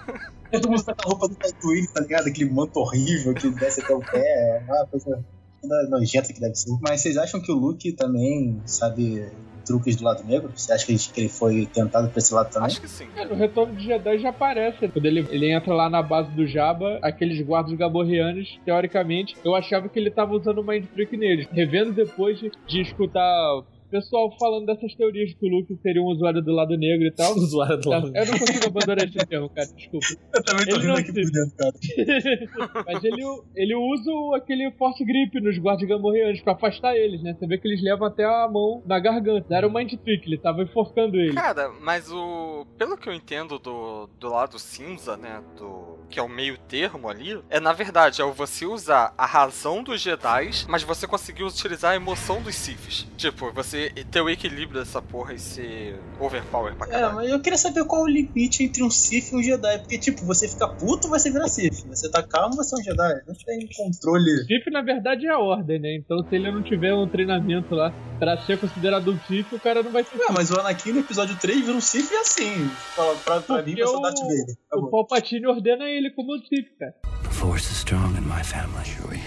Todo 0.50 0.70
mundo 0.70 0.82
com 0.82 0.92
a 0.92 1.04
roupa 1.04 1.28
do 1.28 1.34
Tatooine, 1.34 1.86
tá 1.88 2.00
ligado? 2.00 2.26
Aquele 2.26 2.48
manto 2.48 2.80
horrível 2.80 3.34
que 3.34 3.50
desce 3.50 3.82
até 3.82 3.94
o 3.94 4.00
pé. 4.00 4.64
É 4.66 4.72
uma 4.72 4.86
coisa 4.86 5.22
toda 5.60 5.88
nojenta 5.90 6.32
que 6.32 6.40
deve 6.40 6.54
ser. 6.54 6.70
Mas 6.80 7.02
vocês 7.02 7.18
acham 7.18 7.38
que 7.38 7.52
o 7.52 7.54
Luke 7.54 7.92
também 7.92 8.62
sabe 8.64 9.30
truques 9.64 9.96
do 9.96 10.04
lado 10.04 10.22
negro? 10.24 10.50
Você 10.54 10.72
acha 10.72 10.86
que 10.86 10.92
ele- 11.20 11.28
foi 11.28 11.66
tentado 11.66 12.08
pra 12.08 12.18
esse 12.18 12.32
lado 12.34 12.50
também? 12.52 12.66
Acho 12.66 12.80
que 12.80 12.88
sim. 12.88 13.06
É, 13.16 13.24
no 13.24 13.34
Retorno 13.34 13.74
de 13.74 13.84
Jedi 13.84 14.18
já 14.18 14.28
aparece. 14.30 14.88
Quando 14.88 15.06
ele, 15.06 15.26
ele 15.30 15.50
entra 15.52 15.72
lá 15.74 15.88
na 15.90 16.02
base 16.02 16.30
do 16.32 16.46
Jabba, 16.46 16.98
aqueles 17.02 17.40
guardas 17.44 17.72
gaborreanos, 17.74 18.58
teoricamente, 18.64 19.36
eu 19.44 19.54
achava 19.54 19.88
que 19.88 19.98
ele 19.98 20.10
tava 20.10 20.34
usando 20.34 20.62
Mind 20.62 20.84
Trick 20.86 21.16
neles. 21.16 21.46
Revendo 21.50 21.92
depois 21.92 22.38
de, 22.38 22.50
de 22.66 22.80
escutar 22.80 23.62
pessoal 23.94 24.28
falando 24.38 24.66
dessas 24.66 24.92
teorias 24.96 25.28
de 25.30 25.36
que 25.36 25.46
o 25.46 25.48
Luke 25.48 25.76
seria 25.80 26.02
um 26.02 26.06
usuário 26.06 26.42
do 26.42 26.52
lado 26.52 26.76
negro 26.76 27.06
e 27.06 27.12
tal. 27.12 27.32
Usuário 27.38 27.78
do 27.78 27.88
lado. 27.90 28.10
Eu 28.14 28.26
não 28.26 28.38
consigo 28.38 28.66
abandonar 28.66 29.04
esse 29.06 29.26
termo, 29.26 29.48
cara, 29.50 29.68
desculpa. 29.68 30.06
Eu 30.34 30.42
também 30.42 30.64
tô 30.66 30.70
Ele 30.72 30.80
rindo 30.80 30.88
não 30.88 30.96
aqui 30.96 31.12
por 31.12 31.30
dentro, 31.30 31.56
cara. 31.56 32.84
Mas 32.86 33.04
ele, 33.04 33.22
ele 33.54 33.74
usa 33.76 34.10
o- 34.10 34.34
aquele 34.34 34.70
force 34.72 35.04
grip 35.04 35.40
nos 35.40 35.56
guardas 35.58 35.88
gamorreanos 35.88 36.40
pra 36.40 36.54
afastar 36.54 36.96
eles, 36.96 37.22
né? 37.22 37.34
Você 37.38 37.46
vê 37.46 37.56
que 37.58 37.68
eles 37.68 37.82
levam 37.82 38.06
até 38.08 38.24
a 38.24 38.48
mão 38.48 38.82
na 38.84 38.98
garganta. 38.98 39.54
Era 39.54 39.68
um 39.68 39.72
mind 39.72 39.92
trick, 40.04 40.26
ele 40.26 40.38
tava 40.38 40.62
enforcando 40.62 41.16
ele. 41.16 41.34
Cara, 41.34 41.70
mas 41.80 42.10
o. 42.10 42.66
Pelo 42.76 42.96
que 42.96 43.08
eu 43.08 43.14
entendo 43.14 43.58
do, 43.60 44.08
do 44.18 44.28
lado 44.28 44.58
cinza, 44.58 45.16
né? 45.16 45.40
Do. 45.56 45.94
Que 46.10 46.18
é 46.18 46.22
o 46.22 46.28
meio 46.28 46.56
termo 46.58 47.08
ali, 47.08 47.40
é 47.50 47.58
na 47.58 47.72
verdade, 47.72 48.20
é 48.20 48.24
o 48.24 48.32
você 48.32 48.66
usar 48.66 49.12
a 49.16 49.26
razão 49.26 49.82
dos 49.82 50.00
Jedi, 50.00 50.50
mas 50.68 50.82
você 50.82 51.06
conseguir 51.06 51.42
utilizar 51.42 51.92
a 51.92 51.96
emoção 51.96 52.40
dos 52.42 52.54
Siths. 52.54 53.06
Tipo, 53.16 53.50
você 53.52 53.83
ter 53.90 54.20
o 54.20 54.28
equilíbrio 54.28 54.80
dessa 54.80 55.00
porra 55.02 55.34
e 55.34 55.38
ser 55.38 55.98
overpower 56.20 56.74
pra 56.74 56.86
É, 56.86 56.90
caralho. 56.90 57.14
mas 57.16 57.30
eu 57.30 57.40
queria 57.40 57.58
saber 57.58 57.84
qual 57.84 58.02
o 58.02 58.08
limite 58.08 58.62
entre 58.64 58.82
um 58.82 58.90
Sith 58.90 59.32
e 59.32 59.36
um 59.36 59.42
Jedi. 59.42 59.78
Porque, 59.78 59.98
tipo, 59.98 60.24
você 60.24 60.48
fica 60.48 60.68
puto, 60.68 61.08
você 61.08 61.30
vira 61.30 61.46
Sith. 61.48 61.84
Você 61.86 62.10
tá 62.10 62.22
calmo, 62.22 62.56
você 62.56 62.74
é 62.74 62.78
um 62.78 62.82
Jedi. 62.82 63.22
Não 63.26 63.34
tem 63.34 63.68
controle. 63.76 64.44
Sith, 64.46 64.66
na 64.72 64.82
verdade, 64.82 65.26
é 65.26 65.30
a 65.30 65.38
ordem, 65.38 65.78
né? 65.78 65.94
Então, 65.96 66.22
se 66.28 66.34
ele 66.34 66.50
não 66.50 66.62
tiver 66.62 66.94
um 66.94 67.08
treinamento 67.08 67.74
lá 67.74 67.92
pra 68.18 68.36
ser 68.42 68.58
considerado 68.58 69.10
um 69.12 69.18
Sith, 69.26 69.52
o 69.52 69.60
cara 69.60 69.82
não 69.82 69.90
vai 69.90 70.04
ser 70.04 70.16
Não, 70.16 70.32
mas 70.34 70.50
o 70.50 70.58
Anakin 70.60 70.92
no 70.92 71.00
episódio 71.00 71.36
3 71.38 71.60
vira 71.60 71.72
um 71.76 71.80
Sith 71.80 72.10
e 72.10 72.16
assim. 72.16 72.68
Fala, 72.94 73.14
pra, 73.16 73.40
pra 73.40 73.56
mim, 73.62 73.74
Porque 73.74 73.82
vai 73.84 74.16
ser 74.16 74.56
o 74.72 74.78
o-. 74.84 74.90
Palpatine 74.90 75.46
ordena 75.46 75.84
ele 75.88 76.10
como 76.10 76.34
um 76.34 76.38
Sith, 76.40 76.68
cara. 76.78 76.94
The 77.22 77.30
Force 77.30 77.70
is 77.70 77.78
strong 77.78 78.16
in 78.16 78.22
my 78.22 78.42
family, 78.44 78.84
Chewie. 78.84 79.20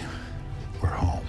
We're 0.81 0.93
home. 0.95 1.25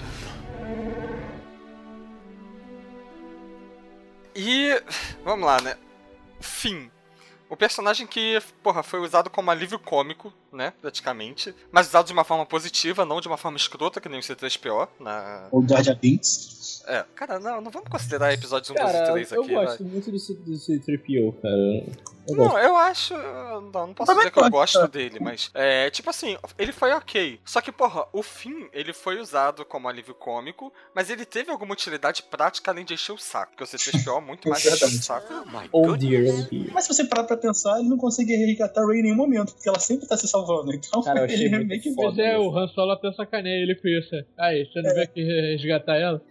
E. 4.38 4.82
Vamos 5.24 5.44
lá, 5.46 5.60
né? 5.60 5.76
Fim. 6.40 6.90
O 7.50 7.56
personagem 7.56 8.06
que, 8.06 8.38
porra, 8.62 8.82
foi 8.82 9.00
usado 9.00 9.30
como 9.30 9.50
alívio 9.50 9.78
cômico, 9.78 10.30
né? 10.52 10.74
Praticamente. 10.82 11.54
Mas 11.72 11.88
usado 11.88 12.06
de 12.06 12.12
uma 12.12 12.22
forma 12.22 12.44
positiva, 12.44 13.06
não 13.06 13.22
de 13.22 13.26
uma 13.26 13.38
forma 13.38 13.56
escrota, 13.56 14.00
que 14.02 14.08
nem 14.08 14.20
o 14.20 14.22
C3PO. 14.22 14.86
Na... 15.00 15.48
O 15.50 15.66
Jar 15.66 15.82
Jar 15.82 15.96
Binks. 15.96 16.82
É, 16.86 17.04
cara, 17.14 17.40
não, 17.40 17.62
não 17.62 17.70
vamos 17.70 17.88
considerar 17.88 18.34
episódios 18.34 18.70
1, 18.70 18.74
2 18.74 18.88
e 18.88 18.92
Cara, 18.92 19.12
3 19.12 19.32
eu 19.32 19.42
aqui, 19.42 19.54
gosto 19.54 19.82
vai. 19.82 19.92
muito 19.92 20.10
do, 20.10 20.18
C- 20.18 20.34
do 20.34 20.52
C3PO, 20.52 21.34
cara. 21.40 21.86
Eu 22.28 22.34
gosto. 22.36 22.52
Não, 22.52 22.58
eu 22.58 22.76
acho. 22.76 23.14
Não, 23.14 23.60
não 23.60 23.94
posso 23.94 24.06
Também 24.06 24.24
dizer 24.24 24.30
que 24.32 24.40
eu 24.40 24.50
gosto, 24.50 24.80
tá. 24.80 24.86
dele, 24.86 25.18
mas. 25.20 25.50
É, 25.54 25.90
tipo 25.90 26.10
assim, 26.10 26.36
ele 26.58 26.72
foi 26.72 26.92
ok. 26.92 27.40
Só 27.44 27.60
que, 27.60 27.72
porra, 27.72 28.06
o 28.12 28.22
fim, 28.22 28.68
ele 28.72 28.92
foi 28.92 29.18
usado 29.20 29.64
como 29.64 29.88
alívio 29.88 30.14
cômico, 30.14 30.72
mas 30.94 31.10
ele 31.10 31.24
teve 31.24 31.50
alguma 31.50 31.72
utilidade 31.72 32.22
prática 32.24 32.70
além 32.70 32.84
de 32.84 32.94
encher 32.94 33.12
o 33.12 33.18
saco. 33.18 33.52
Porque 33.56 33.64
o 33.64 33.66
C3PO 33.66 34.18
é 34.18 34.20
muito 34.20 34.48
mais 34.50 34.64
encher 34.64 34.84
o 34.86 35.02
saco. 35.02 35.32
My 35.48 35.68
Oh 35.72 35.82
goodness. 35.86 36.10
dear, 36.10 36.46
oh 36.46 36.50
dear. 36.50 36.74
Mas 36.74 36.84
se 36.84 36.94
você 36.94 37.04
parar 37.04 37.24
pra 37.24 37.36
pensar, 37.36 37.78
ele 37.78 37.88
não 37.88 37.96
consegue 37.98 38.34
resgatar 38.36 38.82
a 38.82 38.86
Rey 38.86 39.00
em 39.00 39.02
nenhum 39.04 39.16
momento, 39.16 39.54
porque 39.54 39.68
ela 39.68 39.78
sempre 39.78 40.06
tá 40.06 40.16
se 40.16 40.28
salvando. 40.28 40.72
Então, 40.74 41.02
Cara, 41.02 41.20
eu 41.20 41.24
achei 41.26 41.46
ele 41.46 41.54
é 41.56 41.64
meio 41.64 41.80
que 41.82 41.94
foda. 41.94 42.08
Mas 42.08 42.18
é, 42.18 42.38
o 42.38 42.56
Han 42.56 42.68
Solo 42.68 42.92
até 42.92 43.12
sacaneia 43.12 43.62
ele 43.62 43.74
com 43.74 43.88
isso. 43.88 44.14
Aí, 44.38 44.64
você 44.66 44.82
não 44.82 44.94
vai 44.94 45.04
aqui 45.04 45.22
resgatar 45.22 45.96
ela? 45.96 46.22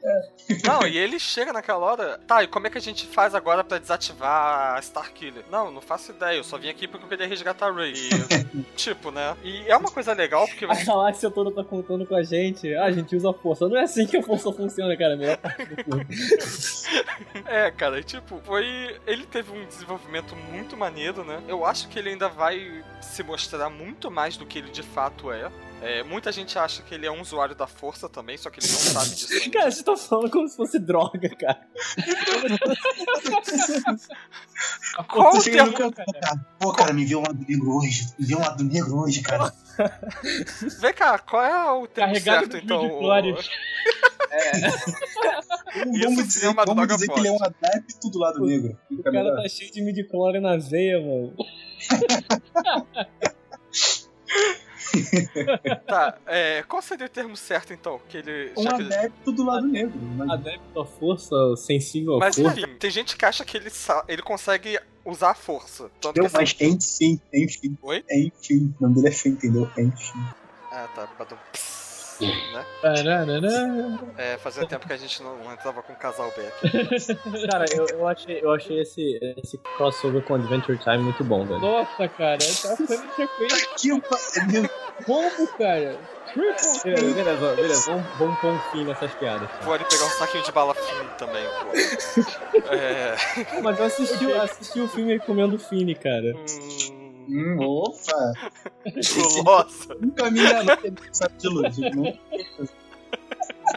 Não, 0.66 0.88
e 0.88 0.98
ele 0.98 1.20
chega 1.20 1.52
naquela 1.54 1.86
hora. 1.86 2.18
Tá, 2.20 2.44
e 2.44 2.48
como 2.48 2.68
é 2.68 2.70
que 2.70 2.78
a 2.78 2.82
gente 2.82 3.06
faz 3.08 3.34
agora 3.36 3.64
pra 3.64 3.78
desativar 3.78 4.76
a 4.76 4.80
Starkiller? 4.80 5.44
Não, 5.52 5.72
não 5.72 5.82
faço 5.88 6.12
ideia. 6.12 6.38
Eu 6.38 6.44
só 6.44 6.58
vim 6.58 6.70
aqui 6.70 6.88
porque 6.88 7.06
eu 7.06 7.10
queria 7.10 7.28
resgatar 7.28 7.70
a 7.70 7.72
Rey. 7.72 7.94
E, 8.54 8.64
tipo, 8.76 9.12
né? 9.12 9.36
E 9.44 9.68
é 9.68 9.76
uma 9.76 9.90
coisa 9.90 10.14
legal 10.14 10.48
porque 10.48 10.66
A 10.70 10.84
galáxia 10.84 11.30
toda 11.30 11.52
tá 11.52 11.64
contando 11.64 12.06
com 12.06 12.16
a 12.16 12.24
gente. 12.24 12.74
Ah, 12.76 12.86
a 12.86 12.92
gente 12.92 13.16
usa 13.16 13.30
a 13.30 13.34
força. 13.34 13.68
Não 13.68 13.78
é 13.78 13.84
assim 13.84 14.06
que 14.06 14.18
a 14.18 14.24
força 14.24 14.52
funciona, 14.52 14.96
cara. 14.98 15.18
É. 15.24 15.38
É, 17.46 17.72
cara, 17.72 18.00
e, 18.00 18.04
tipo, 18.04 18.40
foi. 18.44 19.00
Ele 19.06 19.26
teve 19.26 19.52
um 19.52 19.66
desenvolvimento 19.66 20.36
muito 20.52 20.76
maneiro, 20.78 21.24
né? 21.24 21.42
Eu 21.48 21.66
acho 21.66 21.88
que 21.88 21.98
ele 21.98 22.10
ainda 22.10 22.28
vai 22.30 22.84
se 23.02 23.24
mostrar 23.24 23.70
muito 23.70 24.12
mais 24.12 24.38
do 24.38 24.46
que 24.46 24.60
ele 24.60 24.70
de 24.70 24.84
fato 24.84 25.32
é. 25.32 25.50
É, 25.82 26.02
muita 26.04 26.32
gente 26.32 26.58
acha 26.58 26.82
que 26.82 26.96
ele 26.96 27.06
é 27.06 27.12
um 27.12 27.22
usuário 27.22 27.56
da 27.56 27.68
força 27.68 28.10
também, 28.10 28.36
só 28.36 28.50
que 28.50 28.60
ele 28.60 28.68
não 28.68 28.80
sabe 28.80 29.10
disso 29.12 29.34
ainda. 29.34 29.52
Cara, 29.52 29.72
você 29.72 29.84
tá 29.84 29.96
falando 29.96 30.32
como 30.32 30.48
se 30.48 30.58
fosse 30.58 30.80
droga, 30.80 31.30
cara. 31.30 31.68
Qual 35.08 35.36
o 35.36 35.44
termo? 35.44 35.74
canto, 35.74 35.96
cara. 35.96 36.46
Pô, 36.60 36.74
cara, 36.74 36.94
me 36.94 37.06
viu 37.06 37.20
um 37.20 37.22
lado 37.22 37.46
negro 37.48 37.78
hoje. 37.78 38.08
Me 38.18 38.26
viu 38.26 38.38
um 38.40 38.42
lado 38.42 38.64
negro 38.64 38.98
hoje, 38.98 39.22
cara. 39.22 39.54
Vem 40.82 40.94
cá, 40.94 41.20
qual 41.20 41.46
é 41.46 41.72
o 41.72 41.86
termo 41.88 42.14
Carregado 42.14 42.52
certo, 42.52 42.58
então? 42.58 42.82
Isso 45.94 46.04
vamos 46.04 46.28
dizer, 46.28 46.48
uma 46.48 46.66
vamos 46.66 46.88
dizer 46.88 47.08
que 47.08 47.20
ele 47.20 47.28
é 47.28 47.32
um 47.32 47.44
adepto 47.44 48.10
do 48.10 48.20
lado 48.20 48.40
negro. 48.42 48.78
O 48.92 49.04
cara 49.04 49.36
tá 49.36 49.48
cheio 49.48 49.72
de 49.72 49.82
midi-chlorian 49.82 50.42
na 50.42 50.58
veia, 50.58 51.00
mano. 51.00 51.36
Tá, 55.88 56.18
é, 56.26 56.64
qual 56.64 56.82
seria 56.82 57.06
o 57.06 57.10
termo 57.10 57.36
certo, 57.38 57.74
então? 57.74 58.00
Que 58.10 58.18
ele. 58.18 58.52
Um 58.58 58.64
que 58.66 58.82
ele- 58.82 58.94
adepto 58.94 59.32
do 59.32 59.44
lado 59.46 59.68
negro. 59.68 59.94
Mas- 60.16 60.30
Adepto 60.32 60.80
à 60.80 60.86
força, 60.86 61.36
sensível 61.58 62.16
à 62.16 62.20
Mas 62.20 62.36
força. 62.36 62.60
enfim, 62.60 62.76
tem 62.78 62.92
gente 62.92 63.16
que 63.18 63.26
acha 63.26 63.44
que 63.46 63.58
ele, 63.58 63.70
ele 64.08 64.22
consegue 64.22 64.80
usar 65.06 65.32
a 65.32 65.36
força. 65.36 65.90
Tanto 66.02 66.26
assim- 66.26 66.38
Mas 66.38 66.62
enfim, 66.62 67.22
enfim. 67.34 67.78
Oi? 67.82 68.04
Enfim. 68.12 68.74
O 68.80 68.84
nome 68.84 68.96
dele 68.96 69.08
é 69.08 69.12
Fim, 69.12 69.30
entendeu? 69.30 69.70
Enfim. 69.78 70.20
Ah, 70.72 70.88
tá. 70.96 71.08
Badum. 71.18 71.38
Né? 72.26 72.66
É, 74.18 74.38
fazia 74.38 74.66
tempo 74.68 74.88
que 74.88 74.94
a 74.94 74.98
gente 74.98 75.22
não 75.22 75.52
entrava 75.52 75.82
com 75.84 75.94
o 75.94 75.96
casal 75.96 76.32
Beck. 76.36 77.08
Cara, 77.52 77.66
eu, 77.76 77.86
eu 77.88 78.08
achei, 78.08 78.40
eu 78.42 78.52
achei 78.52 78.82
esse, 78.82 79.20
esse 79.38 79.58
crossover 79.78 80.22
com 80.24 80.36
Adventure 80.36 80.78
Time 80.78 81.00
muito 81.00 81.24
bom, 81.24 81.46
velho. 81.46 81.60
Nossa, 81.60 82.08
cara, 82.08 82.38
tá 82.38 82.76
sendo 82.76 83.08
pariu. 84.02 84.70
Combo, 85.06 85.48
cara. 85.58 85.98
Beleza, 86.36 87.14
beleza, 87.14 87.56
beleza. 87.56 87.92
Vamos, 87.92 88.08
vamos 88.18 88.40
pôr 88.40 88.52
um 88.52 88.60
fim 88.72 88.84
nessas 88.84 89.14
piadas. 89.16 89.50
cara. 89.50 89.64
Vou 89.64 89.74
ali 89.74 89.86
pegar 89.86 90.06
um 90.06 90.10
saquinho 90.10 90.44
de 90.44 90.52
bala 90.52 90.74
fino 90.74 91.10
também, 91.18 91.44
pô. 91.44 92.68
É. 92.74 93.16
Mas 93.62 93.80
eu 93.80 93.86
assisti, 93.86 94.24
eu 94.24 94.42
assisti 94.42 94.80
o 94.82 94.88
filme 94.88 95.20
comendo 95.20 95.58
Fini, 95.58 95.96
cara. 95.96 96.36
Hum. 96.36 96.97
Hum, 97.28 97.58
opa. 97.60 98.34
Nossa! 99.44 99.96
Nunca 99.96 100.30
me 100.32 100.40
enganou 100.40 100.78
que 100.78 100.88
ele 100.88 100.98
sabe 101.12 101.38
de 101.38 101.48
luz. 101.50 101.78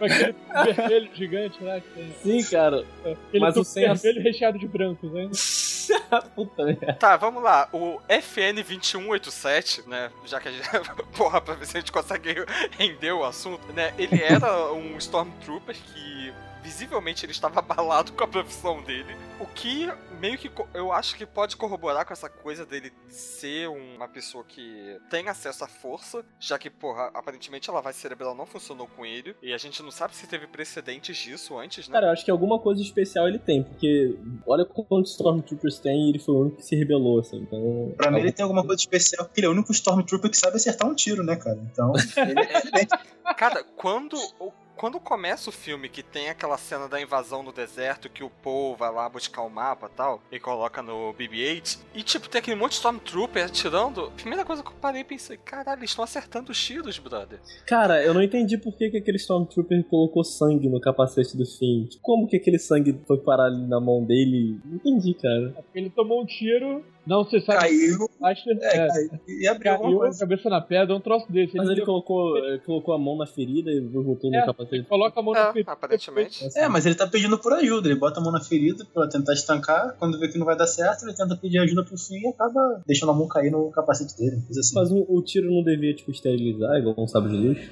Aquele 0.01 0.35
vermelho 0.75 1.11
gigante 1.15 1.63
lá. 1.65 1.81
que 1.81 1.89
tem- 1.91 2.15
Sim, 2.23 2.51
cara. 2.51 2.87
Aquele 3.05 3.41
Mas 3.41 3.57
o 3.57 3.61
a- 3.61 3.95
vermelho 3.95 4.23
recheado 4.23 4.59
de 4.59 4.67
brancos, 4.69 5.11
né? 5.13 5.29
Puta 6.37 6.65
merda. 6.65 6.93
Tá, 6.95 7.17
vamos 7.17 7.43
lá. 7.43 7.69
O 7.73 7.99
FN2187, 8.09 9.87
né? 9.89 10.11
Já 10.25 10.41
que 10.41 10.49
a 10.49 10.53
gente. 10.53 10.69
Porra, 11.17 11.41
pra 11.41 11.55
ver 11.55 11.67
se 11.67 11.77
a 11.77 11.81
gente 11.81 11.91
consegue 11.93 12.35
render 12.79 13.13
o 13.13 13.25
assunto, 13.25 13.73
né? 13.73 13.93
Ele 13.99 14.23
era 14.23 14.73
um 14.73 14.97
Stormtrooper 14.99 15.75
que. 15.77 16.33
Visivelmente 16.63 17.25
ele 17.25 17.33
estava 17.33 17.59
abalado 17.61 18.13
com 18.13 18.23
a 18.23 18.29
profissão 18.29 18.83
dele. 18.83 19.17
O 19.41 19.47
que 19.47 19.91
meio 20.21 20.37
que 20.37 20.51
eu 20.75 20.93
acho 20.93 21.17
que 21.17 21.25
pode 21.25 21.57
corroborar 21.57 22.05
com 22.07 22.13
essa 22.13 22.29
coisa 22.29 22.67
dele 22.67 22.93
ser 23.09 23.69
uma 23.69 24.07
pessoa 24.07 24.45
que 24.45 24.99
tem 25.09 25.29
acesso 25.29 25.65
à 25.65 25.69
força, 25.69 26.25
já 26.39 26.59
que, 26.59 26.69
porra, 26.69 27.11
aparentemente 27.15 27.71
a 27.71 27.73
lavagem 27.73 28.01
cerebral 28.01 28.35
não 28.35 28.45
funcionou 28.47 28.87
com 28.87 29.05
ele. 29.07 29.35
E 29.43 29.53
a 29.53 29.59
gente 29.59 29.83
não 29.83 29.91
sabe 29.91 30.15
se 30.15 30.27
teve 30.27 30.47
precedentes 30.47 31.17
disso 31.17 31.59
antes, 31.59 31.89
né? 31.89 31.93
Cara, 31.95 32.09
eu 32.09 32.13
acho 32.13 32.25
que 32.25 32.31
alguma 32.31 32.59
coisa 32.59 32.83
especial 32.83 33.27
ele 33.27 33.39
tem, 33.39 33.63
porque 33.63 34.17
olha 34.47 34.65
quantos 34.65 35.13
Stormtroopers 35.13 35.79
tem 35.79 36.07
e 36.07 36.11
ele 36.11 36.19
foi 36.19 36.35
o 36.35 36.41
único 36.43 36.57
que 36.59 36.65
se 36.67 36.77
rebelou, 36.77 37.21
assim. 37.21 37.39
Então. 37.39 37.95
Pra 37.97 38.11
mim 38.11 38.21
ele 38.21 38.33
tem 38.33 38.43
alguma 38.43 38.65
coisa 38.65 38.81
especial, 38.81 39.25
porque 39.25 39.41
ele 39.41 39.47
é 39.47 39.51
o 39.51 39.53
único 39.53 39.73
Stormtrooper 39.73 40.31
que 40.31 40.37
sabe 40.37 40.57
acertar 40.57 40.87
um 40.89 40.95
tiro, 40.95 41.23
né, 41.25 41.37
cara? 41.37 41.59
Então, 41.73 41.93
ele 42.17 42.41
é 42.41 43.35
Cara, 43.35 43.65
quando, 43.77 44.17
o- 44.39 44.53
quando 44.81 44.99
começa 44.99 45.51
o 45.51 45.53
filme 45.53 45.91
que 45.91 46.03
tem 46.03 46.31
aquela 46.31 46.57
cena 46.57 46.89
da 46.89 46.99
invasão 46.99 47.43
no 47.43 47.53
deserto, 47.53 48.09
que 48.09 48.25
o 48.25 48.31
Paul 48.31 48.75
vai 48.75 48.91
lá 48.91 49.07
buscar 49.11 49.43
o 49.43 49.51
mapa 49.51 49.91
e 49.93 49.95
tal, 49.95 50.23
e 50.33 50.41
coloca 50.41 50.81
no 50.81 51.13
BB-8, 51.13 51.81
e 51.95 52.03
tipo, 52.03 52.31
tem 52.31 52.39
aquele 52.39 52.57
monte 52.57 52.71
de 52.71 52.77
Stormtrooper 52.77 53.45
atirando, 53.45 54.07
a 54.07 54.11
primeira 54.13 54.43
coisa 54.43 54.63
que 54.63 54.71
eu 54.71 54.75
parei 54.81 55.03
e 55.03 55.05
pensei, 55.05 55.37
caralho, 55.37 55.81
eles 55.81 55.91
estão 55.91 56.03
acertando 56.03 56.51
os 56.51 56.59
tiros, 56.59 56.99
brother. 56.99 57.39
Cara, 57.67 58.03
eu 58.03 58.15
não 58.15 58.23
entendi 58.23 58.57
por 58.57 58.75
que, 58.75 58.89
que 58.89 58.97
aquele 58.97 59.19
Stormtrooper 59.19 59.85
colocou 59.85 60.25
sangue 60.25 60.67
no 60.67 60.81
capacete 60.81 61.37
do 61.37 61.45
Finn. 61.45 61.87
Como 62.01 62.27
que 62.27 62.39
aquele 62.39 62.59
sangue 62.59 62.99
foi 63.07 63.19
parar 63.19 63.49
ali 63.49 63.67
na 63.69 63.81
mão 63.83 64.03
dele? 64.03 64.59
Não 64.65 64.77
entendi, 64.77 65.13
cara. 65.13 65.63
Ele 65.75 65.91
tomou 65.91 66.23
um 66.23 66.25
tiro, 66.25 66.83
não 67.11 67.25
se 67.25 67.41
sabe. 67.41 67.59
caiu, 67.59 68.09
Acho 68.23 68.45
que 68.45 68.51
é, 68.51 68.77
é, 68.77 68.87
caiu 68.89 69.11
e 69.29 69.47
abriu 69.49 69.79
caiu 69.79 70.03
a 70.05 70.17
cabeça 70.19 70.49
na 70.49 70.61
pedra, 70.61 70.95
um 70.95 71.01
troço 71.01 71.31
desse. 71.31 71.57
Mas 71.57 71.69
ele 71.69 71.85
colocou, 71.85 72.39
ele 72.39 72.59
colocou 72.61 72.95
a 72.95 72.99
mão 72.99 73.17
na 73.17 73.27
ferida 73.27 73.71
e 73.71 73.81
voltou 73.81 74.33
É, 74.33 74.41
no 74.41 74.47
capacete. 74.47 74.87
coloca 74.89 75.19
a 75.19 75.23
mão 75.23 75.35
na 75.35 75.49
É, 75.49 75.53
ferida. 75.53 75.73
aparentemente. 75.73 76.49
É, 76.57 76.69
mas 76.69 76.87
ele 76.87 76.95
tá 76.95 77.07
pedindo 77.07 77.37
por 77.39 77.53
ajuda, 77.53 77.89
ele 77.89 77.99
bota 77.99 78.21
a 78.21 78.23
mão 78.23 78.33
na 78.33 78.41
ferida 78.41 78.85
pra 78.95 79.09
tentar 79.09 79.33
estancar, 79.33 79.97
quando 79.99 80.19
vê 80.19 80.29
que 80.29 80.39
não 80.39 80.47
vai 80.47 80.57
dar 80.57 80.67
certo, 80.67 81.05
ele 81.05 81.15
tenta 81.15 81.37
pedir 81.37 81.59
ajuda 81.59 81.85
pro 81.85 81.99
fim 81.99 82.21
e 82.21 82.29
acaba 82.29 82.81
deixando 82.87 83.11
a 83.11 83.15
mão 83.15 83.27
cair 83.27 83.51
no 83.51 83.71
capacete 83.71 84.17
dele, 84.17 84.43
assim. 84.51 84.75
Mas 84.75 84.91
o, 84.93 85.05
o 85.09 85.23
tiro 85.23 85.51
não 85.51 85.63
devia, 85.65 85.95
tipo, 85.95 86.11
esterilizar, 86.11 86.77
igual 86.79 86.95
um 86.97 87.09
sabre 87.09 87.33
de 87.33 87.37
luz? 87.37 87.71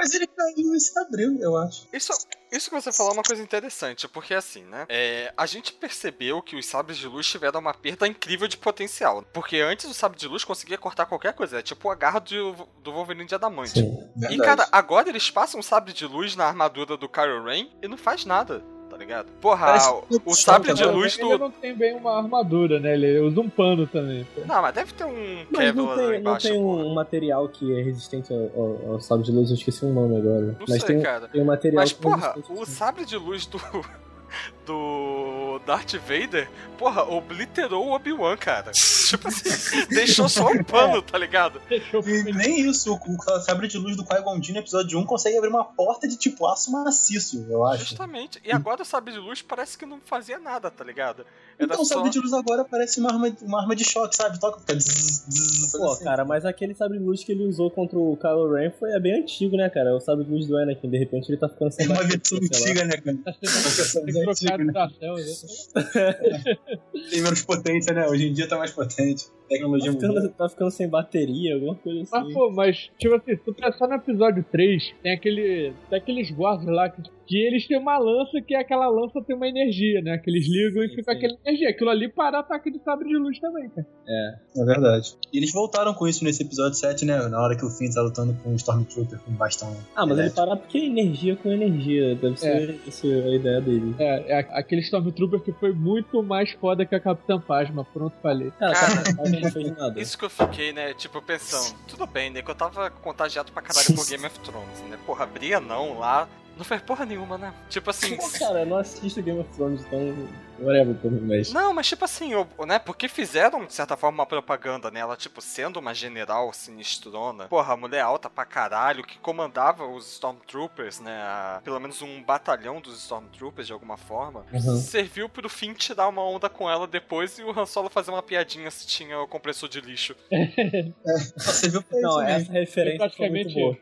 Mas 0.00 0.14
ele 0.14 0.26
caiu 0.26 0.74
e 0.74 0.80
se 0.80 0.98
abriu, 0.98 1.38
eu 1.40 1.58
acho. 1.58 1.86
Isso, 1.92 2.10
isso 2.50 2.70
que 2.70 2.74
você 2.74 2.90
falou 2.90 3.12
é 3.12 3.14
uma 3.16 3.22
coisa 3.22 3.42
interessante, 3.42 4.08
porque 4.08 4.32
assim, 4.32 4.64
né? 4.64 4.86
É, 4.88 5.30
a 5.36 5.44
gente 5.44 5.74
percebeu 5.74 6.40
que 6.40 6.56
os 6.56 6.64
sabres 6.64 6.96
de 6.96 7.06
luz 7.06 7.26
tiveram 7.26 7.60
uma 7.60 7.74
perda 7.74 8.08
incrível 8.08 8.48
de 8.48 8.56
potencial. 8.56 9.22
Porque 9.34 9.58
antes 9.58 9.84
o 9.84 9.92
sabre 9.92 10.18
de 10.18 10.26
luz 10.26 10.42
conseguia 10.42 10.78
cortar 10.78 11.04
qualquer 11.04 11.34
coisa. 11.34 11.58
É 11.58 11.62
tipo 11.62 11.86
o 11.86 11.90
agarro 11.90 12.20
do, 12.20 12.66
do 12.82 12.92
Wolverine 12.92 13.26
de 13.26 13.34
Adamante. 13.34 13.80
Sim, 13.80 14.10
E, 14.30 14.38
cara, 14.38 14.66
agora 14.72 15.10
eles 15.10 15.30
passam 15.30 15.60
um 15.60 15.62
sabre 15.62 15.92
de 15.92 16.06
luz 16.06 16.34
na 16.34 16.46
armadura 16.46 16.96
do 16.96 17.08
Kylo 17.08 17.44
Ren 17.44 17.68
e 17.82 17.86
não 17.86 17.98
faz 17.98 18.24
nada, 18.24 18.64
ligado? 19.00 19.26
Porra, 19.40 19.76
o, 19.92 20.04
o 20.26 20.34
sabre 20.34 20.72
de 20.74 20.84
luz 20.84 21.18
Ele 21.18 21.28
do. 21.30 21.38
não 21.38 21.50
tem 21.50 21.74
bem 21.74 21.94
uma 21.96 22.16
armadura, 22.18 22.78
né? 22.78 22.94
Ele 22.94 23.18
usa 23.20 23.40
um 23.40 23.48
pano 23.50 23.86
também. 23.86 24.26
pô. 24.34 24.42
Não, 24.46 24.62
mas 24.62 24.74
deve 24.74 24.92
ter 24.92 25.04
um 25.04 25.46
Mas 25.50 25.74
não 25.74 25.86
Kevlar 25.86 25.88
lá 25.88 25.96
tem, 25.96 26.06
não 26.06 26.14
embaixo. 26.20 26.48
tem 26.48 26.62
porra. 26.62 26.82
um, 26.84 26.86
um 26.90 26.94
material 26.94 27.48
que 27.48 27.78
é 27.78 27.82
resistente 27.82 28.32
ao, 28.32 28.40
ao, 28.54 28.92
ao 28.92 29.00
sabre 29.00 29.24
de 29.24 29.32
luz, 29.32 29.50
eu 29.50 29.56
esqueci 29.56 29.84
o 29.84 29.92
nome 29.92 30.16
agora. 30.16 30.46
Não 30.46 30.56
Mas 30.68 30.82
sei, 30.82 30.94
tem, 30.96 31.02
cara. 31.02 31.28
tem 31.28 31.42
um 31.42 31.46
material 31.46 31.82
Mas, 31.82 31.92
que 31.92 31.98
é 31.98 32.02
porra, 32.02 32.34
o 32.48 32.64
sabre 32.66 33.04
de 33.04 33.16
luz 33.16 33.46
do. 33.46 33.58
Do 34.70 35.60
Darth 35.66 35.94
Vader, 35.96 36.48
porra, 36.78 37.02
obliterou 37.02 37.88
o 37.88 37.92
Obi-Wan, 37.92 38.36
cara. 38.36 38.70
tipo 39.10 39.26
assim, 39.26 39.84
deixou 39.88 40.28
só 40.28 40.46
um 40.52 40.62
pano, 40.62 41.02
tá 41.02 41.18
ligado? 41.18 41.60
E 41.68 42.32
nem 42.32 42.60
isso, 42.70 42.94
o 42.94 43.40
sabre 43.40 43.66
de 43.66 43.76
luz 43.76 43.96
do 43.96 44.04
Qui-Gon 44.04 44.40
Jinn 44.40 44.54
no 44.54 44.60
episódio 44.60 44.96
1 45.00 45.04
consegue 45.06 45.36
abrir 45.36 45.48
uma 45.50 45.64
porta 45.64 46.06
de 46.06 46.16
tipo 46.16 46.46
aço 46.46 46.70
maciço, 46.70 47.44
eu 47.50 47.66
acho. 47.66 47.86
Justamente. 47.86 48.40
E 48.44 48.52
agora 48.52 48.82
o 48.82 48.84
sabre 48.84 49.12
de 49.12 49.18
luz 49.18 49.42
parece 49.42 49.76
que 49.76 49.84
não 49.84 49.98
fazia 50.04 50.38
nada, 50.38 50.70
tá 50.70 50.84
ligado? 50.84 51.26
Era 51.58 51.66
Então 51.66 51.82
o 51.82 51.84
só. 51.84 51.94
sabre 51.96 52.10
de 52.10 52.20
luz 52.20 52.32
agora 52.32 52.64
parece 52.64 53.00
uma 53.00 53.10
arma, 53.10 53.36
uma 53.42 53.60
arma 53.62 53.74
de 53.74 53.84
choque, 53.84 54.14
sabe? 54.14 54.38
Toca, 54.38 54.60
fica 54.60 54.74
zzz, 54.78 55.24
zzz, 55.28 55.72
Pô, 55.72 55.90
assim. 55.90 56.04
cara, 56.04 56.24
mas 56.24 56.44
aquele 56.46 56.74
sabre 56.74 56.98
de 56.98 57.04
luz 57.04 57.24
que 57.24 57.32
ele 57.32 57.44
usou 57.44 57.70
contra 57.72 57.98
o 57.98 58.16
Kylo 58.16 58.54
Ren 58.54 58.70
foi 58.78 58.92
é 58.92 59.00
bem 59.00 59.20
antigo, 59.20 59.56
né, 59.56 59.68
cara? 59.68 59.96
O 59.96 60.00
sabre 60.00 60.24
de 60.24 60.30
luz 60.30 60.46
do 60.46 60.56
Anakin, 60.56 60.88
de 60.88 60.98
repente 60.98 61.28
ele 61.28 61.38
tá 61.38 61.48
ficando 61.48 61.72
sem 61.72 61.86
É 61.86 61.88
uma 61.88 62.04
versão 62.04 62.38
antiga, 62.38 62.84
né, 62.84 62.96
cara? 62.96 63.18
Tá 63.24 63.32
que 63.32 64.59
né? 64.64 64.72
Tem 67.10 67.22
menos 67.22 67.42
potência, 67.42 67.94
né? 67.94 68.06
Hoje 68.06 68.28
em 68.28 68.32
dia 68.32 68.48
tá 68.48 68.58
mais 68.58 68.70
potente. 68.70 69.26
Tá 69.26 69.32
Tecnologia 69.48 69.90
mudou. 69.90 70.14
ficando, 70.14 70.28
tá 70.30 70.48
ficando 70.48 70.70
sem 70.70 70.88
bateria, 70.88 71.54
alguma 71.54 71.74
coisa 71.74 72.02
assim. 72.02 72.10
Mas, 72.12 72.32
pô, 72.32 72.50
mas, 72.52 72.90
tipo 72.98 73.14
assim, 73.14 73.36
se 73.36 73.44
tu 73.44 73.52
pensar 73.52 73.88
no 73.88 73.94
episódio 73.94 74.44
3, 74.50 74.94
tem 75.02 75.12
aquele. 75.12 75.72
Tem 75.88 75.98
aqueles 75.98 76.30
guardas 76.30 76.66
lá 76.68 76.88
que, 76.88 77.02
que 77.26 77.36
eles 77.36 77.66
têm 77.66 77.76
uma 77.76 77.98
lança 77.98 78.40
que 78.40 78.54
aquela 78.54 78.88
lança 78.88 79.20
tem 79.22 79.34
uma 79.34 79.48
energia, 79.48 80.00
né? 80.02 80.18
Que 80.18 80.30
eles 80.30 80.46
ligam 80.46 80.84
e 80.84 80.88
Sim, 80.90 80.94
fica 80.96 81.10
sim. 81.12 81.18
aquela 81.18 81.36
energia. 81.44 81.70
Aquilo 81.70 81.90
ali 81.90 82.08
para 82.08 82.38
ataque 82.38 82.70
de 82.70 82.78
sabre 82.84 83.08
de 83.08 83.16
luz 83.16 83.40
também, 83.40 83.68
cara. 83.70 83.86
É. 84.08 84.60
É 84.60 84.64
verdade. 84.64 85.16
E 85.32 85.38
eles 85.38 85.52
voltaram 85.52 85.94
com 85.94 86.06
isso 86.06 86.22
nesse 86.22 86.44
episódio 86.44 86.74
7, 86.78 87.04
né? 87.04 87.16
Na 87.28 87.42
hora 87.42 87.56
que 87.56 87.64
o 87.64 87.70
Finn 87.70 87.90
tá 87.90 88.02
lutando 88.02 88.32
com 88.44 88.50
o 88.50 88.54
Stormtrooper 88.54 89.18
com 89.18 89.32
bastão. 89.32 89.76
Ah, 89.96 90.06
mas 90.06 90.12
ele 90.12 90.20
elétrico. 90.28 90.36
parar 90.46 90.56
porque 90.56 90.78
é 90.78 90.86
energia 90.86 91.34
com 91.34 91.50
energia. 91.50 92.14
Deve 92.14 92.36
ser 92.36 92.78
essa 92.86 93.06
a 93.08 93.34
ideia 93.34 93.60
dele. 93.60 93.96
É, 93.98 94.34
é 94.34 94.38
aquele 94.50 94.80
Stormtrooper 94.80 95.40
que 95.40 95.52
foi 95.52 95.72
muito 95.72 96.22
mais 96.22 96.50
foda 96.52 96.84
que 96.84 96.94
a 96.94 97.00
Capitã 97.00 97.40
Phasma. 97.40 97.84
Pronto, 97.84 98.14
falei. 98.22 98.52
Cara, 98.58 98.74
Cara. 98.74 100.00
Isso 100.00 100.18
que 100.18 100.24
eu 100.24 100.30
fiquei, 100.30 100.72
né, 100.72 100.94
tipo, 100.94 101.20
pensando, 101.22 101.76
tudo 101.86 102.06
bem, 102.06 102.30
né, 102.30 102.42
que 102.42 102.50
eu 102.50 102.54
tava 102.54 102.90
contagiado 102.90 103.52
pra 103.52 103.62
caralho 103.62 103.86
com 103.94 104.04
Game 104.04 104.26
of 104.26 104.38
Thrones, 104.40 104.80
né? 104.88 104.98
Porra, 105.06 105.24
abria 105.24 105.60
não 105.60 105.98
lá, 105.98 106.28
não 106.56 106.64
fez 106.64 106.82
porra 106.82 107.06
nenhuma, 107.06 107.38
né? 107.38 107.54
Tipo 107.68 107.90
assim. 107.90 108.16
Pô, 108.16 108.28
cara, 108.38 108.60
eu 108.60 108.66
não 108.66 108.76
assisto 108.76 109.22
Game 109.22 109.40
of 109.40 109.48
Thrones, 109.54 109.80
então. 109.86 110.28
Whatever, 110.60 110.96
mas. 111.22 111.52
Não, 111.52 111.72
mas 111.72 111.88
tipo 111.88 112.04
assim, 112.04 112.34
o- 112.34 112.66
né? 112.66 112.78
Porque 112.78 113.08
fizeram, 113.08 113.64
de 113.64 113.72
certa 113.72 113.96
forma, 113.96 114.18
uma 114.20 114.26
propaganda 114.26 114.90
nela, 114.90 115.16
tipo, 115.16 115.40
sendo 115.40 115.78
uma 115.78 115.94
general 115.94 116.52
sinistrona. 116.52 117.44
Porra, 117.48 117.74
a 117.74 117.76
mulher 117.76 118.00
alta 118.02 118.28
pra 118.28 118.44
caralho, 118.44 119.04
que 119.04 119.18
comandava 119.18 119.86
os 119.86 120.12
Stormtroopers, 120.12 121.00
né? 121.00 121.16
a- 121.22 121.60
pelo 121.64 121.78
menos 121.80 122.02
um 122.02 122.22
batalhão 122.22 122.80
dos 122.80 122.98
Stormtroopers, 123.02 123.66
de 123.66 123.72
alguma 123.72 123.96
forma. 123.96 124.44
Uhum. 124.52 124.76
Serviu 124.76 125.28
pro 125.28 125.48
fim 125.48 125.72
tirar 125.72 126.08
uma 126.08 126.22
onda 126.26 126.48
com 126.48 126.68
ela 126.70 126.86
depois 126.86 127.38
e 127.38 127.42
o 127.42 127.50
Han 127.58 127.66
Solo 127.66 127.88
fazer 127.88 128.10
uma 128.10 128.22
piadinha 128.22 128.70
se 128.70 128.86
tinha 128.86 129.18
o 129.20 129.26
compressor 129.28 129.68
de 129.68 129.80
lixo. 129.80 130.14
Você 131.36 131.68
viu 131.68 131.82
foi 131.82 132.00
Não, 132.00 132.20
isso 132.22 132.30
essa 132.30 132.52
referência 132.52 133.10
foi 133.16 133.30
muito 133.30 133.52
praticamente 133.52 133.54
boa. 133.54 133.76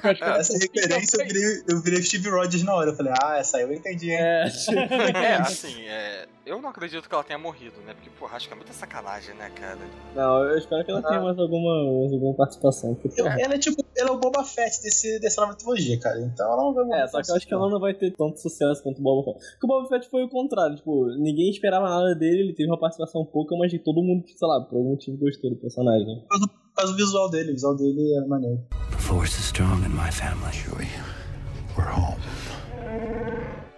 praticamente 0.00 0.40
Essa 0.40 0.52
referência 0.58 1.16
eu 1.22 1.26
virei, 1.26 1.62
eu 1.68 1.82
virei 1.82 2.02
Steve 2.02 2.28
Rogers 2.30 2.62
na 2.62 2.74
hora. 2.74 2.90
Eu 2.90 2.96
falei, 2.96 3.12
ah, 3.22 3.36
essa 3.38 3.56
aí 3.58 3.62
eu 3.62 3.72
entendi, 3.72 4.10
hein? 4.10 4.18
É, 4.20 4.44
É, 5.30 5.34
assim, 5.36 5.82
é, 5.86 5.99
eu 6.46 6.60
não 6.60 6.68
acredito 6.70 7.08
que 7.08 7.14
ela 7.14 7.24
tenha 7.24 7.38
morrido, 7.38 7.80
né? 7.86 7.94
Porque, 7.94 8.10
porra, 8.10 8.36
acho 8.36 8.46
que 8.48 8.52
é 8.52 8.56
muita 8.56 8.72
sacanagem, 8.72 9.34
né, 9.36 9.50
cara? 9.50 9.78
não, 10.14 10.44
eu 10.44 10.58
espero 10.58 10.84
que 10.84 10.90
ela 10.90 11.02
tenha 11.02 11.20
mais 11.20 11.38
alguma, 11.38 12.00
mais 12.00 12.12
alguma 12.12 12.34
participação. 12.34 12.94
Porque, 12.94 13.20
Eu- 13.20 13.26
Ela 13.26 13.54
é 13.54 13.58
tipo, 13.58 13.84
ela 13.96 14.10
é 14.10 14.12
o 14.12 14.18
Boba 14.18 14.44
Fett 14.44 14.82
desse, 14.82 15.18
dessa 15.20 15.40
nova 15.42 15.54
trilogia, 15.54 15.98
cara. 16.00 16.20
Então 16.20 16.46
ela 16.46 16.56
não 16.62 16.74
vai 16.74 16.84
morrer. 16.84 17.02
É, 17.02 17.06
só 17.08 17.22
que 17.22 17.30
eu 17.30 17.36
acho 17.36 17.46
que 17.46 17.54
ela 17.54 17.68
não 17.68 17.80
vai 17.80 17.94
ter 17.94 18.10
tanto 18.16 18.40
sucesso 18.40 18.82
quanto 18.82 18.98
o 18.98 19.02
Boba 19.02 19.24
Fett. 19.32 19.38
Porque 19.52 19.66
o 19.66 19.68
Boba 19.68 19.88
Fett 19.88 20.08
foi 20.10 20.22
o 20.24 20.28
contrário, 20.28 20.76
tipo, 20.76 21.06
ninguém 21.16 21.50
esperava 21.50 21.88
nada 21.88 22.14
dele, 22.14 22.40
ele 22.42 22.54
teve 22.54 22.68
uma 22.70 22.78
participação 22.78 23.24
pouca, 23.24 23.56
mas 23.56 23.70
de 23.70 23.78
todo 23.78 24.02
mundo, 24.02 24.24
sei 24.26 24.48
lá, 24.48 24.60
por 24.62 24.76
algum 24.76 24.90
motivo 24.90 25.16
gostou 25.18 25.50
do 25.50 25.56
personagem. 25.56 26.24
Causa 26.76 26.92
do 26.92 26.96
visual 26.96 27.28
dele, 27.30 27.50
o 27.50 27.54
visual 27.54 27.76
dele 27.76 28.14
é 28.16 28.26
maneiro. 28.26 28.60
The 28.90 28.96
force 28.98 29.38
is 29.38 29.46
strong 29.46 29.84
in 29.84 29.90
my 29.90 30.10
family, 30.10 30.52
Chewie. 30.52 30.88
We're 31.76 31.90
home. 31.90 33.69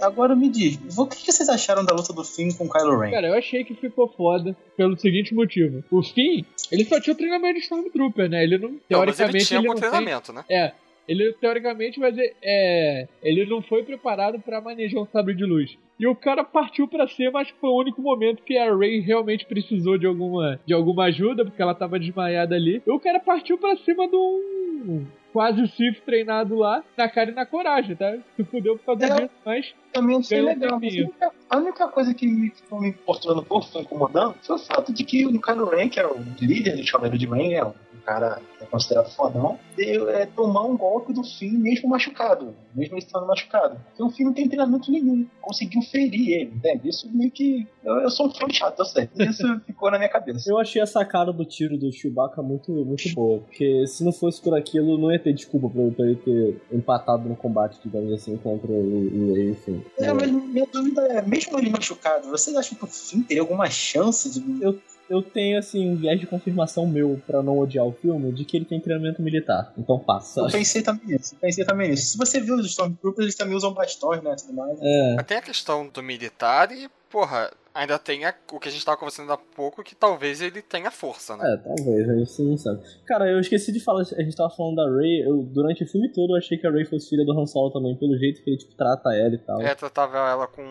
Agora 0.00 0.34
me 0.36 0.48
diz, 0.48 0.78
o 0.96 1.06
que 1.06 1.30
vocês 1.32 1.48
acharam 1.48 1.84
da 1.84 1.94
luta 1.94 2.12
do 2.12 2.24
Finn 2.24 2.50
com 2.56 2.64
o 2.64 2.70
Kylo 2.70 2.98
Ren? 2.98 3.10
Cara, 3.10 3.28
eu 3.28 3.34
achei 3.34 3.64
que 3.64 3.74
ficou 3.74 4.08
foda 4.08 4.56
pelo 4.76 4.96
seguinte 4.98 5.34
motivo. 5.34 5.82
O 5.90 6.02
Finn, 6.02 6.44
ele 6.70 6.84
só 6.84 7.00
tinha 7.00 7.14
o 7.14 7.16
treinamento 7.16 7.54
de 7.54 7.60
Stormtrooper, 7.60 8.28
né? 8.28 8.42
Ele 8.44 8.58
não, 8.58 8.70
Não, 8.70 9.04
mas 9.04 9.16
teoricamente, 9.16 9.36
ele 9.36 9.44
tinha 9.44 9.60
ele 9.60 9.66
com 9.68 9.74
não 9.74 9.80
tem- 9.80 9.90
treinamento, 9.90 10.32
né? 10.32 10.44
É, 10.48 10.72
ele 11.08 11.32
teoricamente, 11.40 11.98
mas 11.98 12.16
é, 12.18 12.32
é, 12.42 13.08
ele 13.22 13.46
não 13.46 13.62
foi 13.62 13.82
preparado 13.82 14.38
pra 14.40 14.60
manejar 14.60 15.00
um 15.00 15.06
sabre 15.06 15.34
de 15.34 15.44
luz. 15.44 15.76
E 15.98 16.06
o 16.06 16.14
cara 16.14 16.44
partiu 16.44 16.86
pra 16.86 17.08
cima, 17.08 17.40
acho 17.40 17.52
que 17.54 17.60
foi 17.60 17.70
o 17.70 17.76
único 17.80 18.00
momento 18.00 18.42
que 18.44 18.56
a 18.56 18.72
Rey 18.76 19.00
realmente 19.00 19.44
precisou 19.46 19.98
de 19.98 20.06
alguma, 20.06 20.60
de 20.64 20.72
alguma 20.72 21.04
ajuda, 21.06 21.44
porque 21.44 21.60
ela 21.60 21.74
tava 21.74 21.98
desmaiada 21.98 22.54
ali. 22.54 22.80
E 22.86 22.90
o 22.90 23.00
cara 23.00 23.18
partiu 23.18 23.58
pra 23.58 23.76
cima 23.78 24.06
de 24.06 24.14
um 24.14 25.04
quase 25.32 25.66
Sith 25.68 26.00
treinado 26.04 26.56
lá, 26.56 26.82
na 26.96 27.08
cara 27.08 27.30
e 27.30 27.34
na 27.34 27.44
coragem, 27.46 27.94
tá? 27.96 28.16
Se 28.36 28.44
fudeu 28.44 28.76
por 28.78 28.84
causa 28.98 29.06
É. 29.06 29.20
disso, 29.22 29.34
mas 29.44 29.74
Também 29.92 30.16
achei 30.18 30.38
Ganhou 30.38 30.50
um 30.50 30.60
legal. 30.60 30.80
mas 30.80 31.32
a 31.50 31.56
única- 31.56 31.88
coisa 31.88 32.12
que 32.14 32.26
me 32.26 32.50
ficou 32.50 32.80
me 32.80 32.88
importando 32.88 33.40
um 33.40 33.44
pouco, 33.44 33.66
foi 33.66 33.82
incomodando, 33.82 34.34
foi 34.42 34.56
o 34.56 34.58
fato 34.58 34.92
de 34.92 35.02
que 35.04 35.26
o 35.26 35.40
Kylo 35.40 35.66
Ren, 35.70 35.88
que 35.88 35.98
é 35.98 36.06
o 36.06 36.16
líder 36.40 36.76
do 36.76 36.84
Cavaleiro 36.90 37.18
de 37.18 37.26
Ren, 37.26 37.52
é 37.54 37.64
um 37.64 37.72
cara 38.08 38.40
é 38.58 38.64
considerado 38.64 39.10
fodão, 39.10 39.58
deu, 39.76 40.08
é, 40.08 40.24
tomar 40.24 40.64
um 40.64 40.78
golpe 40.78 41.12
do 41.12 41.22
Finn 41.22 41.58
mesmo 41.58 41.90
machucado, 41.90 42.54
mesmo 42.74 42.94
ele 42.94 43.04
estando 43.04 43.26
machucado. 43.26 43.78
Então 43.92 44.06
o 44.06 44.10
Finn 44.10 44.24
não 44.24 44.32
tem 44.32 44.48
treinamento 44.48 44.90
nenhum, 44.90 45.26
conseguiu 45.42 45.82
ferir 45.82 46.30
ele, 46.30 46.52
entende? 46.54 46.88
Isso 46.88 47.06
meio 47.12 47.30
que... 47.30 47.66
Eu, 47.84 47.96
eu 47.96 48.10
sou 48.10 48.28
um 48.28 48.30
fã 48.30 48.48
chato, 48.50 48.78
eu 48.78 48.84
sei. 48.86 49.10
Isso 49.18 49.42
ficou 49.66 49.90
na 49.90 49.98
minha 49.98 50.08
cabeça. 50.08 50.50
Eu 50.50 50.58
achei 50.58 50.80
a 50.80 50.86
sacada 50.86 51.32
do 51.34 51.44
tiro 51.44 51.76
do 51.76 51.92
Chewbacca 51.92 52.42
muito, 52.42 52.72
muito 52.72 53.12
boa, 53.14 53.40
porque 53.40 53.86
se 53.86 54.02
não 54.02 54.12
fosse 54.12 54.40
por 54.40 54.56
aquilo, 54.56 54.96
não 54.96 55.12
ia 55.12 55.18
ter 55.18 55.34
desculpa 55.34 55.68
pra, 55.68 55.90
pra 55.90 56.06
ele 56.06 56.16
ter 56.16 56.62
empatado 56.72 57.28
no 57.28 57.36
combate, 57.36 57.78
digamos 57.84 58.10
assim, 58.14 58.38
contra 58.38 58.72
o, 58.72 59.30
o 59.30 59.34
Rey, 59.34 59.50
enfim. 59.50 59.84
É, 59.98 60.10
mas 60.14 60.30
minha 60.30 60.66
dúvida 60.72 61.02
é, 61.08 61.20
mesmo 61.20 61.58
ele 61.58 61.68
machucado, 61.68 62.30
vocês 62.30 62.56
acham 62.56 62.78
que 62.78 62.84
o 62.84 62.86
Finn 62.86 63.22
teria 63.22 63.42
alguma 63.42 63.68
chance 63.68 64.30
de... 64.30 64.62
Eu 64.62 64.80
tenho, 65.22 65.58
assim, 65.58 65.88
um 65.90 65.96
viés 65.96 66.20
de 66.20 66.26
confirmação 66.26 66.86
meu 66.86 67.20
pra 67.26 67.42
não 67.42 67.58
odiar 67.58 67.86
o 67.86 67.92
filme, 67.92 68.30
de 68.32 68.44
que 68.44 68.56
ele 68.56 68.64
tem 68.66 68.78
treinamento 68.78 69.22
militar, 69.22 69.72
então 69.78 69.98
passa. 69.98 70.40
Eu 70.40 70.48
pensei 70.50 70.82
também 70.82 71.06
nisso, 71.06 71.34
eu 71.34 71.38
pensei 71.40 71.64
também 71.64 71.90
nisso. 71.90 72.12
Se 72.12 72.18
você 72.18 72.40
viu 72.40 72.56
os 72.56 72.66
Stormtroopers, 72.66 73.24
eles 73.24 73.34
também 73.34 73.56
usam 73.56 73.72
bastões, 73.72 74.22
né, 74.22 74.36
tudo 74.38 74.52
mais. 74.52 74.78
É, 74.82 75.16
Tem 75.22 75.38
a 75.38 75.42
questão 75.42 75.88
do 75.88 76.02
militar 76.02 76.70
e, 76.72 76.88
porra, 77.10 77.50
ainda 77.74 77.98
tem 77.98 78.24
a- 78.24 78.34
o 78.52 78.58
que 78.58 78.68
a 78.68 78.72
gente 78.72 78.84
tava 78.84 78.96
conversando 78.96 79.32
há 79.32 79.36
pouco, 79.36 79.82
que 79.84 79.94
talvez 79.94 80.40
ele 80.40 80.60
tenha 80.62 80.90
força, 80.90 81.36
né? 81.36 81.44
É, 81.54 81.56
talvez, 81.56 82.08
a 82.08 82.14
gente 82.16 82.42
não 82.42 82.56
sabe. 82.56 82.80
Cara, 83.06 83.30
eu 83.30 83.38
esqueci 83.40 83.70
de 83.72 83.80
falar, 83.80 84.00
a 84.00 84.22
gente 84.22 84.36
tava 84.36 84.50
falando 84.50 84.76
da 84.76 84.90
Ray, 84.90 85.22
eu, 85.26 85.42
durante 85.44 85.84
o 85.84 85.86
filme 85.86 86.10
todo 86.12 86.32
eu 86.32 86.38
achei 86.38 86.58
que 86.58 86.66
a 86.66 86.70
Ray 86.70 86.84
fosse 86.84 87.08
filha 87.08 87.24
do 87.24 87.32
Han 87.38 87.46
Solo 87.46 87.70
também, 87.70 87.96
pelo 87.96 88.16
jeito 88.18 88.42
que 88.42 88.50
ele, 88.50 88.58
tipo, 88.58 88.74
trata 88.74 89.14
ela 89.14 89.34
e 89.34 89.38
tal. 89.38 89.60
É, 89.62 89.74
tratava 89.74 90.16
ela 90.18 90.46
com, 90.46 90.62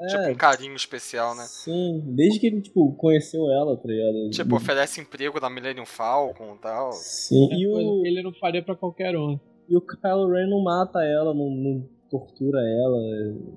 É. 0.00 0.06
tipo, 0.06 0.22
um 0.30 0.34
carinho 0.34 0.74
especial, 0.74 1.34
né? 1.34 1.44
Sim, 1.46 2.02
desde 2.06 2.38
que 2.40 2.46
ele, 2.46 2.60
tipo, 2.62 2.92
conheceu 2.96 3.50
ela, 3.50 3.76
tá 3.76 3.86
ligado? 3.88 4.30
Tipo, 4.30 4.56
oferece 4.56 5.00
emprego 5.00 5.38
na 5.40 5.50
Millennium 5.50 5.86
Falcon 5.86 6.54
e 6.54 6.58
tal. 6.58 6.92
Sim, 6.92 7.52
é 7.52 7.56
e 7.56 7.66
o, 7.68 8.06
ele 8.06 8.22
não 8.22 8.32
faria 8.34 8.62
pra 8.64 8.74
qualquer 8.74 9.16
um. 9.16 9.38
e 9.68 9.76
o 9.76 9.80
Kylo 9.80 10.30
Ren 10.30 10.46
não 10.48 10.62
mata 10.62 11.02
ela, 11.02 11.32
não, 11.34 11.48
não 11.50 11.88
tortura 12.14 12.60
ela. 12.60 12.98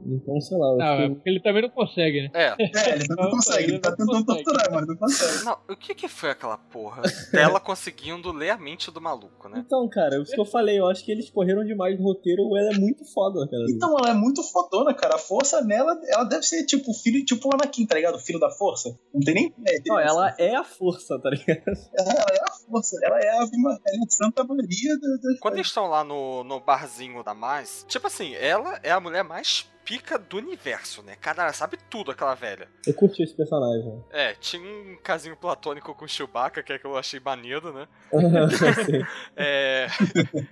Então, 0.08 0.42
sei 0.42 0.58
lá. 0.58 0.76
Não, 0.76 1.04
é 1.04 1.10
porque 1.10 1.30
ele 1.30 1.40
também 1.42 1.62
não 1.62 1.70
consegue, 1.70 2.22
né? 2.24 2.30
É. 2.34 2.56
É, 2.78 2.94
ele 2.94 3.06
não 3.10 3.30
consegue, 3.32 3.72
ele 3.72 3.80
tá 3.80 3.90
Não 3.90 3.98
tentando 3.98 4.26
consegue. 4.26 4.44
torturar, 4.44 4.72
mas 4.72 4.88
não 4.88 4.96
consegue. 4.96 5.46
Não, 5.46 5.58
o 5.70 5.76
que 5.76 5.96
que 5.96 6.08
foi 6.08 6.30
aquela 6.30 6.58
porra 6.58 7.02
dela 7.32 7.60
conseguindo 7.60 8.32
ler 8.32 8.52
a 8.52 8.58
mente 8.58 8.92
do 8.92 9.02
maluco, 9.02 9.50
né? 9.50 9.64
Então, 9.66 9.88
cara, 9.90 10.22
isso 10.22 10.32
que 10.34 10.40
eu 10.40 10.46
falei, 10.46 10.80
eu 10.80 10.88
acho 10.88 11.04
que 11.04 11.12
eles 11.12 11.30
correram 11.30 11.64
demais 11.66 11.98
no 11.98 12.06
roteiro, 12.06 12.56
ela 12.56 12.74
é 12.74 12.78
muito 12.78 13.04
foda, 13.06 13.48
cara. 13.50 13.66
Então 13.70 13.98
ela 13.98 14.12
é 14.12 14.14
muito 14.14 14.44
fodona, 14.44 14.94
cara. 14.94 15.16
A 15.16 15.18
força 15.18 15.62
nela, 15.62 16.00
ela 16.08 16.24
deve 16.24 16.44
ser 16.44 16.66
tipo 16.66 16.92
o 16.92 16.94
filho, 16.94 17.24
tipo 17.26 17.48
o 17.50 17.54
Anakin, 17.54 17.86
tá 17.86 17.96
ligado? 17.96 18.16
O 18.16 18.20
filho 18.20 18.40
da 18.40 18.50
força. 18.52 18.98
Não 19.14 19.22
tem 19.22 19.34
nem 19.34 19.54
ideia. 19.58 19.82
Não, 19.88 20.00
ela 20.00 20.36
é 20.38 20.56
a 20.56 20.64
força, 20.64 21.20
tá 21.20 21.30
ligado? 21.30 21.48
Ela 21.98 22.12
é 22.12 22.42
a 22.42 22.52
força. 22.52 22.98
Ela 23.04 23.20
é 23.20 23.30
a, 23.30 23.36
ela 23.36 23.80
é 23.88 23.98
a 23.98 24.10
Santa 24.10 24.44
Maria 24.44 24.96
do, 24.96 25.18
do... 25.18 25.40
Quando 25.42 25.56
eles 25.56 25.68
estão 25.68 25.88
lá 25.88 26.04
no, 26.04 26.44
no 26.44 26.60
barzinho 26.60 27.24
da 27.24 27.34
Mais, 27.34 27.86
tipo 27.88 28.08
assim, 28.08 28.34
ela 28.48 28.80
é 28.84 28.92
a 28.92 29.00
mulher 29.00 29.24
mais 29.24 29.70
pica 29.88 30.20
do 30.20 30.36
universo, 30.36 31.02
né? 31.02 31.16
Cara, 31.16 31.44
ela 31.44 31.54
sabe 31.54 31.78
tudo, 31.90 32.12
aquela 32.12 32.36
velha. 32.36 32.68
Eu 32.86 32.94
curti 32.94 33.24
esse 33.24 33.34
personagem. 33.34 34.04
É, 34.10 34.34
tinha 34.34 34.62
um 34.62 34.98
casinho 35.02 35.38
platônico 35.38 35.96
com 35.96 36.04
o 36.04 36.10
Chewbacca, 36.10 36.62
que 36.62 36.74
é 36.74 36.78
que 36.78 36.86
eu 36.86 36.98
achei 36.98 37.22
maneiro, 37.22 37.72
né? 37.72 37.88
É. 39.38 39.88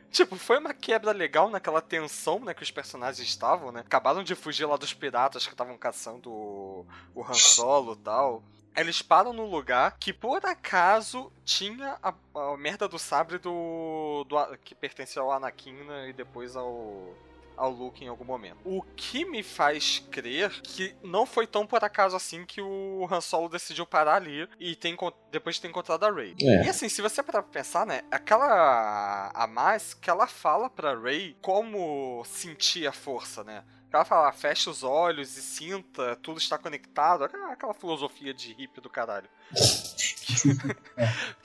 tipo, 0.10 0.38
foi 0.38 0.58
uma 0.58 0.74
quebra 0.74 1.12
legal 1.12 1.50
naquela 1.50 1.82
tensão, 1.82 2.40
né, 2.40 2.54
que 2.54 2.64
os 2.64 2.72
personagens 2.72 3.28
estavam, 3.28 3.74
né? 3.74 3.82
Acabaram 3.82 4.24
de 4.24 4.36
fugir 4.36 4.66
lá 4.66 4.78
dos 4.78 4.94
piratas 4.94 5.46
que 5.46 5.54
estavam 5.54 5.78
caçando 5.78 6.32
o, 6.32 6.86
o 7.14 7.22
Han 7.22 7.34
Solo 7.34 7.94
e 7.94 8.04
tal. 8.04 8.42
Eles 8.74 9.02
param 9.02 9.34
no 9.34 9.46
lugar 9.46 9.98
que 10.00 10.14
por 10.14 10.46
acaso 10.46 11.32
tinha 11.44 11.98
a, 12.02 12.14
a 12.34 12.58
merda 12.58 12.88
do 12.88 13.00
sabre 13.00 13.38
do, 13.38 14.26
do 14.28 14.38
que 14.64 14.74
pertencia 14.76 15.22
ao 15.22 15.32
Anakin 15.32 15.74
né, 15.74 16.10
e 16.10 16.14
depois 16.14 16.56
ao 16.56 17.14
ao 17.58 17.72
Luke 17.72 18.04
em 18.04 18.08
algum 18.08 18.26
momento. 18.26 18.58
O 18.64 18.82
que 18.96 19.26
me 19.26 19.42
faz 19.44 20.00
crer 20.12 20.50
que 20.62 20.96
não 21.04 21.26
foi 21.26 21.46
tão 21.48 21.66
por 21.66 21.84
acaso 21.84 22.16
assim 22.16 22.46
que 22.46 22.62
o 22.62 23.08
Han 23.12 23.22
Solo 23.22 23.50
decidiu 23.50 23.86
parar 23.86 24.16
ali 24.16 24.48
e 24.60 24.78
encon- 24.86 25.12
depois 25.32 25.56
de 25.56 25.62
ter 25.62 25.68
encontrado 25.68 26.04
a 26.06 26.12
Rey. 26.12 26.36
É. 26.42 26.66
E 26.66 26.70
assim, 26.70 26.88
se 26.90 27.02
você 27.02 27.22
parar 27.24 27.44
pra 27.44 27.52
pensar, 27.52 27.86
né, 27.86 28.02
aquela 28.12 29.32
a 29.34 29.48
mais 29.48 29.94
que 29.94 30.10
ela 30.10 30.28
fala 30.28 30.70
pra 30.70 30.98
Rey 31.00 31.38
como 31.42 32.24
sentir 32.26 32.88
a 32.88 32.92
força, 32.92 33.44
né? 33.44 33.64
Ela 33.94 34.04
fala, 34.04 34.30
fecha 34.34 34.70
os 34.70 34.84
olhos 34.84 35.38
e 35.38 35.42
sinta, 35.42 36.18
tudo 36.18 36.38
está 36.38 36.58
conectado. 36.58 37.24
Aquela 37.24 37.54
aquela 37.54 37.74
filosofia 37.74 38.34
de 38.34 38.52
hippie 38.52 38.82
do 38.82 38.90
caralho. 38.90 39.30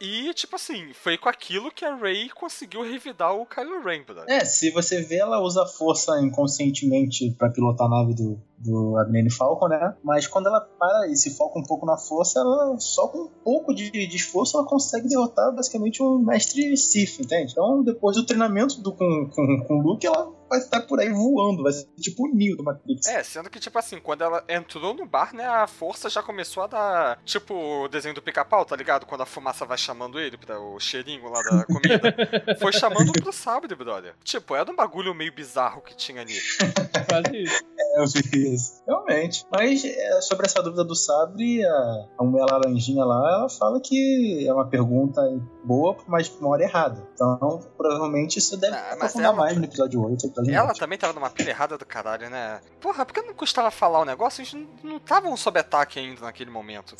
E, 0.00 0.32
tipo 0.34 0.56
assim, 0.56 0.92
foi 0.92 1.16
com 1.16 1.28
aquilo 1.28 1.70
que 1.70 1.84
a 1.84 1.96
Rey 1.96 2.28
conseguiu 2.28 2.82
revidar 2.82 3.34
o 3.34 3.46
Kylo 3.46 3.82
Ren. 3.82 4.04
É, 4.28 4.44
se 4.44 4.70
você 4.70 5.00
vê, 5.00 5.16
ela 5.16 5.40
usa 5.40 5.64
força 5.66 6.20
inconscientemente 6.20 7.30
pra 7.38 7.48
pilotar 7.48 7.86
a 7.86 7.90
nave 7.90 8.14
do, 8.14 8.38
do 8.58 8.92
Millennium 9.06 9.30
Falcon, 9.30 9.68
né? 9.68 9.96
Mas 10.02 10.26
quando 10.26 10.48
ela 10.48 10.60
para 10.60 11.08
e 11.08 11.16
se 11.16 11.34
foca 11.36 11.58
um 11.58 11.62
pouco 11.62 11.86
na 11.86 11.96
força, 11.96 12.40
ela 12.40 12.78
só 12.78 13.08
com 13.08 13.24
um 13.24 13.30
pouco 13.42 13.74
de, 13.74 13.90
de 13.90 14.16
esforço 14.16 14.58
ela 14.58 14.66
consegue 14.66 15.08
derrotar 15.08 15.54
basicamente 15.54 16.02
um 16.02 16.18
mestre 16.18 16.76
Sith, 16.76 17.20
entende? 17.20 17.52
Então, 17.52 17.82
depois 17.82 18.16
do 18.16 18.26
treinamento 18.26 18.80
do, 18.80 18.92
com, 18.92 19.30
com, 19.34 19.64
com 19.66 19.78
o 19.78 19.82
Luke, 19.82 20.06
ela 20.06 20.30
vai 20.48 20.58
estar 20.58 20.82
por 20.82 21.00
aí 21.00 21.10
voando, 21.10 21.62
vai 21.62 21.72
ser 21.72 21.86
tipo 22.00 22.26
o 22.26 22.34
Neo 22.34 22.56
do 22.56 22.64
Matrix. 22.64 23.06
É, 23.06 23.22
sendo 23.22 23.50
que, 23.50 23.60
tipo 23.60 23.78
assim, 23.78 24.00
quando 24.00 24.22
ela 24.22 24.44
entrou 24.48 24.94
no 24.94 25.06
bar, 25.06 25.34
né, 25.34 25.46
a 25.46 25.66
força 25.66 26.08
já 26.08 26.22
começou 26.22 26.62
a 26.62 26.66
dar, 26.66 27.18
tipo, 27.24 27.54
o 27.54 27.88
desenho 27.88 28.14
do 28.14 28.22
pica-pau, 28.22 28.64
tá 28.64 28.76
ligado? 28.76 29.06
Quando 29.06 29.22
a 29.22 29.26
fumaça 29.26 29.64
vai 29.64 29.78
chamando 29.78 30.18
ele 30.18 30.36
pra 30.36 30.58
o 30.58 30.78
cheirinho 30.78 31.28
lá 31.28 31.42
da 31.42 31.64
comida. 31.66 32.56
Foi 32.58 32.72
chamando 32.72 33.12
pro 33.12 33.32
sabre, 33.32 33.74
brother. 33.74 34.14
Tipo, 34.22 34.54
era 34.54 34.70
um 34.70 34.76
bagulho 34.76 35.14
meio 35.14 35.32
bizarro 35.32 35.82
que 35.82 35.96
tinha 35.96 36.20
ali. 36.20 36.34
Quase 37.08 37.42
isso. 37.42 37.62
É, 37.78 38.00
eu 38.00 38.06
vi 38.06 38.54
isso. 38.54 38.82
Realmente. 38.86 39.44
Mas 39.50 39.84
é, 39.84 40.20
sobre 40.20 40.46
essa 40.46 40.62
dúvida 40.62 40.84
do 40.84 40.94
sabre, 40.94 41.64
a, 41.64 42.06
a 42.18 42.24
mulher 42.24 42.46
laranjinha 42.50 43.04
lá, 43.04 43.38
ela 43.38 43.48
fala 43.48 43.80
que 43.80 44.46
é 44.46 44.52
uma 44.52 44.68
pergunta 44.68 45.20
boa, 45.66 45.96
mas 46.06 46.28
uma 46.40 46.50
hora 46.50 46.62
errada. 46.62 47.02
Então, 47.14 47.60
provavelmente 47.76 48.38
isso 48.38 48.56
deve 48.56 48.76
Ah, 48.76 48.92
aprofundar 48.92 49.26
ela- 49.32 49.36
mais 49.36 49.56
no 49.58 49.64
episódio 49.64 50.00
8. 50.04 50.26
Episódio 50.26 50.54
Ela 50.54 50.68
9. 50.68 50.78
também 50.78 50.96
tava 50.98 51.12
numa 51.12 51.28
pilha 51.30 51.50
errada 51.50 51.76
do 51.76 51.84
caralho, 51.84 52.30
né? 52.30 52.60
Porra, 52.80 53.04
por 53.04 53.12
que 53.12 53.22
não 53.22 53.34
custava 53.34 53.70
falar 53.70 54.00
o 54.00 54.04
negócio? 54.04 54.40
Eles 54.42 54.54
não- 54.54 54.66
não 54.82 54.96
estavam 54.98 55.36
sob 55.36 55.58
ataque 55.58 55.98
ainda 55.98 56.20
naquele 56.20 56.50
momento. 56.50 56.94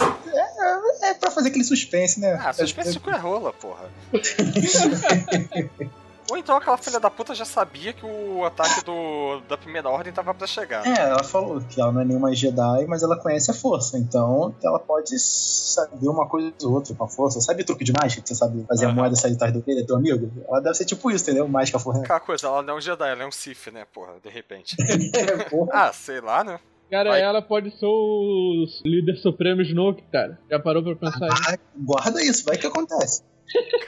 É 1.02 1.14
pra 1.14 1.30
fazer 1.30 1.48
aquele 1.50 1.64
suspense, 1.64 2.18
né? 2.20 2.38
Ah, 2.42 2.52
suspense 2.52 2.98
cu 2.98 3.10
é 3.10 3.16
rola, 3.16 3.52
porra. 3.52 3.88
Ou 6.30 6.36
então 6.36 6.56
aquela 6.56 6.76
filha 6.76 6.98
da 6.98 7.08
puta 7.10 7.34
já 7.34 7.44
sabia 7.44 7.92
que 7.92 8.04
o 8.04 8.44
ataque 8.44 8.84
do, 8.84 9.40
da 9.48 9.56
primeira 9.56 9.88
ordem 9.88 10.12
tava 10.12 10.34
pra 10.34 10.46
chegar. 10.46 10.84
É, 10.86 11.10
ela 11.10 11.22
falou 11.22 11.60
que 11.60 11.80
ela 11.80 11.92
não 11.92 12.00
é 12.00 12.04
nenhuma 12.04 12.34
Jedi, 12.34 12.84
mas 12.86 13.02
ela 13.02 13.16
conhece 13.16 13.50
a 13.50 13.54
força. 13.54 13.96
Então, 13.96 14.54
ela 14.62 14.78
pode 14.78 15.18
saber 15.18 16.08
uma 16.08 16.28
coisa 16.28 16.52
ou 16.64 16.72
outra 16.72 16.94
com 16.94 17.04
a 17.04 17.08
força. 17.08 17.40
Sabe 17.40 17.64
truque 17.64 17.84
de 17.84 17.92
mágica? 17.92 18.22
Que 18.22 18.28
você 18.28 18.34
sabe 18.34 18.64
fazer 18.66 18.86
a 18.86 18.88
Aham. 18.88 18.96
moeda 18.96 19.14
sair 19.16 19.34
atrás 19.34 19.52
do 19.52 19.60
dele, 19.60 19.82
é 19.82 19.86
teu 19.86 19.96
amigo? 19.96 20.30
Ela 20.48 20.60
deve 20.60 20.74
ser 20.74 20.84
tipo 20.84 21.10
isso, 21.10 21.24
entendeu? 21.24 21.46
Mágica 21.46 21.78
forra. 21.78 22.00
Aquela 22.00 22.20
coisa, 22.20 22.46
ela 22.46 22.62
não 22.62 22.74
é 22.74 22.76
um 22.78 22.80
Jedi, 22.80 23.08
ela 23.08 23.22
é 23.22 23.26
um 23.26 23.32
Sith, 23.32 23.68
né, 23.72 23.84
porra, 23.92 24.14
de 24.22 24.28
repente. 24.28 24.76
Porra. 25.50 25.70
Ah, 25.72 25.92
sei 25.92 26.20
lá, 26.20 26.42
né? 26.42 26.58
Cara, 26.90 27.10
Vai. 27.10 27.20
ela 27.20 27.42
pode 27.42 27.70
ser 27.78 27.86
o 27.86 28.64
líder 28.84 29.16
supremo 29.16 29.60
Snoke, 29.62 30.02
cara. 30.12 30.38
Já 30.50 30.58
parou 30.58 30.82
pra 30.82 30.94
pensar 30.94 31.26
isso? 31.28 31.42
Ah, 31.48 31.58
guarda 31.76 32.22
isso, 32.22 32.44
vai 32.44 32.56
que 32.56 32.66
acontece. 32.66 33.22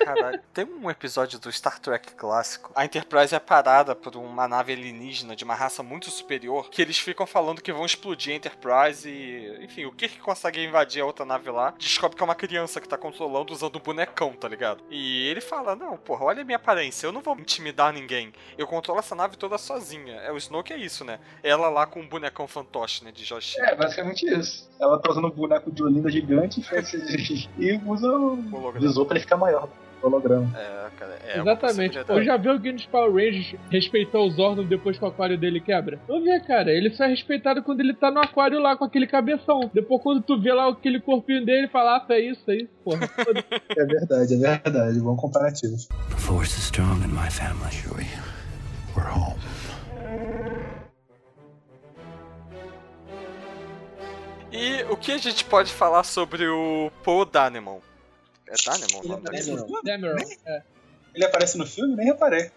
Caralho, 0.04 0.40
tem 0.52 0.64
um 0.64 0.90
episódio 0.90 1.38
do 1.38 1.50
Star 1.50 1.78
Trek 1.78 2.14
clássico. 2.14 2.70
A 2.74 2.84
Enterprise 2.84 3.34
é 3.34 3.38
parada 3.38 3.94
por 3.94 4.16
uma 4.16 4.46
nave 4.48 4.72
alienígena 4.72 5.34
de 5.34 5.44
uma 5.44 5.54
raça 5.54 5.82
muito 5.82 6.10
superior. 6.10 6.70
Que 6.70 6.82
eles 6.82 6.98
ficam 6.98 7.26
falando 7.26 7.62
que 7.62 7.72
vão 7.72 7.84
explodir 7.84 8.32
a 8.32 8.36
Enterprise 8.36 9.08
e. 9.08 9.64
Enfim, 9.64 9.84
o 9.84 9.92
Kirk 9.92 10.18
consegue 10.20 10.64
invadir 10.64 11.02
a 11.02 11.06
outra 11.06 11.24
nave 11.24 11.50
lá. 11.50 11.74
Descobre 11.78 12.16
que 12.16 12.22
é 12.22 12.24
uma 12.24 12.34
criança 12.34 12.80
que 12.80 12.88
tá 12.88 12.96
controlando 12.96 13.52
usando 13.52 13.76
um 13.76 13.82
bonecão, 13.82 14.32
tá 14.32 14.48
ligado? 14.48 14.82
E 14.90 15.26
ele 15.28 15.40
fala: 15.40 15.74
Não, 15.74 15.96
porra, 15.96 16.24
olha 16.24 16.42
a 16.42 16.44
minha 16.44 16.56
aparência, 16.56 17.06
eu 17.06 17.12
não 17.12 17.20
vou 17.20 17.38
intimidar 17.38 17.92
ninguém. 17.92 18.32
Eu 18.56 18.66
controlo 18.66 19.00
essa 19.00 19.14
nave 19.14 19.36
toda 19.36 19.58
sozinha. 19.58 20.14
É, 20.16 20.32
o 20.32 20.36
Snoke 20.36 20.72
é 20.72 20.76
isso, 20.76 21.04
né? 21.04 21.18
Ela 21.42 21.68
lá 21.68 21.86
com 21.86 22.00
um 22.00 22.08
bonecão 22.08 22.46
fantoche, 22.46 23.04
né? 23.04 23.12
De 23.12 23.24
Josh. 23.24 23.56
É, 23.58 23.74
basicamente 23.74 24.26
isso. 24.26 24.68
Ela 24.80 24.98
tá 24.98 25.10
usando 25.10 25.26
um 25.26 25.30
boneco 25.30 25.70
de 25.70 25.82
Olinda 25.82 26.10
gigante 26.10 26.60
e 27.58 27.80
usa 27.84 28.08
o 28.08 28.72
visor 28.72 29.06
pra 29.06 29.16
ele 29.16 29.24
ficar 29.24 29.36
maior. 29.48 29.68
Holograma. 30.00 30.48
É, 30.56 30.90
cara, 30.96 31.18
é 31.26 31.42
uma 31.42 31.52
Exatamente. 31.52 31.98
Eu 32.08 32.22
já 32.22 32.36
vi 32.36 32.48
alguém 32.48 32.72
dos 32.72 32.86
Power 32.86 33.12
Rangers 33.12 33.56
respeitar 33.68 34.20
os 34.20 34.34
Zordon 34.34 34.64
depois 34.64 34.96
que 34.96 35.04
o 35.04 35.08
aquário 35.08 35.36
dele 35.36 35.60
quebra? 35.60 35.98
Não 36.08 36.22
vê, 36.22 36.38
cara. 36.38 36.70
Ele 36.70 36.90
só 36.90 37.04
é 37.04 37.08
respeitado 37.08 37.64
quando 37.64 37.80
ele 37.80 37.94
tá 37.94 38.08
no 38.08 38.20
aquário 38.20 38.60
lá 38.60 38.76
com 38.76 38.84
aquele 38.84 39.08
cabeção. 39.08 39.68
Depois, 39.74 40.00
quando 40.00 40.22
tu 40.22 40.40
vê 40.40 40.52
lá 40.52 40.68
aquele 40.68 41.00
corpinho 41.00 41.44
dele, 41.44 41.66
fala, 41.66 41.96
ah, 41.96 42.14
é 42.14 42.20
isso 42.20 42.48
aí, 42.48 42.68
porra. 42.84 43.10
É 43.76 43.84
verdade, 43.84 44.34
é 44.34 44.58
verdade. 44.58 45.00
Bom 45.00 45.16
comparativo. 45.16 45.76
The 46.10 46.16
force 46.16 46.56
is 46.56 46.64
strong 46.66 47.04
in 47.04 47.08
my 47.08 47.28
family. 47.28 47.72
Chewie, 47.72 48.06
we're 48.96 49.10
home. 49.10 49.36
E 54.52 54.84
o 54.88 54.96
que 54.96 55.12
a 55.12 55.18
gente 55.18 55.44
pode 55.44 55.72
falar 55.72 56.04
sobre 56.04 56.46
o 56.46 56.90
Paul 57.04 57.24
Danemon? 57.26 57.80
É 58.48 58.54
Danemon 58.64 58.98
o 58.98 59.02
Ele 59.02 59.08
nome 59.08 59.22
aparece 59.22 59.50
dele? 59.50 59.60
no 59.60 59.66
filme? 59.66 59.82
Dameron. 59.84 60.16
É. 60.46 60.62
Ele 61.14 61.24
aparece 61.24 61.58
no 61.58 61.66
filme? 61.66 61.96
Nem 61.96 62.06
reparei. 62.06 62.50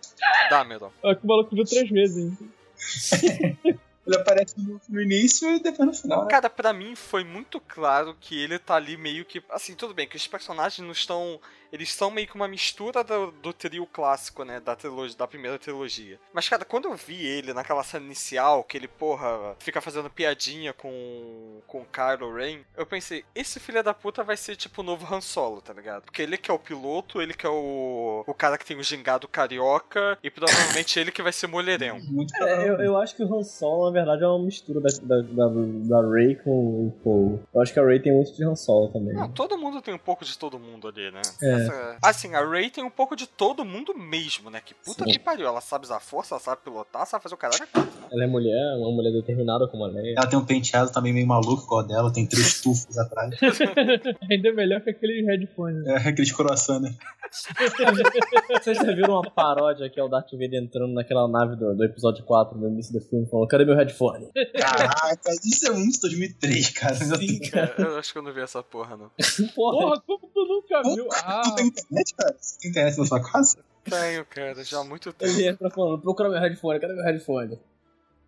Dameron. 0.50 0.92
Ó, 1.04 1.16
que 1.16 1.24
o 1.24 1.28
maluco 1.28 1.56
viu 1.56 1.66
três 1.66 1.90
vezes, 1.90 2.18
hein? 2.18 2.38
Ele 4.08 4.16
aparece 4.16 4.56
no, 4.60 4.82
no 4.90 5.00
início 5.02 5.48
e 5.56 5.60
depois 5.60 5.88
no 5.88 5.94
final, 5.94 6.24
né? 6.24 6.30
Cara, 6.32 6.50
pra 6.50 6.74
mim 6.74 6.96
foi 6.96 7.24
muito 7.24 7.60
claro 7.62 8.18
que 8.20 8.42
ele 8.42 8.58
tá 8.58 8.74
ali 8.76 8.98
meio 8.98 9.24
que. 9.24 9.44
Assim, 9.50 9.76
tudo 9.76 9.94
bem, 9.94 10.08
que 10.08 10.18
os 10.18 10.26
personagens 10.26 10.84
não 10.84 10.92
estão. 10.92 11.40
Eles 11.72 11.94
são 11.94 12.10
meio 12.10 12.28
que 12.28 12.36
uma 12.36 12.48
mistura 12.48 13.04
do, 13.04 13.32
do 13.32 13.54
trio 13.54 13.86
clássico, 13.86 14.44
né? 14.44 14.60
Da, 14.60 14.76
trilogia, 14.76 15.18
da 15.18 15.28
primeira 15.28 15.60
trilogia. 15.60 16.20
Mas, 16.34 16.50
cara, 16.50 16.66
quando 16.66 16.86
eu 16.86 16.96
vi 16.96 17.26
ele 17.26 17.54
naquela 17.54 17.84
cena 17.84 18.06
inicial, 18.06 18.64
que 18.64 18.78
ele, 18.78 18.88
porra, 18.88 19.56
fica 19.60 19.82
fazendo 19.82 20.10
piadinha 20.10 20.74
com, 20.74 21.62
com 21.68 21.86
Kylo 21.86 22.34
Ren, 22.34 22.60
eu 22.76 22.86
pensei, 22.86 23.24
esse 23.36 23.60
filho 23.60 23.84
da 23.84 23.94
puta 23.94 24.24
vai 24.24 24.38
ser 24.38 24.56
tipo 24.56 24.82
o 24.82 24.84
novo 24.84 25.14
Han 25.14 25.22
Solo, 25.22 25.62
tá 25.62 25.74
ligado? 25.74 26.04
Porque 26.04 26.22
ele 26.22 26.38
que 26.38 26.50
é 26.50 26.54
o 26.54 26.60
piloto, 26.60 27.22
ele 27.22 27.34
que 27.34 27.46
é 27.46 27.50
o, 27.50 28.24
o 28.26 28.34
cara 28.34 28.58
que 28.58 28.66
tem 28.66 28.78
o 28.78 28.84
gingado 28.84 29.28
carioca, 29.28 30.18
e 30.24 30.30
provavelmente 30.30 31.00
ele 31.00 31.12
que 31.12 31.22
vai 31.22 31.32
ser. 31.32 31.42
Muito 31.52 32.34
É, 32.44 32.70
eu, 32.70 32.80
eu 32.80 32.98
acho 32.98 33.16
que 33.16 33.24
o 33.24 33.36
Han 33.36 33.44
Solo, 33.44 33.86
na 33.86 33.92
verdade, 33.92 34.24
é 34.24 34.28
uma 34.28 34.44
mistura 34.44 34.80
da, 34.80 34.90
da, 35.02 35.22
da, 35.22 35.50
da 35.50 36.10
Ray 36.10 36.36
com 36.36 36.88
o 36.88 36.94
Paul. 37.04 37.40
Eu 37.54 37.62
acho 37.62 37.74
que 37.74 37.80
a 37.80 37.84
Ray 37.84 38.00
tem 38.00 38.14
muito 38.14 38.34
de 38.34 38.44
Han 38.44 38.56
Solo 38.56 38.90
também. 38.90 39.14
Não, 39.14 39.30
todo 39.30 39.58
mundo 39.58 39.82
tem 39.82 39.94
um 39.94 40.00
pouco 40.00 40.24
de 40.24 40.38
todo 40.38 40.58
mundo 40.58 40.88
ali, 40.88 41.12
né? 41.12 41.22
É. 41.42 41.61
Essa- 41.62 41.98
Assim, 42.04 42.34
a 42.36 42.44
Ray 42.46 42.70
tem 42.70 42.84
um 42.84 42.90
pouco 42.90 43.16
de 43.16 43.28
todo 43.28 43.64
mundo 43.66 43.94
mesmo, 43.98 44.50
né? 44.50 44.62
Que 44.64 44.74
puta 44.74 45.04
Sim. 45.06 45.12
que 45.12 45.20
pariu. 45.20 45.48
Ela 45.48 45.62
sabe 45.62 45.86
usar 45.86 46.00
força, 46.00 46.34
ela 46.36 46.42
sabe 46.42 46.62
pilotar, 46.64 47.06
sabe 47.06 47.24
fazer 47.24 47.36
o 47.36 47.38
caralho 47.38 47.62
né? 47.76 47.88
Ela 48.12 48.24
é 48.24 48.28
mulher, 48.28 48.76
uma 48.78 48.92
mulher 48.92 49.12
determinada 49.12 49.68
como 49.68 49.86
a 49.86 49.88
Leia. 49.88 50.16
Ela 50.18 50.28
tem 50.28 50.38
um 50.38 50.46
penteado 50.46 50.92
também 50.92 51.14
meio 51.14 51.28
maluco 51.28 51.64
igual 51.64 51.82
a 51.82 51.84
dela, 51.88 52.12
tem 52.14 52.26
três 52.28 52.60
tufos 52.62 52.98
atrás. 52.98 53.36
Ainda 54.30 54.54
melhor 54.54 54.82
que 54.82 54.90
aquele 54.90 55.24
headphone. 55.26 55.88
É 55.88 56.10
aqueles 56.10 56.32
croissant, 56.32 56.80
né? 56.82 56.94
Vocês 58.62 58.78
já 58.78 58.84
viram 58.94 59.14
uma 59.14 59.32
paródia 59.32 59.90
que 59.90 60.00
é 60.00 60.04
o 60.04 60.08
Darth 60.10 60.32
Vader 60.32 60.56
entrando 60.62 60.94
naquela 60.94 61.28
nave 61.28 61.56
do, 61.56 61.74
do 61.76 61.84
episódio 61.86 62.24
4 62.26 62.58
no 62.58 62.68
início 62.70 62.94
do 62.94 63.00
filme, 63.02 63.26
falando: 63.30 63.48
cadê 63.48 63.66
meu 63.66 63.76
headphone? 63.76 64.28
Caraca, 64.58 65.32
isso 65.46 65.68
é 65.68 65.72
muito 65.72 66.00
2003, 66.02 66.70
cara. 66.72 66.96
Sim, 66.96 67.40
É, 67.54 67.82
eu 67.82 67.98
acho 67.98 68.12
que 68.12 68.20
eu 68.20 68.24
não 68.24 68.34
vi 68.34 68.42
essa 68.42 68.62
porra, 68.62 68.98
não. 68.98 69.10
Porra, 69.56 69.78
Porra, 69.80 70.02
como 70.06 70.30
tu 70.34 70.46
nunca 70.46 70.82
viu? 70.96 71.08
Ah, 71.24 71.42
Tu 71.52 71.56
tem 71.56 71.68
internet, 71.68 72.16
cara? 72.16 72.36
Você 72.40 72.60
tem 72.60 72.72
internet 72.72 72.98
na 72.98 73.06
sua 73.06 73.22
casa? 73.22 73.58
Tenho, 73.84 74.26
cara, 74.26 74.64
já 74.64 74.80
há 74.80 74.84
muito 74.84 75.12
tempo. 75.14 75.32
ele 75.32 75.48
entra 75.48 75.70
falando: 75.70 76.02
procura 76.02 76.30
meu 76.30 76.40
headphone, 76.40 76.80
cadê 76.80 76.94
meu 76.94 77.04
headphone? 77.04 77.60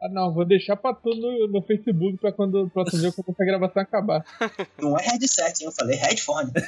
ah, 0.02 0.10
não, 0.10 0.34
vou 0.34 0.44
deixar 0.44 0.76
pra 0.76 0.94
tu 0.94 1.16
no, 1.16 1.48
no 1.48 1.62
Facebook 1.62 2.18
pra 2.18 2.34
quando 2.34 2.70
pra 2.70 2.84
tu 2.84 2.98
ver 2.98 3.14
quando 3.14 3.30
essa 3.30 3.46
gravação 3.46 3.82
acabar. 3.82 4.26
Não 4.82 4.98
é 4.98 5.04
headset, 5.04 5.62
hein? 5.62 5.68
eu 5.68 5.72
falei 5.72 5.96
headphone. 5.96 6.52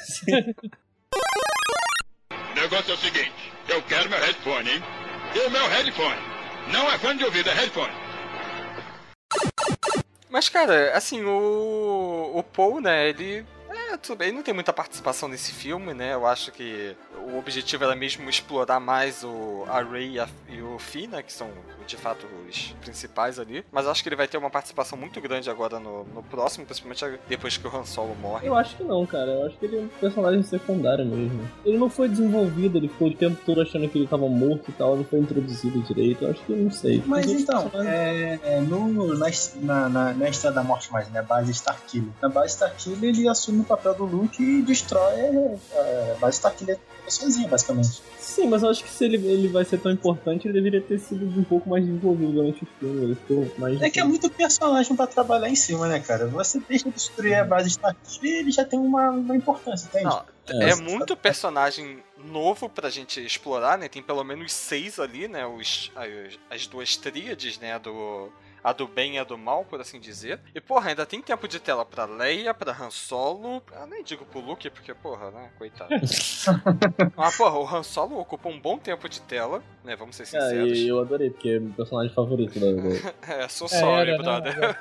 O 2.31 2.57
negócio 2.57 2.91
é 2.91 2.93
o 2.95 2.97
seguinte: 2.97 3.33
eu 3.67 3.81
quero 3.83 4.09
meu 4.09 4.17
headphone, 4.17 4.69
hein? 4.69 4.81
E 5.35 5.39
o 5.39 5.51
meu 5.51 5.67
headphone? 5.67 6.21
Não 6.71 6.89
é 6.89 6.97
fone 6.97 7.17
de 7.17 7.25
ouvido, 7.25 7.49
é 7.49 7.53
headphone. 7.53 7.93
Mas, 10.29 10.49
cara, 10.49 10.95
assim, 10.97 11.23
o. 11.23 12.31
O 12.33 12.43
Paul, 12.43 12.81
né, 12.81 13.09
ele. 13.09 13.45
É, 13.95 13.97
tudo 13.97 14.17
bem, 14.17 14.27
ele 14.27 14.35
não 14.37 14.43
tem 14.43 14.53
muita 14.53 14.73
participação 14.73 15.29
nesse 15.29 15.51
filme, 15.53 15.93
né? 15.93 16.13
Eu 16.13 16.27
acho 16.27 16.51
que 16.51 16.95
o 17.27 17.37
objetivo 17.37 17.83
era 17.85 17.95
mesmo 17.95 18.29
explorar 18.29 18.79
mais 18.79 19.23
o, 19.23 19.63
a 19.67 19.81
Ray 19.81 20.11
e, 20.15 20.19
a- 20.19 20.27
e 20.49 20.61
o 20.61 20.77
Finn, 20.77 21.07
né? 21.07 21.23
Que 21.23 21.31
são, 21.31 21.49
de 21.87 21.95
fato, 21.95 22.25
os 22.49 22.75
principais 22.81 23.39
ali. 23.39 23.63
Mas 23.71 23.85
eu 23.85 23.91
acho 23.91 24.03
que 24.03 24.09
ele 24.09 24.15
vai 24.15 24.27
ter 24.27 24.37
uma 24.37 24.49
participação 24.49 24.97
muito 24.97 25.19
grande 25.21 25.49
agora 25.49 25.79
no, 25.79 26.03
no 26.05 26.21
próximo, 26.23 26.65
principalmente 26.65 27.05
depois 27.27 27.57
que 27.57 27.65
o 27.67 27.75
Han 27.75 27.85
Solo 27.85 28.15
morre. 28.15 28.47
Eu 28.47 28.55
acho 28.55 28.75
que 28.75 28.83
não, 28.83 29.05
cara. 29.05 29.31
Eu 29.31 29.45
acho 29.47 29.57
que 29.57 29.65
ele 29.65 29.77
é 29.77 29.81
um 29.81 29.87
personagem 29.87 30.43
secundário 30.43 31.05
mesmo. 31.05 31.47
Ele 31.65 31.77
não 31.77 31.89
foi 31.89 32.09
desenvolvido, 32.09 32.77
ele 32.77 32.89
ficou 32.89 33.07
o 33.07 33.13
tempo 33.15 33.39
todo 33.45 33.61
achando 33.61 33.87
que 33.87 33.97
ele 33.97 34.07
tava 34.07 34.27
morto 34.27 34.69
e 34.69 34.73
tal, 34.73 34.97
não 34.97 35.05
foi 35.05 35.19
introduzido 35.19 35.81
direito. 35.83 36.25
Eu 36.25 36.31
acho 36.31 36.43
que 36.43 36.53
não 36.53 36.69
sei. 36.71 37.01
Mas 37.05 37.27
então, 37.31 37.71
é, 37.85 38.39
é, 38.43 38.59
no, 38.61 39.13
na, 39.17 39.27
na, 39.61 39.89
na, 39.89 40.13
na 40.13 40.29
Estrada 40.29 40.55
da 40.57 40.63
Morte 40.63 40.91
mais, 40.91 41.09
né? 41.09 41.21
Base 41.21 41.51
Starkiller. 41.51 42.09
Na 42.21 42.27
base 42.29 42.53
Starkiller 42.53 43.03
ele 43.03 43.27
assume 43.29 43.61
o 43.61 43.63
papel 43.63 43.84
do 43.93 44.05
Luke 44.05 44.41
e 44.41 44.61
destrói 44.61 45.19
é, 45.19 46.13
a 46.15 46.19
base 46.19 46.37
Starkiller 46.37 46.77
sozinho, 47.07 47.47
basicamente. 47.47 48.01
Sim, 48.19 48.47
mas 48.47 48.63
eu 48.63 48.69
acho 48.69 48.83
que 48.83 48.89
se 48.89 49.05
ele, 49.05 49.17
ele 49.17 49.47
vai 49.47 49.63
ser 49.63 49.79
tão 49.79 49.91
importante, 49.91 50.47
ele 50.47 50.53
deveria 50.53 50.81
ter 50.81 50.99
sido 50.99 51.25
um 51.39 51.43
pouco 51.43 51.69
mais 51.69 51.85
desenvolvido 51.85 52.31
durante 52.33 52.63
o 52.63 52.67
filme. 52.79 53.03
Ele 53.03 53.15
ficou 53.15 53.51
mais. 53.57 53.81
É 53.81 53.89
que 53.89 53.99
é 53.99 54.03
muito 54.03 54.29
personagem 54.29 54.95
pra 54.95 55.07
trabalhar 55.07 55.47
em 55.47 55.55
cima, 55.55 55.87
né, 55.87 55.99
cara? 55.99 56.27
Você 56.27 56.59
deixa 56.67 56.89
destruir 56.89 57.35
a 57.35 57.43
base 57.45 57.69
Starkiller 57.69 58.33
e 58.33 58.39
ele 58.39 58.51
já 58.51 58.65
tem 58.65 58.79
uma, 58.79 59.09
uma 59.11 59.35
importância, 59.35 59.87
entende? 59.87 60.05
Não, 60.05 60.23
É, 60.49 60.71
é 60.71 60.75
muito 60.75 61.15
personagem 61.15 62.03
novo 62.17 62.67
pra 62.67 62.89
gente 62.89 63.23
explorar, 63.23 63.77
né? 63.77 63.87
Tem 63.87 64.01
pelo 64.01 64.23
menos 64.23 64.51
seis 64.51 64.99
ali, 64.99 65.27
né? 65.27 65.45
Os, 65.45 65.91
as, 65.95 66.39
as 66.49 66.67
duas 66.67 66.97
tríades, 66.97 67.59
né? 67.59 67.77
Do, 67.79 68.31
a 68.65 68.73
do 68.73 68.87
bem 68.87 69.15
e 69.15 69.19
a 69.19 69.23
do 69.23 69.37
mal, 69.37 69.63
por 69.63 69.79
assim 69.79 69.99
dizer. 69.99 70.39
E, 70.55 70.59
porra, 70.59 70.89
ainda 70.89 71.05
tem 71.05 71.21
tempo 71.21 71.47
de 71.47 71.59
tela 71.59 71.85
pra 71.85 72.05
Leia, 72.05 72.51
pra 72.51 72.71
Han 72.71 72.89
Solo. 72.89 73.61
Eu 73.71 73.85
nem 73.85 74.03
digo 74.03 74.25
pro 74.25 74.39
Luke, 74.39 74.67
porque, 74.71 74.91
porra, 74.91 75.29
né? 75.29 75.51
Coitado. 75.55 75.91
Mas, 77.15 77.37
porra, 77.37 77.59
o 77.59 77.67
Han 77.75 77.83
Solo 77.83 78.19
ocupa 78.19 78.49
um 78.49 78.59
bom 78.59 78.79
tempo 78.79 79.07
de 79.07 79.21
tela, 79.21 79.61
né? 79.83 79.95
Vamos 79.95 80.15
ser 80.15 80.23
É, 80.23 80.25
sinceros. 80.25 80.77
e 80.79 80.87
eu 80.87 80.99
adorei, 80.99 81.29
porque 81.29 81.49
é 81.49 81.59
meu 81.59 81.73
personagem 81.73 82.11
favorito 82.11 82.59
da. 82.59 82.71
da- 83.29 83.35
É, 83.43 83.47
sou 83.47 83.67
É, 83.67 83.79
sorry, 83.79 84.09
era, 84.11 84.17
né? 84.17 84.23
brother. 84.23 84.77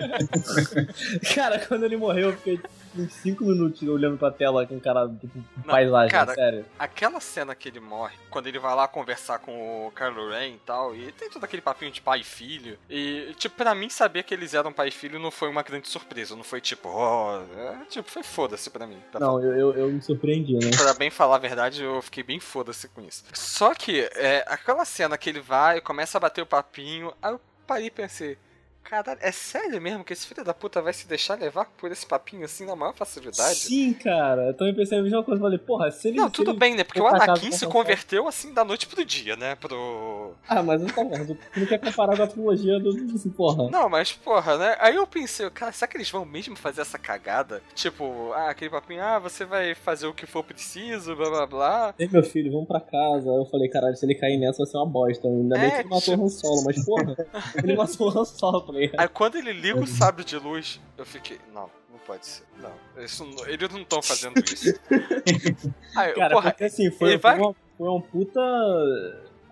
Cara, 1.34 1.58
quando 1.66 1.84
ele 1.84 1.96
morreu, 1.96 2.30
eu 2.30 2.36
fiquei 2.36 2.60
uns 2.96 3.12
5 3.14 3.44
minutos 3.44 3.82
olhando 3.82 4.18
pra 4.18 4.30
tela 4.30 4.66
com 4.66 4.80
cara, 4.80 5.08
tipo, 5.20 5.38
Não, 5.58 5.64
paisagem, 5.64 6.10
cara, 6.10 6.34
sério. 6.34 6.64
Aquela 6.78 7.20
cena 7.20 7.54
que 7.54 7.68
ele 7.68 7.78
morre, 7.80 8.16
quando 8.30 8.46
ele 8.48 8.58
vai 8.58 8.74
lá 8.74 8.88
conversar 8.88 9.38
com 9.38 9.86
o 9.86 9.92
Kylo 9.92 10.30
Ren 10.30 10.54
e 10.54 10.58
tal, 10.66 10.94
e 10.96 11.12
tem 11.12 11.30
todo 11.30 11.44
aquele 11.44 11.62
papinho 11.62 11.92
de 11.92 12.00
pai 12.00 12.20
e 12.20 12.24
filho. 12.24 12.78
E, 12.88 13.34
tipo, 13.38 13.56
pra 13.56 13.74
mim 13.74 13.88
saber 13.88 14.24
que 14.24 14.34
eles 14.34 14.52
eram 14.52 14.72
pai 14.72 14.88
e 14.88 14.90
filho 14.90 15.18
não 15.18 15.30
foi 15.30 15.48
uma 15.48 15.62
grande 15.62 15.88
surpresa. 15.88 16.34
Não 16.34 16.42
foi 16.42 16.60
tipo, 16.60 16.88
ó. 16.88 17.40
é, 17.56 17.84
tipo, 17.88 18.10
foi 18.10 18.22
foda-se 18.22 18.68
pra 18.70 18.86
mim. 18.86 18.98
Pra, 19.10 19.20
Não, 19.20 19.40
eu, 19.42 19.54
eu, 19.54 19.72
eu 19.74 19.88
me 19.88 20.02
surpreendi, 20.02 20.54
né? 20.54 20.70
pra 20.76 20.94
bem 20.94 21.10
falar 21.10 21.36
a 21.36 21.38
verdade, 21.38 21.84
eu 21.84 22.02
fiquei 22.02 22.22
bem 22.22 22.40
foda-se 22.40 22.88
com 22.88 23.00
isso. 23.02 23.24
Só 23.32 23.74
que, 23.74 24.08
é, 24.14 24.44
aquela 24.48 24.84
cena 24.84 25.16
que 25.16 25.30
ele 25.30 25.40
vai 25.40 25.80
começa 25.80 26.18
a 26.18 26.20
bater 26.20 26.42
o 26.42 26.46
papinho, 26.46 27.12
aí 27.22 27.32
eu 27.32 27.40
parei 27.66 27.86
e 27.86 27.90
pensei. 27.90 28.36
Caralho, 28.82 29.18
é 29.22 29.30
sério 29.30 29.80
mesmo 29.80 30.02
que 30.02 30.12
esse 30.12 30.26
filho 30.26 30.42
da 30.44 30.52
puta 30.52 30.82
vai 30.82 30.92
se 30.92 31.06
deixar 31.06 31.38
levar 31.38 31.66
por 31.78 31.92
esse 31.92 32.04
papinho 32.04 32.44
assim 32.44 32.66
na 32.66 32.74
maior 32.74 32.92
facilidade? 32.92 33.54
Sim, 33.54 33.92
cara. 33.92 34.48
Eu 34.48 34.54
também 34.54 34.74
pensei 34.74 34.98
a 34.98 35.02
mesma 35.02 35.22
coisa. 35.22 35.40
Falei, 35.40 35.58
porra, 35.58 35.90
se 35.92 36.08
ele. 36.08 36.16
Não, 36.16 36.26
se 36.26 36.32
tudo 36.32 36.50
ele- 36.50 36.58
bem, 36.58 36.74
né? 36.74 36.82
Porque 36.82 37.00
o 37.00 37.06
Anakin 37.06 37.52
se 37.52 37.66
converteu 37.68 38.26
assim 38.26 38.52
da 38.52 38.64
noite 38.64 38.88
pro 38.88 39.04
dia, 39.04 39.36
né? 39.36 39.54
Pro. 39.54 40.32
Ah, 40.48 40.60
mas 40.62 40.82
tá. 40.82 41.04
Tu 41.04 41.60
não 41.60 41.66
quer 41.66 41.78
comparar 41.78 42.16
com 42.16 42.22
a 42.24 42.26
trilogia 42.26 42.80
do. 42.80 42.92
do- 42.92 43.30
Porra. 43.30 43.70
Não, 43.70 43.88
mas 43.88 44.10
porra, 44.12 44.56
né? 44.58 44.76
Aí 44.80 44.96
eu 44.96 45.06
pensei, 45.06 45.48
cara, 45.50 45.70
será 45.70 45.86
que 45.88 45.96
eles 45.96 46.10
vão 46.10 46.24
mesmo 46.24 46.56
fazer 46.56 46.80
essa 46.80 46.98
cagada? 46.98 47.62
Tipo, 47.74 48.32
ah, 48.32 48.50
aquele 48.50 48.70
papinho, 48.70 49.02
ah, 49.04 49.18
você 49.20 49.44
vai 49.44 49.74
fazer 49.74 50.06
o 50.08 50.14
que 50.14 50.26
for 50.26 50.42
preciso, 50.42 51.14
blá 51.14 51.30
blá 51.30 51.46
blá. 51.46 51.94
Ei, 51.98 52.08
meu 52.08 52.24
filho, 52.24 52.50
vamos 52.50 52.66
pra 52.66 52.80
casa. 52.80 53.30
Aí 53.30 53.36
eu 53.36 53.46
falei, 53.46 53.68
caralho, 53.68 53.94
se 53.94 54.04
ele 54.04 54.14
cair 54.16 54.36
nessa 54.38 54.58
vai 54.58 54.66
ser 54.66 54.76
uma 54.78 54.86
bosta. 54.86 55.28
Ainda 55.28 55.56
bem 55.56 55.66
É, 55.66 55.70
que 55.70 55.76
ele 55.82 55.88
matou 55.88 56.00
tipo- 56.00 56.22
o 56.22 56.24
Han 56.24 56.28
Solo, 56.28 56.64
mas 56.64 56.84
porra, 56.84 57.16
ele 57.62 57.76
matou 57.76 58.08
o 58.12 58.18
Han 58.18 58.24
Solo, 58.24 58.69
tá? 58.72 59.02
Aí 59.02 59.08
quando 59.08 59.36
ele 59.36 59.52
liga 59.52 59.80
o 59.80 59.86
sábio 59.86 60.24
de 60.24 60.36
luz, 60.36 60.80
eu 60.98 61.04
fiquei, 61.06 61.38
não, 61.54 61.68
não 61.90 61.98
pode 62.06 62.26
ser. 62.26 62.44
Não, 62.60 63.04
isso, 63.04 63.24
eles 63.46 63.68
não 63.70 63.80
estão 63.82 64.02
fazendo 64.02 64.38
isso. 64.38 64.74
Aí, 65.96 66.12
Cara, 66.14 66.34
porra, 66.34 66.50
porque 66.50 66.64
assim, 66.64 66.90
foi, 66.90 67.10
ele 67.10 67.18
vai- 67.18 67.36
foi, 67.36 67.44
uma, 67.46 67.54
foi 67.78 67.88
uma 67.88 68.00
puta 68.00 68.40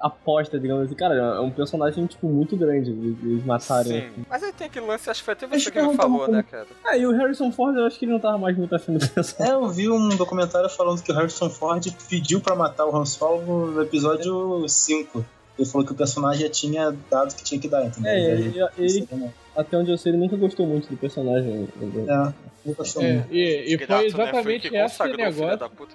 aposta, 0.00 0.58
digamos 0.60 0.84
assim. 0.86 0.94
Cara, 0.94 1.14
é 1.14 1.40
um 1.40 1.50
personagem, 1.50 2.06
tipo, 2.06 2.28
muito 2.28 2.56
grande. 2.56 2.90
Eles 2.90 3.44
matarem. 3.44 4.02
sim. 4.14 4.24
Mas 4.28 4.42
aí 4.44 4.52
tem 4.52 4.66
aquele 4.68 4.86
lance, 4.86 5.10
acho 5.10 5.20
que 5.20 5.24
foi 5.24 5.32
até 5.34 5.46
você 5.46 5.70
que 5.70 5.82
me 5.82 5.96
falou, 5.96 6.28
né, 6.28 6.42
cara? 6.48 6.66
Ah, 6.84 6.96
e 6.96 7.04
o 7.06 7.10
Harrison 7.10 7.50
Ford, 7.50 7.76
eu 7.76 7.84
acho 7.86 7.98
que 7.98 8.04
ele 8.04 8.12
não 8.12 8.20
tava 8.20 8.38
mais 8.38 8.56
muito 8.56 8.74
afim 8.74 8.96
do 8.96 9.08
personagem. 9.08 9.52
É, 9.52 9.56
eu 9.56 9.68
vi 9.68 9.88
um 9.90 10.08
documentário 10.10 10.68
falando 10.70 11.02
que 11.02 11.10
o 11.10 11.14
Harrison 11.14 11.50
Ford 11.50 11.84
pediu 12.08 12.40
pra 12.40 12.54
matar 12.54 12.86
o 12.86 12.96
Han 12.96 13.04
Solo 13.04 13.66
no 13.72 13.82
episódio 13.82 14.68
5. 14.68 15.24
Ele 15.58 15.68
falou 15.68 15.84
que 15.86 15.92
o 15.92 15.96
personagem 15.96 16.42
já 16.42 16.48
tinha 16.48 16.96
dado 17.10 17.32
o 17.32 17.34
que 17.34 17.42
tinha 17.42 17.60
que 17.60 17.68
dar, 17.68 17.84
entendeu? 17.84 18.10
É, 18.12 18.14
Aí, 18.14 18.30
ele, 18.30 18.54
ele, 18.78 19.08
até 19.56 19.76
onde 19.76 19.90
eu 19.90 19.98
sei, 19.98 20.12
ele 20.12 20.18
nunca 20.18 20.36
gostou 20.36 20.66
muito 20.66 20.88
do 20.88 20.96
personagem. 20.96 21.68
É, 21.80 22.32
não 22.64 22.74
gostou 22.74 23.02
É, 23.02 23.12
muito. 23.14 23.34
e, 23.34 23.72
e 23.72 23.76
Desgraça, 23.76 23.86
foi 23.88 24.02
né? 24.02 24.06
exatamente 24.06 24.70
que 24.70 24.76
esse 24.76 25.04
negócio. 25.04 25.70
puta. 25.70 25.94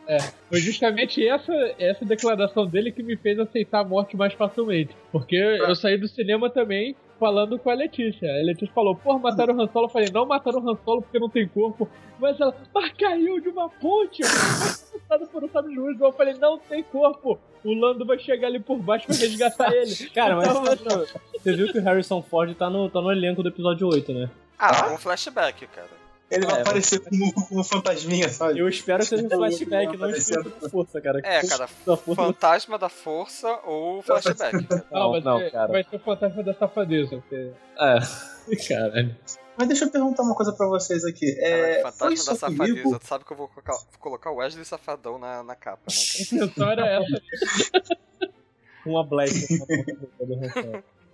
Foi 0.50 0.60
justamente 0.60 1.26
essa, 1.26 1.54
essa 1.80 2.04
declaração 2.04 2.66
dele 2.68 2.92
que 2.92 3.02
me 3.02 3.16
fez 3.16 3.40
aceitar 3.40 3.80
a 3.80 3.84
morte 3.86 4.18
mais 4.18 4.34
facilmente. 4.34 4.94
Porque 5.12 5.36
eu 5.36 5.76
saí 5.76 5.98
do 5.98 6.08
cinema 6.08 6.50
também 6.50 6.96
falando 7.24 7.58
com 7.58 7.70
a 7.70 7.74
Letícia. 7.74 8.30
A 8.30 8.44
Letícia 8.44 8.74
falou, 8.76 8.98
pô, 8.98 9.18
mataram 9.18 9.56
o 9.56 9.62
Han 9.62 9.70
Solo. 9.72 9.86
Eu 9.86 9.90
falei, 9.90 10.10
não 10.12 10.26
mataram 10.26 10.60
o 10.60 10.70
Han 10.70 10.78
Solo 10.84 11.02
porque 11.02 11.18
não 11.18 11.30
tem 11.30 11.48
corpo. 11.48 11.88
Mas 12.20 12.38
ela, 12.38 12.54
mas 12.74 12.92
caiu 12.92 13.40
de 13.40 13.48
uma 13.48 13.70
ponte. 13.70 14.22
Passado 14.22 15.28
por 15.32 15.42
um 15.42 15.50
sabre 15.50 15.72
de 15.72 15.80
luz. 15.80 15.98
Eu 16.02 16.12
falei, 16.12 16.34
não 16.34 16.58
tem 16.58 16.84
corpo. 16.84 17.40
O 17.64 17.74
Lando 17.74 18.06
vai 18.06 18.20
chegar 18.20 18.48
ali 18.48 18.60
por 18.60 18.78
baixo 18.78 19.08
pra 19.08 19.16
resgatar 19.16 19.72
ele. 19.74 19.96
Cara, 20.10 20.36
mas 20.36 20.50
Então, 20.50 20.66
você, 20.98 21.20
você 21.38 21.54
viu 21.56 21.72
que 21.72 21.80
o 21.80 21.82
Harrison 21.82 22.22
Ford 22.22 22.54
tá 22.56 22.70
no, 22.70 22.90
tá 22.90 23.00
no 23.00 23.10
elenco 23.10 23.42
do 23.42 23.48
episódio 23.48 23.88
8, 23.88 24.14
né? 24.14 24.30
Ah, 24.60 24.92
um 24.94 24.98
flashback, 24.98 25.66
cara. 25.68 26.03
Ele 26.34 26.46
vai 26.46 26.58
É, 26.58 26.62
aparecer 26.62 27.00
como, 27.00 27.34
como 27.48 27.64
fantasminha, 27.64 28.30
sabe? 28.30 28.60
Eu 28.60 28.68
espero 28.70 29.00
que 29.00 29.06
seja 29.10 29.26
um 29.26 29.30
flashback, 29.30 29.86
não 29.98 30.06
Aparecendo. 30.06 30.38
espírito 30.40 30.62
da 30.62 30.70
força, 30.70 31.02
cara. 31.02 31.20
É, 31.24 31.48
cara, 31.48 31.70
Da 31.86 31.98
força 31.98 32.16
fantasma 32.24 32.78
da 32.80 32.90
força 32.90 33.60
ou 33.66 34.02
flashback. 34.02 34.54
Não, 34.92 35.00
Não, 35.00 35.12
vai, 35.12 35.22
não, 35.22 35.40
ser, 35.40 35.52
cara. 35.52 35.72
vai 35.72 35.84
ser 35.84 35.96
o 35.96 36.00
fantasma 36.00 36.44
da 36.44 36.54
safadeza. 36.54 37.10
porque- 37.18 37.52
É, 37.78 38.56
caralho. 38.68 39.16
Mas 39.56 39.68
deixa 39.68 39.86
eu 39.86 39.92
perguntar 39.92 40.24
uma 40.24 40.34
coisa 40.36 40.52
pra 40.52 40.66
vocês 40.68 41.06
aqui. 41.06 41.36
É, 41.40 41.82
foi 41.82 41.92
fantasma 41.92 42.34
da 42.34 42.40
comigo? 42.40 42.66
safadeza. 42.66 43.00
Tu 43.00 43.08
sabe 43.08 43.24
que 43.26 43.32
eu 43.34 43.38
vou 43.38 43.48
colocar, 43.48 43.74
vou 43.74 44.00
colocar 44.00 44.32
o 44.32 44.36
Wesley 44.38 44.66
Safadão 44.66 45.20
na, 45.20 45.44
na 45.44 45.56
capa, 45.56 45.84
né, 46.32 46.48
cara? 46.58 46.72
Era 46.72 46.88
essa. 47.04 47.22
Uma 48.86 49.04
black. 49.06 49.32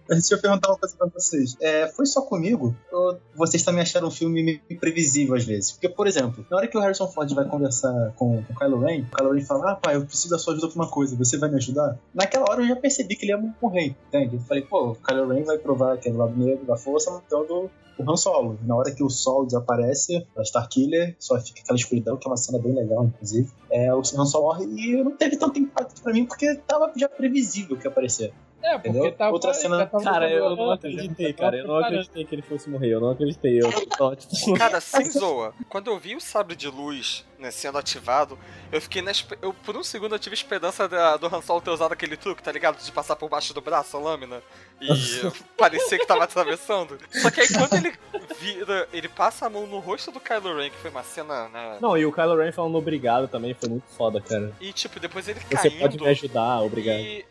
Deixa 0.20 0.34
eu 0.34 0.42
perguntar 0.42 0.70
uma 0.70 0.78
coisa 0.78 0.96
pra 0.98 1.08
vocês. 1.08 1.56
É, 1.62 1.88
foi 1.88 2.06
só 2.06 2.22
comigo? 2.22 2.76
Ou 2.92 3.20
vocês 3.36 3.62
também 3.64 3.82
acharam 3.82 4.08
um 4.08 4.12
filme 4.12 4.42
meio 4.42 4.62
imprevisível 4.70 5.36
às 5.36 5.46
vezes? 5.46 5.72
Porque, 5.72 5.88
por 5.88 6.08
exemplo, 6.08 6.46
na 6.50 6.58
hora 6.58 6.68
que 6.68 6.78
o 6.78 6.82
Harrison 6.82 7.08
Ford 7.08 7.32
vai 7.34 7.46
conversar 7.46 8.14
com, 8.16 8.44
com 8.44 8.54
o 8.54 8.56
Kylo 8.56 8.80
Ren, 8.80 9.02
o 9.02 9.16
Kylo 9.16 9.34
Ren 9.34 9.42
fala: 9.42 9.72
Ah, 9.72 9.76
pai, 9.76 9.96
eu 9.96 10.06
preciso 10.06 10.32
da 10.32 10.40
sua 10.40 10.54
ajuda 10.54 10.68
pra 10.68 10.82
uma 10.82 10.90
coisa, 10.90 11.16
você 11.16 11.38
vai 11.38 11.50
me 11.50 11.58
ajudar? 11.58 11.98
Naquela 12.14 12.50
hora 12.50 12.62
eu 12.62 12.68
já 12.68 12.76
percebi 12.76 13.16
que 13.16 13.26
ele 13.26 13.34
ia 13.34 13.54
morrer, 13.62 13.96
entende? 14.08 14.36
Eu 14.36 14.42
falei: 14.42 14.64
pô, 14.64 14.92
o 14.92 14.96
Kylo 14.96 15.28
Ren 15.28 15.44
vai 15.44 15.58
provar 15.58 15.98
que 15.98 16.10
é 16.10 16.12
do 16.12 16.18
lado 16.18 16.36
negro 16.36 16.66
da 16.66 16.76
força 16.76 17.12
matando 17.12 17.70
o 18.00 18.12
Han 18.12 18.16
Solo. 18.16 18.58
Na 18.64 18.76
hora 18.76 18.92
que 18.92 19.04
o 19.04 19.10
sol 19.10 19.46
desaparece, 19.46 20.26
a 20.36 20.42
Starkiller, 20.42 21.16
só 21.20 21.40
fica 21.40 21.62
aquela 21.62 21.78
escuridão, 21.78 22.18
que 22.18 22.28
é 22.28 22.32
uma 22.32 22.38
cena 22.38 22.58
bem 22.58 22.74
legal, 22.74 23.06
inclusive. 23.06 23.52
É, 23.70 23.94
o 23.94 24.00
Han 24.00 24.26
Solo 24.26 24.50
morre 24.50 24.66
e 24.66 25.04
não 25.04 25.12
teve 25.12 25.38
tanto 25.38 25.60
impacto 25.60 26.02
pra 26.02 26.14
mim, 26.14 26.26
porque 26.26 26.56
tava 26.56 26.92
já 26.96 27.08
previsível 27.08 27.78
que 27.78 27.86
ia 27.86 27.92
aparecer. 27.92 28.34
É, 28.62 28.74
porque 28.78 28.90
Entendeu? 28.90 29.12
tava. 29.14 29.32
Outra 29.32 29.54
cena- 29.54 29.78
já 29.80 29.86
tava 29.86 30.04
Cara, 30.04 30.30
eu 30.30 30.56
não 30.56 30.72
acreditei, 30.72 31.34
cara. 31.34 31.58
Eu 31.58 31.68
não 31.68 31.78
acreditei 31.78 32.26
que 32.26 32.36
ele 32.36 32.42
fosse 32.42 32.70
morrer. 32.70 32.90
Eu 32.94 33.00
não 33.00 33.12
acreditei. 33.12 33.60
Eu 33.62 33.70
tô, 33.98 34.16
tipo, 34.16 34.54
Cara, 34.56 34.80
sem 34.82 35.10
zoa. 35.10 35.54
Quando 35.70 35.90
eu 35.90 35.98
vi 35.98 36.16
o 36.16 36.20
sabre 36.22 36.56
de 36.56 36.68
luz 36.68 37.26
né, 37.38 37.52
sendo 37.52 37.78
ativado, 37.78 38.38
eu 38.72 38.82
fiquei 38.82 39.02
na 39.02 39.12
eu 39.42 39.54
Por 39.54 39.78
um 39.78 39.84
segundo 39.84 40.14
eu 40.16 40.20
tive 40.20 40.34
esperança 40.36 40.88
da- 40.90 41.16
do 41.18 41.28
Han 41.34 41.42
Solo 41.42 41.62
ter 41.62 41.70
usado 41.70 41.94
aquele 41.94 42.18
truque, 42.18 42.44
tá 42.44 42.52
ligado? 42.52 42.84
De 42.84 42.92
passar 42.92 43.16
por 43.16 43.30
baixo 43.30 43.54
do 43.54 43.62
braço 43.62 43.96
a 43.96 44.00
lâmina 44.00 44.42
e 44.82 44.88
parecer 45.58 45.98
que 46.00 46.06
tava 46.06 46.24
atravessando. 46.26 46.98
Só 47.12 47.32
que 47.32 47.42
aí 47.42 47.48
quando 47.48 47.74
ele 47.76 47.94
vira, 48.40 48.88
ele 48.92 49.08
passa 49.08 49.46
a 49.46 49.50
mão 49.50 49.66
no 49.68 49.80
rosto 49.80 50.12
do 50.12 50.20
Kylo 50.20 50.58
Ren, 50.58 50.70
que 50.70 50.78
foi 50.78 50.92
uma 50.92 51.04
cena, 51.04 51.48
né? 51.50 51.78
Não, 51.82 51.98
e 51.98 52.06
o 52.06 52.12
Kylo 52.12 52.36
Ren 52.38 52.52
falando 52.52 52.78
obrigado 52.78 53.28
também 53.28 53.54
foi 53.54 53.70
muito 53.70 53.88
foda, 53.98 54.20
cara. 54.22 54.52
E 54.60 54.72
tipo, 54.74 55.00
depois 55.00 55.28
ele 55.28 55.40
Você 55.40 55.70
caindo. 55.70 55.80
pode 55.80 55.98
me 56.00 56.08
ajudar, 56.08 56.62
obrigado. 56.62 57.00
E 57.00 57.26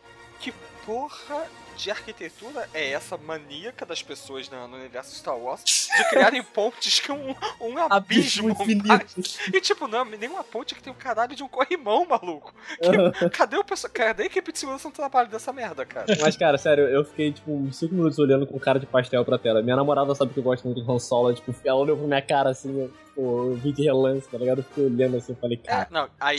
porra 0.93 1.45
de 1.77 1.91
arquitetura 1.91 2.67
é 2.73 2.89
essa 2.91 3.15
maníaca 3.15 3.85
das 3.85 4.01
pessoas 4.01 4.49
na- 4.49 4.67
no 4.67 4.75
universo 4.75 5.15
Star 5.15 5.37
Wars 5.37 5.63
de 5.63 6.09
criarem 6.09 6.41
pontes 6.51 6.99
com 6.99 7.13
um, 7.13 7.35
um 7.61 7.77
abismo, 7.77 8.51
Abismo 8.51 9.23
E 9.53 9.61
tipo, 9.61 9.87
não, 9.87 10.03
nenhuma 10.03 10.43
ponte 10.43 10.73
que 10.73 10.81
tem 10.81 10.91
o 10.91 10.95
caralho 10.95 11.35
de 11.35 11.43
um 11.43 11.47
corrimão, 11.47 12.05
maluco. 12.05 12.51
Que- 12.81 13.29
cadê 13.29 13.55
o 13.55 13.63
pessoal? 13.63 13.91
Cadê 13.93 14.23
a 14.23 14.25
equipe 14.25 14.51
de 14.51 14.57
segurança 14.59 14.87
no 14.89 14.93
trabalho 14.93 15.29
dessa 15.29 15.53
merda, 15.53 15.85
cara? 15.85 16.05
Mas, 16.19 16.35
cara, 16.35 16.57
sério, 16.57 16.85
eu 16.89 17.05
fiquei, 17.05 17.31
tipo, 17.31 17.51
uns 17.51 17.77
5 17.77 17.93
minutos 17.93 18.17
olhando 18.19 18.45
com 18.47 18.59
cara 18.59 18.79
de 18.79 18.85
pastel 18.87 19.23
pra 19.23 19.37
tela. 19.37 19.61
Minha 19.61 19.75
namorada 19.77 20.13
sabe 20.15 20.33
que 20.33 20.39
eu 20.39 20.43
gosto 20.43 20.65
muito 20.65 20.83
do 20.83 20.91
Han 20.91 20.97
Solo, 20.99 21.33
tipo, 21.35 21.53
ela 21.63 21.77
olhou 21.79 21.95
pra 21.95 22.07
minha 22.07 22.21
cara 22.21 22.49
assim, 22.49 22.77
eu, 22.77 22.91
tipo, 23.05 23.53
vi 23.55 23.71
de 23.71 23.83
relance, 23.83 24.27
tá 24.27 24.37
ligado? 24.39 24.57
Eu 24.57 24.63
fiquei 24.65 24.85
olhando 24.85 25.15
assim, 25.17 25.31
eu 25.33 25.37
falei, 25.37 25.61
É, 25.63 25.67
cara. 25.67 25.87
não, 25.91 26.09
aí 26.19 26.37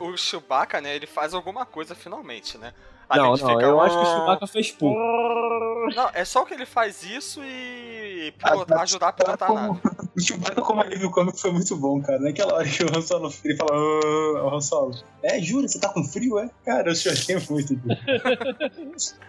o, 0.00 0.04
o 0.06 0.16
Chewbacca, 0.16 0.80
né, 0.80 0.96
ele 0.96 1.06
faz 1.06 1.32
alguma 1.34 1.64
coisa 1.66 1.94
finalmente, 1.94 2.56
né? 2.58 2.72
Não, 3.16 3.30
não, 3.30 3.36
ficar, 3.36 3.62
eu 3.62 3.80
acho 3.80 3.96
que 3.96 4.02
o 4.04 4.06
"Ah". 4.06 4.16
Chewbacca 4.16 4.46
fez 4.46 4.70
pouco. 4.72 4.98
Não, 5.94 6.10
é 6.12 6.24
só 6.24 6.44
que 6.44 6.54
ele 6.54 6.66
faz 6.66 7.02
isso 7.02 7.40
e 7.42 8.32
Ah, 8.42 8.50
pilotar- 8.52 8.80
ajudar 8.82 9.08
a 9.08 9.12
pilotar. 9.12 9.48
Como... 9.48 9.80
O 10.16 10.20
Chewbacca 10.20 10.60
como 10.62 10.80
alívio 10.82 11.10
cômico 11.10 11.38
foi 11.38 11.52
muito 11.52 11.74
bom, 11.76 12.02
cara. 12.02 12.18
Naquela 12.18 12.54
hora 12.54 12.68
que 12.68 12.82
o 12.82 12.86
Han 12.94 13.00
Solo 13.00 13.32
ele 13.44 13.56
fala, 13.56 13.70
"Ah", 13.72 14.42
o 14.44 14.54
Han 14.54 14.60
Solo. 14.60 14.94
É, 15.22 15.40
jura, 15.40 15.66
você 15.68 15.78
tá 15.80 15.88
com 15.88 16.02
frio, 16.04 16.38
é? 16.38 16.50
Cara, 16.64 16.90
eu 16.90 16.94
chorei 16.94 17.38
muito. 17.48 17.74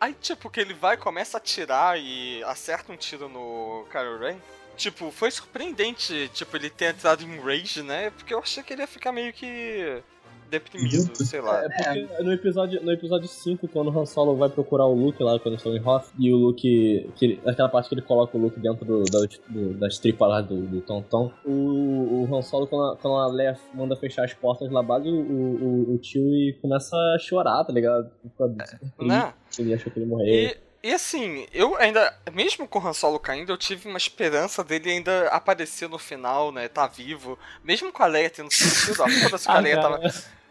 Aí, 0.00 0.12
tipo, 0.14 0.48
que 0.50 0.60
ele 0.60 0.74
vai, 0.74 0.96
começa 0.96 1.36
a 1.36 1.40
atirar 1.40 1.98
e 1.98 2.42
acerta 2.44 2.92
um 2.92 2.96
tiro 2.96 3.28
no 3.28 3.84
Kylo 3.90 4.18
Ren. 4.18 4.36
Tipo, 4.76 5.10
foi 5.10 5.28
surpreendente, 5.30 6.30
tipo, 6.32 6.56
ele 6.56 6.70
ter 6.70 6.94
entrado 6.94 7.24
em 7.24 7.40
rage, 7.40 7.82
né? 7.82 8.10
Porque 8.10 8.32
eu 8.32 8.38
achei 8.38 8.62
que 8.62 8.72
ele 8.72 8.82
ia 8.82 8.86
ficar 8.86 9.10
meio 9.10 9.32
que 9.32 10.00
deprimido, 10.48 10.96
Muito. 11.04 11.24
sei 11.24 11.40
lá. 11.40 11.62
É 11.64 11.68
porque 11.68 12.22
no 12.24 12.32
episódio, 12.32 12.82
no 12.84 12.92
episódio 12.92 13.28
5, 13.28 13.68
quando 13.68 13.90
o 13.90 13.98
Han 14.00 14.06
Solo 14.06 14.36
vai 14.36 14.48
procurar 14.48 14.86
o 14.86 14.94
Luke 14.94 15.22
lá, 15.22 15.32
quando 15.38 15.54
eles 15.54 15.60
estão 15.60 15.76
em 15.76 15.80
Hoth, 15.80 16.06
e 16.18 16.32
o 16.32 16.36
Luke. 16.36 17.10
Que 17.16 17.24
ele- 17.24 17.40
aquela 17.46 17.68
parte 17.68 17.88
que 17.88 17.94
ele 17.94 18.02
coloca 18.02 18.36
o 18.36 18.40
Luke 18.40 18.58
dentro 18.58 18.84
do, 18.84 19.04
da- 19.04 19.26
do- 19.48 19.74
das 19.74 19.98
tripas 19.98 20.28
lá 20.28 20.40
do, 20.40 20.62
do 20.62 20.80
Tom 20.80 21.02
Tom, 21.02 21.32
o, 21.44 22.26
o 22.28 22.34
Han 22.36 22.42
Solo, 22.42 22.66
quando 22.66 22.92
a, 22.92 22.96
quando 22.96 23.16
a 23.16 23.26
Leia 23.28 23.58
manda 23.74 23.94
fechar 23.96 24.24
as 24.24 24.34
portas 24.34 24.70
lá 24.70 24.82
base, 24.82 25.08
o, 25.08 25.14
o, 25.14 25.94
o 25.94 26.00
Chewie 26.02 26.54
começa 26.60 26.96
a 26.96 27.18
chorar, 27.18 27.64
tá 27.64 27.72
ligado? 27.72 28.10
Fica 28.22 28.48
super 28.48 28.56
triste, 28.66 28.78
Né? 29.00 29.32
Ele 29.58 29.74
achou 29.74 29.92
que 29.92 29.98
ele 29.98 30.06
ia 30.06 30.10
morrer. 30.10 30.58
E, 30.84 30.88
e 30.90 30.92
assim, 30.94 31.44
eu 31.52 31.76
ainda, 31.76 32.14
mesmo 32.32 32.66
com 32.68 32.78
o 32.78 32.86
Han 32.86 32.92
Solo 32.92 33.18
caindo, 33.18 33.50
eu 33.50 33.56
tive 33.56 33.88
uma 33.88 33.98
esperança 33.98 34.62
dele 34.62 34.90
ainda 34.90 35.26
aparecer 35.28 35.88
no 35.88 35.98
final, 35.98 36.52
né? 36.52 36.68
Tá 36.68 36.86
vivo. 36.86 37.36
Mesmo 37.64 37.92
com 37.92 38.02
a 38.02 38.06
Leia 38.06 38.30
tendo 38.30 38.50
sentido, 38.52 39.02
ó, 39.02 39.08
foda-se 39.08 39.46
que 39.46 39.50
a 39.50 39.58
Leia 39.60 39.80
tava. 39.80 40.00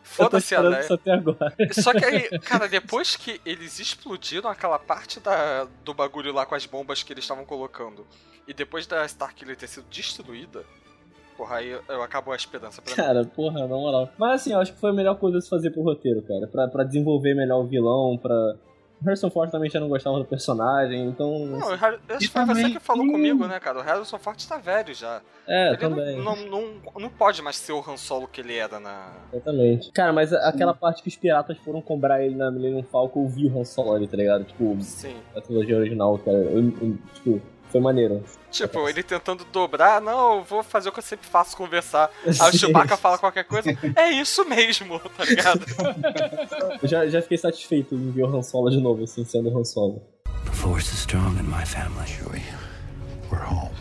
Foda-se 0.08 0.56
a 0.56 0.62
Leia. 0.62 0.82
isso 0.82 0.94
até 0.94 1.12
agora. 1.12 1.56
Só 1.72 1.94
que 1.94 2.06
aí, 2.06 2.30
cara, 2.40 2.68
depois 2.68 3.16
que 3.16 3.42
eles 3.46 3.80
explodiram 3.80 4.50
aquela 4.50 4.80
parte 4.80 5.20
da, 5.20 5.68
do 5.84 5.94
bagulho 5.94 6.34
lá 6.34 6.46
com 6.46 6.56
as 6.56 6.66
bombas 6.66 7.04
que 7.04 7.14
eles 7.14 7.24
estavam 7.24 7.46
colocando, 7.46 8.06
e 8.48 8.54
depois 8.54 8.88
da 8.88 9.06
Starkiller 9.06 9.58
ter 9.58 9.68
sido 9.68 9.86
destruída, 9.90 10.64
porra, 11.36 11.58
aí 11.58 11.70
eu, 11.70 11.82
eu 11.90 12.02
acabou 12.02 12.34
a 12.34 12.38
esperança 12.38 12.82
pra 12.82 12.92
mim. 12.92 12.96
Cara, 12.96 13.26
porra, 13.26 13.60
na 13.60 13.68
moral. 13.68 14.10
Mas 14.18 14.42
assim, 14.42 14.54
eu 14.54 14.60
acho 14.60 14.74
que 14.74 14.80
foi 14.80 14.90
a 14.90 14.94
melhor 14.94 15.16
coisa 15.16 15.38
a 15.38 15.42
se 15.42 15.50
fazer 15.50 15.72
pro 15.72 15.84
roteiro, 15.84 16.22
cara. 16.24 16.48
Pra, 16.48 16.68
pra 16.68 16.84
desenvolver 16.84 17.34
melhor 17.36 17.60
o 17.60 17.68
vilão, 17.68 18.18
pra. 18.18 18.56
O 19.00 19.06
Harrison 19.06 19.30
Ford 19.30 19.52
também 19.52 19.70
já 19.70 19.80
não 19.80 19.90
gostava 19.90 20.18
do 20.18 20.26
personagem, 20.26 21.06
então. 21.06 21.46
Não, 21.46 21.70
o 21.70 21.74
Har- 21.74 22.00
acho 22.10 22.18
que 22.18 22.26
E 22.26 22.28
foi 22.28 22.42
você 22.46 22.54
também- 22.54 22.74
que 22.74 22.80
falou 22.80 23.06
comigo, 23.06 23.46
né, 23.46 23.60
cara? 23.60 23.78
O 23.78 23.82
Harrison 23.84 24.18
Ford 24.18 24.44
tá 24.48 24.58
velho 24.58 24.94
já. 24.94 25.22
é, 25.48 25.68
ele 25.70 25.78
também. 25.78 26.18
Não, 26.18 26.36
não, 26.36 26.46
não, 26.48 26.74
não 27.02 27.10
pode 27.10 27.42
mais 27.44 27.58
ser 27.58 27.74
o 27.74 27.80
Han 27.88 27.96
Solo 27.96 28.28
que 28.28 28.42
ele 28.42 28.56
era 28.58 28.80
na. 28.80 29.12
Exatamente. 29.32 29.92
Cara, 29.92 30.12
mas 30.12 30.34
aquela 30.34 30.74
parte 30.74 31.04
que 31.04 31.10
os 31.10 31.16
piratas 31.16 31.58
foram 31.60 31.80
cobrar 31.82 32.24
ele 32.24 32.36
na 32.36 32.50
Millennium 32.50 32.84
Falcon, 32.84 33.24
eu 33.24 33.28
vi 33.30 33.48
o 33.48 33.60
Han 33.60 33.64
Solo 33.64 33.94
ali, 33.94 34.08
tá 34.08 34.18
ligado? 34.18 34.44
Tipo, 34.46 34.76
Sim. 34.82 35.16
a 35.36 35.42
trilogia 35.42 35.78
original, 35.78 36.18
cara. 36.18 36.38
Eu- 36.38 36.74
eu- 36.82 36.98
tipo, 37.14 37.42
foi 37.70 37.82
maneiro. 37.82 38.24
Tipo, 38.50 38.88
ele 38.88 39.04
tentando 39.04 39.46
dobrar, 39.46 40.02
não, 40.02 40.38
eu 40.38 40.44
vou 40.44 40.64
fazer 40.64 40.90
o 40.90 40.92
que 40.92 41.00
eu 41.00 41.04
sempre 41.04 41.28
faço, 41.28 41.56
conversar. 41.56 42.10
Aí 42.26 42.50
o 42.50 42.54
Chewbacca 42.58 42.98
fala 42.98 43.18
qualquer 43.18 43.44
coisa, 43.44 43.70
é 43.96 44.10
isso 44.10 44.44
mesmo, 44.46 45.00
tá 45.16 45.26
ligado? 45.26 45.66
Eu 46.82 46.88
já, 46.88 47.08
já 47.08 47.22
fiquei 47.22 47.38
satisfeito 47.38 47.96
em 47.96 48.12
ver 48.12 48.24
o 48.24 48.36
Han 48.36 48.42
Solo 48.42 48.70
de 48.70 48.80
novo, 48.80 49.04
assim, 49.04 49.24
sendo 49.26 49.50
o 49.50 49.60
Han 49.60 49.64
Solo. 49.64 50.02
The 50.46 50.52
force 50.52 50.94
is 50.94 51.00
strong 51.00 51.40
in 51.40 51.44
my 51.44 51.66
family, 51.66 52.08
Chewie. 52.08 52.44
We're 53.32 53.44
home. 53.44 53.76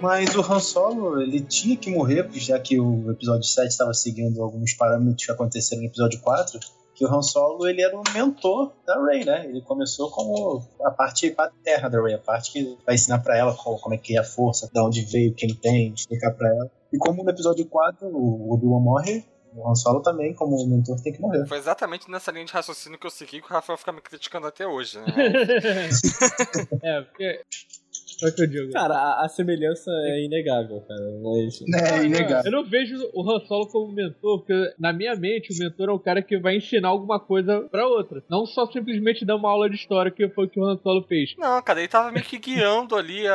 Mas 0.00 0.34
o 0.34 0.40
Han 0.40 0.58
Solo, 0.58 1.22
ele 1.22 1.40
tinha 1.42 1.76
que 1.76 1.88
morrer, 1.88 2.28
já 2.34 2.58
que 2.58 2.80
o 2.80 3.10
episódio 3.12 3.44
7 3.44 3.68
estava 3.68 3.94
seguindo 3.94 4.42
alguns 4.42 4.74
parâmetros 4.74 5.24
que 5.24 5.30
aconteceram 5.30 5.82
no 5.82 5.88
episódio 5.88 6.18
4. 6.20 6.58
Que 7.02 7.06
o 7.06 7.12
Han 7.12 7.20
Solo, 7.20 7.66
ele 7.66 7.82
era 7.82 7.98
o 7.98 8.02
mentor 8.14 8.72
da 8.86 9.04
Rey, 9.04 9.24
né? 9.24 9.44
Ele 9.46 9.60
começou 9.62 10.08
como 10.08 10.62
a 10.84 10.90
parte 10.92 11.32
paterna 11.32 11.90
da 11.90 12.00
Rey, 12.00 12.14
a 12.14 12.18
parte 12.18 12.52
que 12.52 12.78
vai 12.86 12.94
ensinar 12.94 13.18
pra 13.18 13.36
ela 13.36 13.56
qual- 13.56 13.76
como 13.80 13.92
é 13.96 13.98
que 13.98 14.16
é 14.16 14.20
a 14.20 14.24
força, 14.24 14.70
de 14.72 14.80
onde 14.80 15.00
veio, 15.04 15.34
quem 15.34 15.52
tem, 15.52 15.92
explicar 15.92 16.30
pra 16.32 16.48
ela. 16.48 16.70
E 16.92 16.98
como 16.98 17.24
no 17.24 17.30
episódio 17.30 17.66
4 17.66 18.06
o 18.06 18.54
Obi-Wan 18.54 18.78
morre, 18.80 19.24
o 19.52 19.68
Han 19.68 19.74
Solo 19.74 20.00
também, 20.00 20.32
como 20.32 20.64
mentor, 20.64 21.00
tem 21.02 21.12
que 21.12 21.20
morrer. 21.20 21.44
Foi 21.48 21.58
exatamente 21.58 22.08
nessa 22.08 22.30
linha 22.30 22.44
de 22.44 22.52
raciocínio 22.52 22.96
que 22.96 23.06
eu 23.06 23.10
segui 23.10 23.40
que 23.40 23.50
o 23.50 23.52
Rafael 23.52 23.76
fica 23.76 23.90
me 23.90 24.00
criticando 24.00 24.46
até 24.46 24.64
hoje, 24.64 25.00
né? 25.00 25.06
é, 26.84 27.00
porque. 27.00 27.40
Como 28.22 28.32
é 28.32 28.34
que 28.36 28.42
eu 28.42 28.46
digo? 28.46 28.72
Cara, 28.72 28.94
a, 28.94 29.24
a 29.24 29.28
semelhança 29.28 29.90
é 30.06 30.24
inegável, 30.24 30.80
cara. 30.86 31.00
Mas. 31.22 31.60
É 31.92 32.04
inegável. 32.04 32.44
Eu 32.44 32.52
não 32.62 32.64
vejo 32.68 32.94
o 33.12 33.22
Han 33.30 33.40
Solo 33.46 33.66
como 33.66 33.92
mentor, 33.92 34.38
porque 34.38 34.74
na 34.78 34.92
minha 34.92 35.14
mente 35.16 35.52
o 35.52 35.58
mentor 35.58 35.88
é 35.88 35.92
o 35.92 35.98
cara 35.98 36.22
que 36.22 36.38
vai 36.38 36.56
ensinar 36.56 36.88
alguma 36.88 37.18
coisa 37.18 37.62
pra 37.70 37.86
outra. 37.86 38.22
Não 38.30 38.46
só 38.46 38.66
simplesmente 38.66 39.24
dar 39.24 39.36
uma 39.36 39.50
aula 39.50 39.68
de 39.68 39.76
história, 39.76 40.10
que 40.10 40.28
foi 40.28 40.46
o 40.46 40.48
que 40.48 40.60
o 40.60 40.64
Han 40.64 40.78
Solo 40.82 41.04
fez. 41.08 41.34
Não, 41.36 41.60
cara, 41.62 41.80
ele 41.80 41.88
tava 41.88 42.12
meio 42.12 42.24
que 42.24 42.38
guiando 42.38 42.94
ali 42.96 43.26
a, 43.26 43.34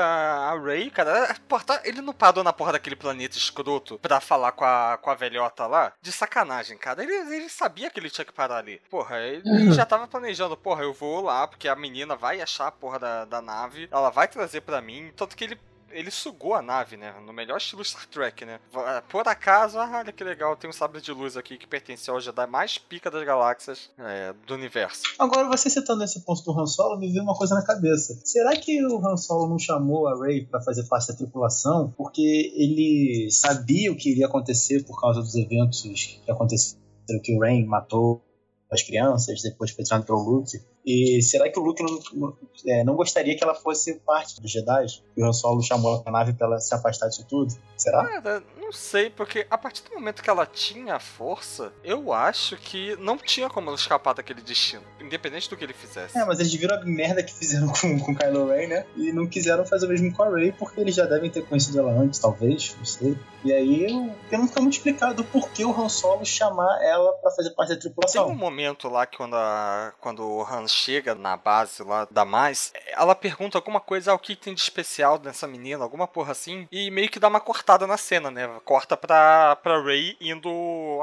a 0.51 0.59
Ray, 0.59 0.89
cara. 0.89 1.35
Porra, 1.47 1.63
tá- 1.65 1.81
ele 1.83 2.01
não 2.01 2.13
parou 2.13 2.43
na 2.43 2.53
porra 2.53 2.73
daquele 2.73 2.95
planeta 2.95 3.37
escroto 3.37 3.99
pra 3.99 4.21
falar 4.21 4.51
com 4.53 4.63
a, 4.63 4.97
com 5.01 5.09
a 5.09 5.15
velhota 5.15 5.67
lá? 5.67 5.91
De 6.01 6.11
sacanagem, 6.11 6.77
cara. 6.77 7.03
Ele, 7.03 7.13
ele 7.35 7.49
sabia 7.49 7.89
que 7.89 7.99
ele 7.99 8.09
tinha 8.09 8.25
que 8.25 8.33
parar 8.33 8.57
ali. 8.57 8.79
Porra, 8.89 9.17
ele 9.19 9.43
já 9.73 9.85
tava 9.85 10.07
planejando, 10.07 10.55
porra, 10.55 10.83
eu 10.83 10.93
vou 10.93 11.21
lá, 11.21 11.47
porque 11.47 11.67
a 11.67 11.75
menina 11.75 12.15
vai 12.15 12.39
achar 12.41 12.67
a 12.67 12.71
porra 12.71 12.99
da, 12.99 13.25
da 13.25 13.41
nave, 13.41 13.87
ela 13.91 14.09
vai 14.09 14.27
trazer 14.27 14.61
pra 14.61 14.76
mim. 14.81 15.11
Tanto 15.15 15.35
que 15.35 15.43
ele. 15.43 15.57
Ele 15.89 16.11
sugou 16.11 16.53
a 16.53 16.61
nave, 16.61 16.97
né? 16.97 17.15
No 17.25 17.31
melhor 17.31 17.57
estilo 17.57 17.83
Star 17.83 18.05
Trek, 18.07 18.43
né? 18.43 18.59
Por 19.07 19.25
acaso, 19.25 19.79
ah, 19.79 19.99
olha 19.99 20.11
que 20.11 20.21
legal, 20.21 20.53
tem 20.57 20.69
um 20.69 20.73
sabre 20.73 20.99
de 20.99 21.13
luz 21.13 21.37
aqui 21.37 21.57
que 21.57 21.65
pertence 21.65 22.09
ao 22.09 22.19
Jedi 22.19 22.45
mais 22.45 22.77
pica 22.77 23.09
das 23.09 23.23
galáxias 23.23 23.89
é, 23.97 24.33
do 24.45 24.53
universo. 24.53 25.03
Agora, 25.17 25.47
você 25.47 25.69
citando 25.69 26.03
esse 26.03 26.19
ponto 26.25 26.43
do 26.43 26.59
Han 26.59 26.67
Solo, 26.67 26.99
me 26.99 27.09
veio 27.09 27.23
uma 27.23 27.33
coisa 27.33 27.55
na 27.55 27.65
cabeça. 27.65 28.19
Será 28.25 28.53
que 28.57 28.85
o 28.85 28.97
Han 28.97 29.15
Solo 29.15 29.47
não 29.47 29.57
chamou 29.57 30.09
a 30.09 30.21
Rey 30.21 30.45
pra 30.45 30.61
fazer 30.61 30.83
parte 30.83 31.07
da 31.07 31.15
tripulação 31.15 31.93
porque 31.97 32.51
ele 32.53 33.29
sabia 33.31 33.89
o 33.89 33.95
que 33.95 34.11
iria 34.11 34.25
acontecer 34.25 34.83
por 34.83 34.99
causa 34.99 35.21
dos 35.21 35.35
eventos 35.35 35.81
que 35.81 36.29
aconteceram, 36.29 36.81
que 37.23 37.33
o 37.33 37.39
Rey 37.39 37.65
matou 37.65 38.21
as 38.69 38.83
crianças, 38.83 39.41
depois 39.41 39.71
foi 39.71 39.85
treinado 39.85 40.05
pelo 40.05 40.19
Luke? 40.19 40.51
E 40.87 41.21
será 41.21 41.51
que 41.51 41.59
o 41.59 41.61
Luke 41.61 41.83
não, 41.83 41.99
não, 42.13 42.37
é, 42.65 42.81
não 42.85 42.95
gostaria 42.95 43.35
que 43.35 43.43
ela 43.43 43.53
fosse 43.53 43.95
parte 44.05 44.39
dos 44.41 44.49
Jedi? 44.49 44.85
E 45.17 45.21
o 45.21 45.27
Han 45.27 45.33
Solo 45.33 45.61
chamou 45.61 46.01
pra 46.01 46.13
nave 46.13 46.31
pra 46.31 46.47
ela 46.47 46.59
se 46.59 46.73
afastar 46.73 47.09
disso 47.09 47.25
tudo? 47.27 47.53
Será? 47.75 48.05
Cara, 48.07 48.43
não 48.67 48.73
sei, 48.73 49.09
porque 49.09 49.47
a 49.49 49.57
partir 49.57 49.81
do 49.83 49.93
momento 49.93 50.21
que 50.21 50.29
ela 50.29 50.45
tinha 50.45 50.95
a 50.95 50.99
força, 50.99 51.71
eu 51.85 52.11
acho 52.11 52.57
que 52.57 52.97
não 52.97 53.17
tinha 53.17 53.49
como 53.49 53.69
ela 53.69 53.77
escapar 53.77 54.13
daquele 54.13 54.41
destino, 54.41 54.83
independente 54.99 55.49
do 55.49 55.55
que 55.55 55.63
ele 55.63 55.71
fizesse. 55.73 56.17
É, 56.17 56.25
mas 56.25 56.37
eles 56.41 56.53
viram 56.53 56.75
a 56.75 56.83
merda 56.83 57.23
que 57.23 57.33
fizeram 57.33 57.69
com, 57.79 57.97
com 57.97 58.13
Kylo 58.13 58.47
Ren, 58.49 58.67
né? 58.67 58.85
E 58.97 59.13
não 59.13 59.25
quiseram 59.25 59.65
fazer 59.65 59.85
o 59.85 59.89
mesmo 59.89 60.13
com 60.13 60.23
a 60.23 60.29
Rey, 60.35 60.51
porque 60.51 60.81
eles 60.81 60.93
já 60.95 61.05
devem 61.05 61.31
ter 61.31 61.45
conhecido 61.45 61.79
ela 61.79 61.91
antes, 61.91 62.19
talvez, 62.19 62.75
não 62.77 62.83
sei. 62.85 63.17
E 63.45 63.53
aí, 63.53 63.85
eu, 63.89 64.13
eu 64.31 64.39
não 64.39 64.47
fica 64.49 64.59
muito 64.59 64.73
explicado 64.73 65.23
por 65.23 65.49
que 65.51 65.63
o 65.63 65.71
Han 65.71 65.87
Solo 65.87 66.25
chamar 66.25 66.83
ela 66.83 67.13
pra 67.13 67.31
fazer 67.31 67.51
parte 67.51 67.69
da 67.69 67.75
Tem 67.75 67.81
tripulação. 67.83 68.27
um 68.27 68.35
momento 68.35 68.89
lá 68.89 69.05
que 69.05 69.15
quando, 69.15 69.35
a, 69.35 69.93
quando 70.01 70.27
o 70.27 70.43
Han 70.43 70.67
chega 70.67 71.15
na 71.15 71.37
base 71.37 71.83
lá 71.83 72.05
da 72.11 72.25
Mais, 72.25 72.73
ela 72.87 73.15
pergunta 73.15 73.57
alguma 73.57 73.79
coisa, 73.79 74.11
ah, 74.11 74.15
o 74.15 74.19
que 74.19 74.35
tem 74.35 74.53
de 74.53 74.59
especial 74.59 75.17
nessa 75.23 75.47
menina, 75.47 75.83
alguma 75.83 76.05
porra 76.05 76.33
assim, 76.33 76.67
e 76.69 76.91
meio 76.91 77.09
que 77.09 77.19
dá 77.19 77.29
uma 77.29 77.39
cortada 77.39 77.87
na 77.87 77.95
cena, 77.95 78.29
né? 78.29 78.49
Corta 78.63 78.95
pra, 78.97 79.55
pra 79.57 79.81
Ray 79.81 80.15
indo 80.19 80.49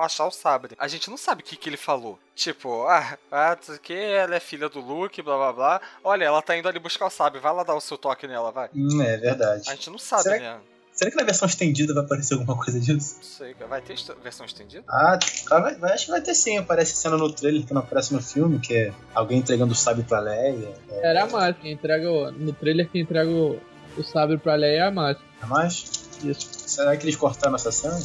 achar 0.01 0.27
o 0.27 0.31
sabre. 0.31 0.75
A 0.79 0.89
gente 0.89 1.09
não 1.11 1.17
sabe 1.17 1.43
o 1.43 1.45
que, 1.45 1.57
que 1.57 1.69
ele 1.69 1.77
falou. 1.77 2.19
Tipo, 2.35 2.85
ah, 2.87 3.17
ah, 3.31 3.57
que, 3.83 3.93
ela 3.93 4.35
é 4.35 4.41
filha 4.41 4.69
do 4.69 4.81
Luke, 4.81 5.23
blá 5.23 5.37
blá 5.37 5.53
blá. 5.53 5.81
Olha, 6.03 6.25
ela 6.25 6.43
tá 6.43 6.57
indo 6.57 6.69
ali 6.69 6.79
buscar 6.79 7.07
o 7.07 7.11
sabre, 7.11 7.41
vai 7.41 7.53
lá 7.55 7.63
dar 7.63 7.75
o 7.75 7.81
seu 7.81 7.97
toque 7.99 8.27
nela, 8.27 8.51
vai. 8.51 8.69
Hum, 8.75 9.01
é 9.03 9.17
verdade. 9.17 9.69
A 9.69 9.75
gente 9.75 9.91
não 9.91 9.99
sabe, 9.99 10.23
Será 10.25 10.39
né? 10.39 10.61
Será 10.93 11.11
que 11.11 11.17
na 11.17 11.25
versão 11.25 11.49
estendida 11.49 11.93
vai 11.93 12.05
aparecer 12.05 12.35
alguma 12.35 12.57
coisa 12.57 12.79
disso? 12.79 13.17
Não 13.17 13.25
sei, 13.25 13.53
cara. 13.55 13.67
vai 13.67 13.81
ter 13.81 13.95
est- 13.95 14.15
versão 14.23 14.47
estendida? 14.47 14.85
Ah, 14.89 15.19
vai, 15.51 15.75
vai- 15.75 15.93
acho 15.93 16.05
que 16.05 16.11
vai 16.13 16.21
ter 16.21 16.35
sim. 16.37 16.57
Aparece 16.57 16.95
cena 16.97 17.17
no 17.17 17.33
trailer 17.33 17.67
que 17.67 17.75
não 17.75 17.81
aparece 17.81 18.15
no 18.15 18.23
filme, 18.23 18.61
que 18.61 18.75
é 18.77 18.93
alguém 19.13 19.39
entregando 19.39 19.73
o 19.73 19.77
sábio 19.77 20.05
pra 20.05 20.21
Leia. 20.21 20.73
É, 20.89 21.09
Era 21.11 21.25
a. 21.25 21.53
Quem 21.53 21.73
entrega 21.73 22.09
o, 22.09 22.31
no 22.31 22.53
trailer, 22.53 22.89
quem 22.89 23.01
entrega 23.03 23.29
o, 23.29 23.61
o 23.97 24.05
sabre 24.05 24.39
pra 24.39 24.55
Leia 24.55 24.83
é 24.83 24.87
a 24.87 24.91
massa. 24.93 25.21
é 25.43 25.47
mais? 25.47 26.04
Isso. 26.23 26.49
Será 26.69 26.97
que 26.97 27.05
eles 27.05 27.17
cortaram 27.17 27.55
essa 27.57 27.73
cena? 27.73 27.99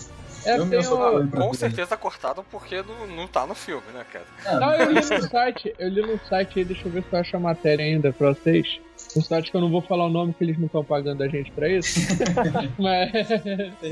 É, 0.45 0.53
eu 0.53 0.59
tem 0.59 0.67
mesmo 0.67 0.83
sou 0.91 0.97
o... 0.97 1.01
maluco 1.01 1.27
pra 1.27 1.41
Com 1.41 1.53
certeza 1.53 1.97
cortado 1.97 2.45
porque 2.49 2.81
não, 2.81 3.07
não 3.07 3.27
tá 3.27 3.45
no 3.45 3.53
filme, 3.53 3.83
né, 3.93 4.05
cara? 4.11 4.25
Ah, 4.45 4.59
Não, 4.59 4.73
eu 4.73 4.91
li 4.91 5.01
no 5.01 5.29
site, 5.29 5.75
eu 5.77 5.89
li 5.89 6.01
no 6.01 6.19
site 6.27 6.59
aí, 6.59 6.65
deixa 6.65 6.87
eu 6.87 6.91
ver 6.91 7.03
se 7.03 7.09
eu 7.13 7.19
acho 7.19 7.35
a 7.35 7.39
matéria 7.39 7.83
ainda 7.83 8.13
pra 8.13 8.29
vocês. 8.33 8.79
Um 9.17 9.21
site 9.21 9.49
que 9.51 9.57
eu 9.57 9.61
não 9.61 9.69
vou 9.69 9.81
falar 9.81 10.05
o 10.05 10.09
nome, 10.09 10.33
que 10.33 10.43
eles 10.43 10.57
não 10.57 10.67
estão 10.67 10.83
pagando 10.83 11.23
a 11.23 11.27
gente 11.27 11.51
pra 11.51 11.67
isso. 11.67 11.99
mas, 12.77 13.11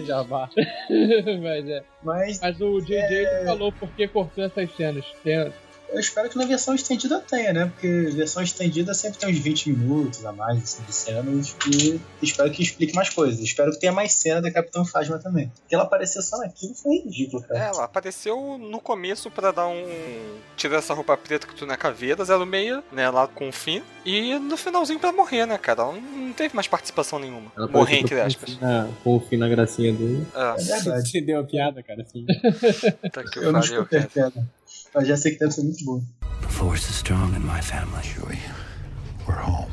Já 0.06 0.22
vá. 0.22 0.50
mas 1.42 1.68
é. 1.68 1.84
Mas 2.04 2.40
Mas 2.40 2.62
o 2.62 2.80
JJ 2.82 2.96
ele 2.96 3.46
falou 3.46 3.72
por 3.72 3.90
que 3.90 4.08
cortou 4.08 4.44
essas 4.44 4.74
cenas. 4.76 5.06
Tem- 5.24 5.52
eu 5.92 6.00
espero 6.00 6.30
que 6.30 6.38
na 6.38 6.46
versão 6.46 6.74
estendida 6.76 7.20
tenha, 7.20 7.54
né? 7.54 7.66
Porque 7.66 7.88
versão 8.16 8.42
estendida 8.44 8.94
sempre 8.94 9.20
tem 9.20 9.30
uns 9.30 9.40
20 9.40 9.70
minutos 9.72 10.26
a 10.26 10.32
mais 10.32 10.62
assim, 10.64 10.84
de 10.84 10.94
cenas. 10.94 11.56
E 11.72 12.00
espero 12.22 12.52
que 12.52 12.62
explique 12.64 12.94
mais 12.96 13.10
coisas. 13.10 13.40
Espero 13.40 13.72
que 13.72 13.80
tenha 13.80 13.92
mais 13.92 14.14
cena 14.14 14.42
da 14.42 14.52
Capitão 14.52 14.86
Phasma 14.86 15.18
também. 15.20 15.52
Porque 15.62 15.76
ela 15.76 15.84
aparecer 15.86 16.22
só 16.22 16.38
naquilo 16.38 16.74
foi 16.76 16.98
ridículo, 16.98 17.44
cara. 17.44 17.60
É, 17.60 17.68
Ela 17.70 17.84
apareceu 17.86 18.58
no 18.58 18.80
começo 18.80 19.30
pra 19.32 19.52
dar 19.52 19.68
um. 19.68 19.86
Tira 20.56 20.78
essa 20.78 20.94
roupa 20.94 21.16
preta 21.18 21.48
que 21.48 21.56
tu 21.56 21.66
não 21.66 21.74
é 21.74 21.78
caveira, 21.78 22.24
zero 22.26 22.46
meia, 22.46 22.84
né? 22.92 23.10
Lá 23.10 23.28
com 23.28 23.50
o 23.50 23.52
fim. 23.52 23.82
E 24.06 24.38
no 24.40 24.56
finalzinho 24.58 25.00
pra 25.00 25.12
morrer, 25.12 25.46
né, 25.46 25.58
cara? 25.58 25.82
Ela 25.84 25.94
não 25.94 26.34
teve 26.34 26.56
mais 26.56 26.68
participação 26.68 27.20
nenhuma. 27.20 27.52
Ela 27.58 27.68
Morrer, 27.68 28.00
apareceu 28.00 28.00
entre 28.00 28.16
com 28.16 28.22
o 28.22 28.26
aspas. 28.28 28.50
fim 28.54 28.60
na- 28.62 28.90
Com 29.04 29.16
o 29.18 29.20
fim 29.20 29.38
na 29.38 29.48
gracinha 29.50 29.94
dele. 29.94 30.26
É, 30.34 30.42
É 30.62 30.64
verdade. 30.64 31.10
Você 31.10 31.22
deu 31.22 31.40
a 31.40 31.44
piada, 31.44 31.84
cara, 31.84 32.02
assim. 32.04 32.26
tá 33.12 33.24
que 33.24 33.40
Eu 33.40 33.52
não 33.52 33.60
pariu, 33.60 33.74
escutei 33.82 34.00
a 34.00 34.02
cara. 34.08 34.10
piada. 34.32 34.50
Mas 34.98 35.08
já 35.08 35.16
sei 35.16 35.34
que 35.34 35.38
deve 35.38 35.52
ser 35.52 35.62
muito 35.62 35.86
bom. 35.86 36.02
The 36.42 36.48
force 36.48 36.90
is 36.90 36.96
strong 36.96 37.36
in 37.36 37.46
my 37.46 37.62
family. 37.62 38.02
Chewie, 38.02 38.40
we're 39.28 39.40
home. 39.40 39.70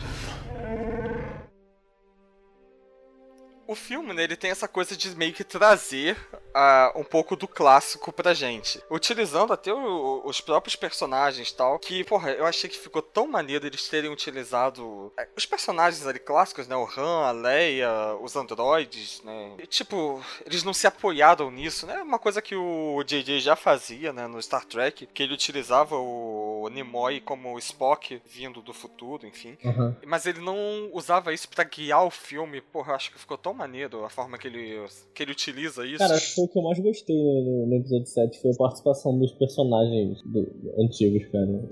O 3.67 3.75
filme, 3.75 4.13
né, 4.13 4.25
ele 4.25 4.37
tem 4.37 4.51
essa 4.51 4.69
coisa 4.69 4.95
de 4.97 5.17
meio 5.17 5.33
que 5.33 5.43
trazer 5.43 6.17
ah, 6.55 6.93
um 6.95 7.03
pouco 7.03 7.35
do 7.35 7.49
clássico 7.49 8.13
pra 8.13 8.35
gente. 8.35 8.83
Utilizando 8.91 9.53
até 9.53 9.73
o- 9.73 10.23
os 10.25 10.41
próprios 10.41 10.77
personagens 10.77 11.51
tal. 11.51 11.79
Que, 11.79 12.05
porra, 12.05 12.31
eu 12.33 12.45
achei 12.45 12.69
que 12.69 12.79
ficou 12.79 13.01
tão 13.01 13.27
maneiro 13.27 13.67
eles 13.67 13.89
terem 13.89 14.11
utilizado 14.11 15.11
eh, 15.19 15.27
os 15.37 15.47
personagens 15.47 16.07
ali 16.07 16.19
clássicos, 16.19 16.69
né? 16.69 16.77
O 16.77 16.87
Han, 16.97 17.27
a 17.27 17.33
Leia, 17.33 17.91
os 18.21 18.37
androides, 18.37 19.23
né? 19.25 19.55
E, 19.59 19.67
tipo, 19.67 20.23
eles 20.45 20.63
não 20.63 20.75
se 20.75 20.87
apoiaram 20.87 21.51
nisso, 21.51 21.87
né? 21.87 22.03
Uma 22.03 22.19
coisa 22.19 22.43
que 22.43 22.55
o 22.55 23.03
JJ 23.03 23.41
já 23.41 23.57
fazia, 23.57 24.13
né, 24.13 24.27
no 24.27 24.41
Star 24.43 24.65
Trek. 24.67 25.07
Que 25.07 25.23
ele 25.23 25.35
utilizava 25.35 25.97
o 25.97 26.44
Nimoy 26.69 27.21
como 27.21 27.59
Spock 27.59 28.21
vindo 28.27 28.61
do 28.63 28.73
futuro, 28.73 29.27
enfim. 29.27 29.57
Aham. 29.65 29.97
Mas 30.07 30.27
ele 30.27 30.41
não 30.41 30.91
usava 30.93 31.33
isso 31.33 31.49
pra 31.49 31.65
guiar 31.65 32.05
o 32.07 32.11
filme. 32.11 32.61
Porra, 32.61 32.93
eu 32.93 32.97
acho 32.97 33.13
que 33.13 33.19
ficou 33.19 33.37
tão 33.39 33.53
maneiro 33.55 34.05
a 34.05 34.11
forma 34.11 34.39
que 34.39 34.47
ele, 34.49 34.85
que 35.15 35.23
ele 35.23 35.33
utiliza 35.33 35.87
isso. 35.87 35.99
Cara, 35.99 36.15
acho 36.15 36.29
que 36.29 36.35
foi 36.35 36.45
o 36.45 36.49
que 36.49 36.59
eu 36.59 36.63
mais 36.63 36.79
gostei 36.79 37.17
no, 37.17 37.43
no- 37.45 37.67
no 37.67 37.75
episódio 37.77 38.07
7, 38.07 38.41
foi 38.41 38.51
a 38.53 38.57
participação 38.57 39.19
dos 39.19 39.33
personagens 39.33 40.21
do- 40.23 40.75
antigos, 40.79 41.27
cara. 41.31 41.69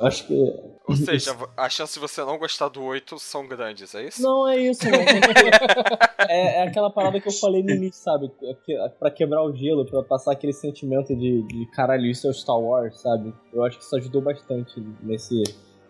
Acho 0.00 0.26
que. 0.26 0.34
Ou 0.88 0.94
seja, 0.96 1.36
a 1.56 1.68
chance 1.68 1.94
de 1.94 2.00
você 2.00 2.22
não 2.24 2.38
gostar 2.38 2.68
do 2.68 2.82
8 2.82 3.18
são 3.18 3.46
grandes, 3.46 3.94
é 3.94 4.04
isso? 4.06 4.22
Não 4.22 4.48
é 4.48 4.56
isso, 4.56 4.80
porque 4.80 6.22
é, 6.32 6.60
é 6.60 6.62
aquela 6.62 6.90
parada 6.90 7.20
que 7.20 7.28
eu 7.28 7.32
falei 7.32 7.62
no 7.62 7.70
início, 7.70 8.02
sabe? 8.02 8.30
É 8.42 8.54
que- 8.54 8.76
Pra 8.98 9.10
quebrar 9.10 9.42
o 9.42 9.54
gelo, 9.54 9.84
pra 9.84 10.02
passar 10.02 10.32
aquele 10.32 10.52
sentimento 10.52 11.14
de, 11.14 11.42
de 11.42 11.66
caralho, 11.72 12.06
isso 12.06 12.26
é 12.26 12.30
o 12.30 12.34
Star 12.34 12.58
Wars, 12.58 13.00
sabe? 13.00 13.34
Eu 13.52 13.64
acho 13.64 13.78
que 13.78 13.84
isso 13.84 13.96
ajudou 13.96 14.22
bastante 14.22 14.80
nesse, 15.02 15.42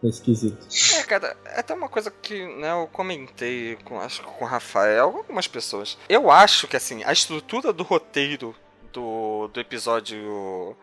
nesse 0.03 0.23
quesito. 0.23 0.67
É, 0.99 1.03
cara, 1.05 1.37
é 1.45 1.61
até 1.61 1.75
uma 1.75 1.89
coisa 1.89 2.11
que 2.11 2.35
né, 2.57 2.73
eu 2.73 2.89
comentei 2.89 3.77
com, 3.85 4.01
acho 4.01 4.23
que 4.23 4.27
com 4.27 4.45
o 4.45 4.49
Rafael, 4.49 5.17
algumas 5.19 5.47
pessoas. 5.47 5.97
Eu 6.09 6.31
acho 6.31 6.67
que 6.67 6.77
assim, 6.77 7.05
a 7.05 7.13
estrutura 7.13 7.73
do 7.73 7.83
roteiro 7.85 8.55
do, 8.93 9.49
do 9.49 9.61
episódio 9.61 10.77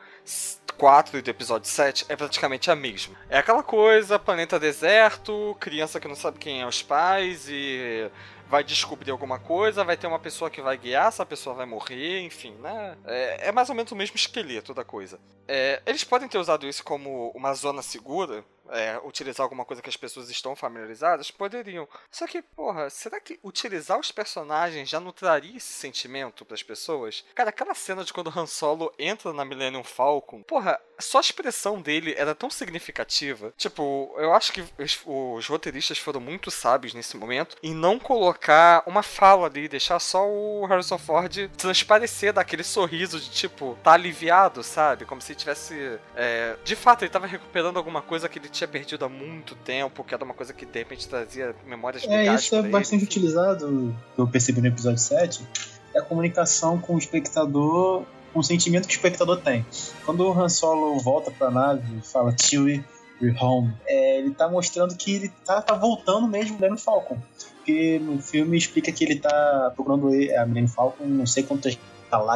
4 0.77 1.17
e 1.17 1.21
do 1.21 1.29
episódio 1.29 1.69
7 1.69 2.05
é 2.09 2.15
praticamente 2.15 2.69
a 2.69 2.75
mesma. 2.75 3.15
É 3.29 3.37
aquela 3.37 3.63
coisa, 3.63 4.19
planeta 4.19 4.59
deserto, 4.59 5.55
criança 5.59 5.99
que 5.99 6.07
não 6.07 6.15
sabe 6.15 6.39
quem 6.39 6.61
é 6.61 6.67
os 6.67 6.81
pais 6.81 7.47
e 7.49 8.09
vai 8.47 8.63
descobrir 8.63 9.11
alguma 9.11 9.39
coisa, 9.39 9.83
vai 9.83 9.97
ter 9.97 10.07
uma 10.07 10.19
pessoa 10.19 10.49
que 10.49 10.61
vai 10.61 10.77
guiar, 10.77 11.07
essa 11.07 11.25
pessoa 11.25 11.55
vai 11.55 11.65
morrer, 11.65 12.21
enfim, 12.21 12.53
né? 12.61 12.95
É, 13.05 13.47
é 13.47 13.51
mais 13.51 13.69
ou 13.69 13.75
menos 13.75 13.91
o 13.91 13.95
mesmo 13.95 14.15
esqueleto 14.15 14.73
da 14.73 14.83
coisa. 14.83 15.19
É, 15.47 15.81
eles 15.85 16.03
podem 16.03 16.27
ter 16.27 16.37
usado 16.37 16.67
isso 16.67 16.83
como 16.83 17.31
uma 17.35 17.53
zona 17.53 17.81
segura, 17.81 18.43
é, 18.69 18.99
utilizar 19.03 19.43
alguma 19.43 19.65
coisa 19.65 19.81
que 19.81 19.89
as 19.89 19.97
pessoas 19.97 20.29
estão 20.29 20.55
familiarizadas, 20.55 21.31
poderiam. 21.31 21.87
Só 22.11 22.27
que, 22.27 22.41
porra, 22.41 22.89
será 22.89 23.19
que 23.19 23.39
utilizar 23.43 23.99
os 23.99 24.11
personagens 24.11 24.89
já 24.89 24.99
não 24.99 25.11
traria 25.11 25.57
esse 25.57 25.73
sentimento 25.73 26.45
pras 26.45 26.63
pessoas? 26.63 27.23
Cara, 27.33 27.49
aquela 27.49 27.73
cena 27.73 28.03
de 28.03 28.13
quando 28.13 28.33
Han 28.35 28.45
Solo 28.45 28.93
entra 28.97 29.33
na 29.33 29.45
Millennium 29.45 29.83
Falcon, 29.83 30.41
porra, 30.43 30.79
só 30.99 31.17
a 31.17 31.21
expressão 31.21 31.81
dele 31.81 32.13
era 32.17 32.33
tão 32.33 32.49
significativa. 32.49 33.53
Tipo, 33.57 34.13
eu 34.17 34.33
acho 34.33 34.51
que 34.51 34.63
os, 34.77 34.99
os 35.05 35.47
roteiristas 35.47 35.97
foram 35.97 36.19
muito 36.19 36.49
sábios 36.49 36.93
nesse 36.93 37.17
momento 37.17 37.57
em 37.61 37.73
não 37.73 37.99
colocar 37.99 38.83
uma 38.85 39.03
fala 39.03 39.47
ali, 39.47 39.67
deixar 39.67 39.99
só 39.99 40.27
o 40.27 40.65
Harrison 40.65 40.97
Ford 40.97 41.49
transparecer 41.57 42.33
daquele 42.33 42.63
sorriso 42.63 43.19
de 43.19 43.29
tipo, 43.29 43.77
tá 43.83 43.93
aliviado, 43.93 44.63
sabe? 44.63 45.05
Como 45.05 45.21
se 45.21 45.35
tivesse. 45.35 45.99
é, 46.15 46.55
de 46.63 46.75
fato, 46.75 47.03
ele 47.03 47.11
tava 47.11 47.27
recuperando 47.27 47.77
alguma 47.77 48.01
coisa 48.01 48.29
que 48.29 48.39
ele 48.39 48.49
tinha 48.55 48.67
perdido 48.67 49.05
há 49.05 49.09
muito 49.09 49.55
tempo, 49.55 50.03
que 50.03 50.13
era 50.13 50.23
uma 50.23 50.33
coisa 50.33 50.53
que 50.53 50.65
de 50.65 50.79
repente 50.79 51.07
trazia 51.07 51.55
memórias 51.65 52.03
É, 52.07 52.33
isso 52.35 52.55
é 52.55 52.59
ele, 52.59 52.69
bastante 52.69 52.95
enfim. 53.03 53.05
utilizado, 53.05 53.95
que 54.15 54.21
eu 54.21 54.27
percebi 54.27 54.61
no 54.61 54.67
episódio 54.67 54.97
7, 54.99 55.45
é 55.93 55.99
a 55.99 56.01
comunicação 56.01 56.77
com 56.79 56.95
o 56.95 56.97
espectador, 56.97 58.03
com 58.33 58.39
o 58.39 58.43
sentimento 58.43 58.87
que 58.87 58.93
o 58.95 58.97
espectador 58.97 59.41
tem. 59.41 59.65
Quando 60.05 60.21
o 60.21 60.31
Han 60.39 60.49
Solo 60.49 60.97
volta 60.99 61.31
pra 61.31 61.49
nave 61.51 61.83
e 61.97 62.01
fala 62.01 62.33
Chewie, 62.37 62.83
we're 63.21 63.37
home, 63.39 63.73
é, 63.85 64.17
ele 64.19 64.31
tá 64.31 64.47
mostrando 64.49 64.95
que 64.95 65.13
ele 65.15 65.29
tá, 65.45 65.61
tá 65.61 65.73
voltando 65.75 66.27
mesmo 66.27 66.57
do 66.57 66.77
Falcon. 66.77 67.17
Porque 67.57 67.97
no 67.99 68.21
filme 68.21 68.57
explica 68.57 68.91
que 68.91 69.03
ele 69.03 69.15
tá 69.19 69.71
procurando 69.73 70.13
ele- 70.13 70.35
a 70.35 70.45
Millennium 70.45 70.67
Falcon 70.67 71.05
não 71.05 71.25
sei 71.25 71.43
quantas 71.43 71.77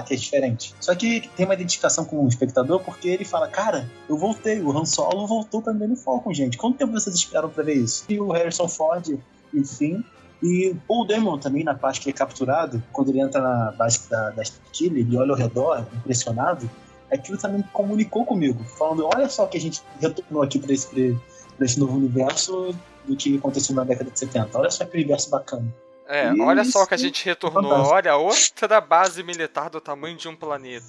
que 0.05 0.13
é 0.13 0.17
diferente. 0.17 0.75
Só 0.79 0.93
que 0.93 1.29
tem 1.35 1.45
uma 1.45 1.53
identificação 1.53 2.03
com 2.03 2.23
o 2.23 2.27
espectador 2.27 2.81
porque 2.81 3.07
ele 3.07 3.25
fala, 3.25 3.47
cara, 3.47 3.89
eu 4.09 4.17
voltei, 4.17 4.61
o 4.61 4.77
Han 4.77 4.85
Solo 4.85 5.25
voltou 5.25 5.61
pra 5.61 5.73
Millennium 5.73 5.95
Falcon, 5.95 6.33
gente. 6.33 6.57
Quanto 6.57 6.77
tempo 6.77 6.91
vocês 6.91 7.15
esperaram 7.15 7.49
pra 7.49 7.63
ver 7.63 7.75
isso? 7.75 8.05
E 8.09 8.19
o 8.19 8.31
Harrison 8.31 8.67
Ford 8.67 9.07
e 9.53 9.59
o 9.59 9.65
Finn 9.65 10.01
e 10.41 10.69
o 10.69 10.75
Paul 10.87 11.05
Damon 11.05 11.37
também, 11.37 11.63
na 11.63 11.75
parte 11.75 11.99
que 11.99 12.09
é 12.09 12.13
capturado, 12.13 12.81
quando 12.93 13.09
ele 13.09 13.19
entra 13.19 13.41
na 13.41 13.71
base 13.71 14.09
da, 14.09 14.29
da 14.31 14.41
Esquila, 14.41 14.97
ele 14.97 15.17
olha 15.17 15.31
ao 15.31 15.37
redor, 15.37 15.85
impressionado, 15.93 16.69
aquilo 17.11 17.37
também 17.37 17.61
comunicou 17.73 18.25
comigo, 18.25 18.63
falando, 18.77 19.05
olha 19.13 19.27
só 19.29 19.45
que 19.47 19.57
a 19.57 19.61
gente 19.61 19.81
retornou 19.99 20.41
aqui 20.41 20.59
para 20.59 20.71
esse, 20.71 21.17
pra 21.57 21.65
esse 21.65 21.79
novo 21.79 21.97
universo 21.97 22.73
do 23.05 23.15
que 23.15 23.37
aconteceu 23.37 23.75
na 23.75 23.83
década 23.83 24.09
de 24.09 24.17
70. 24.17 24.57
Olha 24.57 24.71
só 24.71 24.85
que 24.85 24.95
universo 24.95 25.29
bacana. 25.29 25.73
É, 26.11 26.33
Isso 26.33 26.41
olha 26.41 26.63
só 26.65 26.87
que 26.87 26.95
a 26.95 26.97
gente 26.97 27.23
retornou. 27.23 27.69
fantástico. 27.69 27.93
Olha, 27.93 28.17
outra 28.17 28.81
base 28.81 29.21
militar 29.21 29.69
do 29.69 29.79
tamanho 29.79 30.17
de 30.17 30.27
um 30.27 30.35
planeta. 30.35 30.83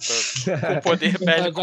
Com 0.46 0.80
poder 0.88 1.18
bélico. 1.18 1.60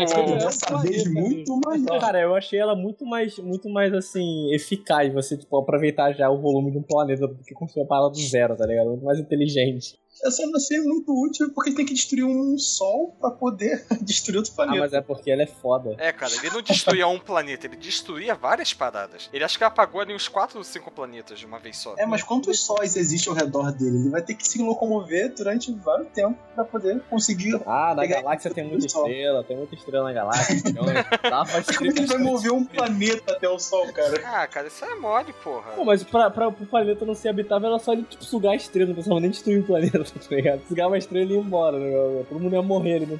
Muito 1.09 1.59
maior. 1.65 1.99
Cara, 1.99 2.21
eu 2.21 2.35
achei 2.35 2.59
ela 2.59 2.75
muito 2.75 3.03
mais, 3.03 3.35
muito 3.39 3.67
mais 3.67 3.91
assim, 3.95 4.53
eficaz. 4.53 5.11
Você, 5.11 5.35
tipo, 5.35 5.57
aproveitar 5.57 6.13
já 6.13 6.29
o 6.29 6.39
volume 6.39 6.71
de 6.71 6.77
um 6.77 6.83
planeta 6.83 7.27
do 7.27 7.43
que 7.43 7.55
construir 7.55 7.83
a 7.83 7.87
parada 7.87 8.11
do 8.11 8.21
zero, 8.21 8.55
tá 8.55 8.67
ligado? 8.67 8.89
Muito 8.89 9.03
mais 9.03 9.19
inteligente. 9.19 9.97
Eu 10.23 10.31
só 10.31 10.45
não 10.45 10.55
achei 10.55 10.79
muito 10.81 11.11
útil 11.11 11.51
porque 11.53 11.71
tem 11.73 11.85
que 11.85 11.93
destruir 11.93 12.25
um 12.25 12.57
sol 12.57 13.15
pra 13.19 13.31
poder 13.31 13.85
destruir 14.01 14.37
outro 14.37 14.51
Ah, 14.53 14.55
planeta. 14.55 14.79
mas 14.79 14.93
é 14.93 15.01
porque 15.01 15.31
ela 15.31 15.43
é 15.43 15.47
foda. 15.47 15.95
É, 15.97 16.11
cara, 16.11 16.33
ele 16.35 16.49
não 16.49 16.61
destruía 16.61 17.07
um 17.07 17.19
planeta, 17.19 17.67
ele 17.67 17.75
destruía 17.75 18.35
várias 18.35 18.73
paradas. 18.73 19.29
Ele 19.31 19.43
acho 19.43 19.57
que 19.57 19.63
apagou 19.63 20.01
ali 20.01 20.13
uns 20.13 20.27
4 20.27 20.57
ou 20.57 20.63
5 20.63 20.91
planetas 20.91 21.39
de 21.39 21.45
uma 21.45 21.59
vez 21.59 21.77
só. 21.77 21.95
É, 21.97 22.05
mas 22.05 22.23
quantos 22.23 22.59
sóis 22.59 22.95
existem 22.95 23.31
ao 23.31 23.37
redor 23.37 23.71
dele? 23.71 23.97
Ele 23.97 24.09
vai 24.09 24.21
ter 24.21 24.33
que 24.35 24.47
se 24.47 24.61
locomover 24.61 25.33
durante 25.35 25.71
vários 25.73 26.07
tempos 26.13 26.37
pra 26.55 26.63
poder 26.65 26.99
conseguir. 27.09 27.59
Ah, 27.65 27.93
na 27.95 28.05
galáxia 28.05 28.51
tem 28.53 28.67
muita 28.67 28.85
estrela, 28.85 29.43
tem 29.43 29.57
muita 29.57 29.75
estrela 29.75 30.05
na 30.05 30.13
galáxia. 30.13 30.57
Então 30.67 30.85
dá 30.85 31.45
pra 31.45 31.63
Como 31.63 31.89
é 31.89 31.93
que 31.93 31.99
ele 31.99 32.05
vai 32.07 32.17
mover 32.17 32.51
um 32.51 32.63
planeta 32.65 33.33
até 33.33 33.47
o 33.49 33.57
sol, 33.59 33.91
cara? 33.93 34.21
Ah, 34.25 34.47
cara, 34.47 34.67
isso 34.67 34.83
é 34.83 34.95
mole, 34.95 35.33
porra. 35.43 35.71
Pô, 35.75 35.85
mas 35.85 36.03
pra, 36.03 36.29
pra, 36.29 36.51
pro 36.51 36.65
planeta 36.65 37.05
não 37.05 37.13
ser 37.15 37.29
habitável 37.29 37.69
era 37.69 37.79
só 37.79 37.93
ele 37.93 38.03
tipo, 38.03 38.23
sugar 38.23 38.51
a 38.53 38.55
estrela, 38.55 38.87
não 38.87 38.93
precisava 38.95 39.19
nem 39.19 39.29
destruir 39.29 39.59
o 39.59 39.63
planeta, 39.63 39.97
tá 40.11 40.35
ligado? 40.35 40.61
Sugar 40.67 40.87
uma 40.87 40.97
estrela 40.97 41.31
e 41.31 41.35
ir 41.35 41.39
embora, 41.39 41.77
né? 41.79 42.23
Todo 42.29 42.39
mundo 42.39 42.53
ia 42.53 42.61
morrer 42.61 42.95
ali 42.95 43.05
no. 43.05 43.19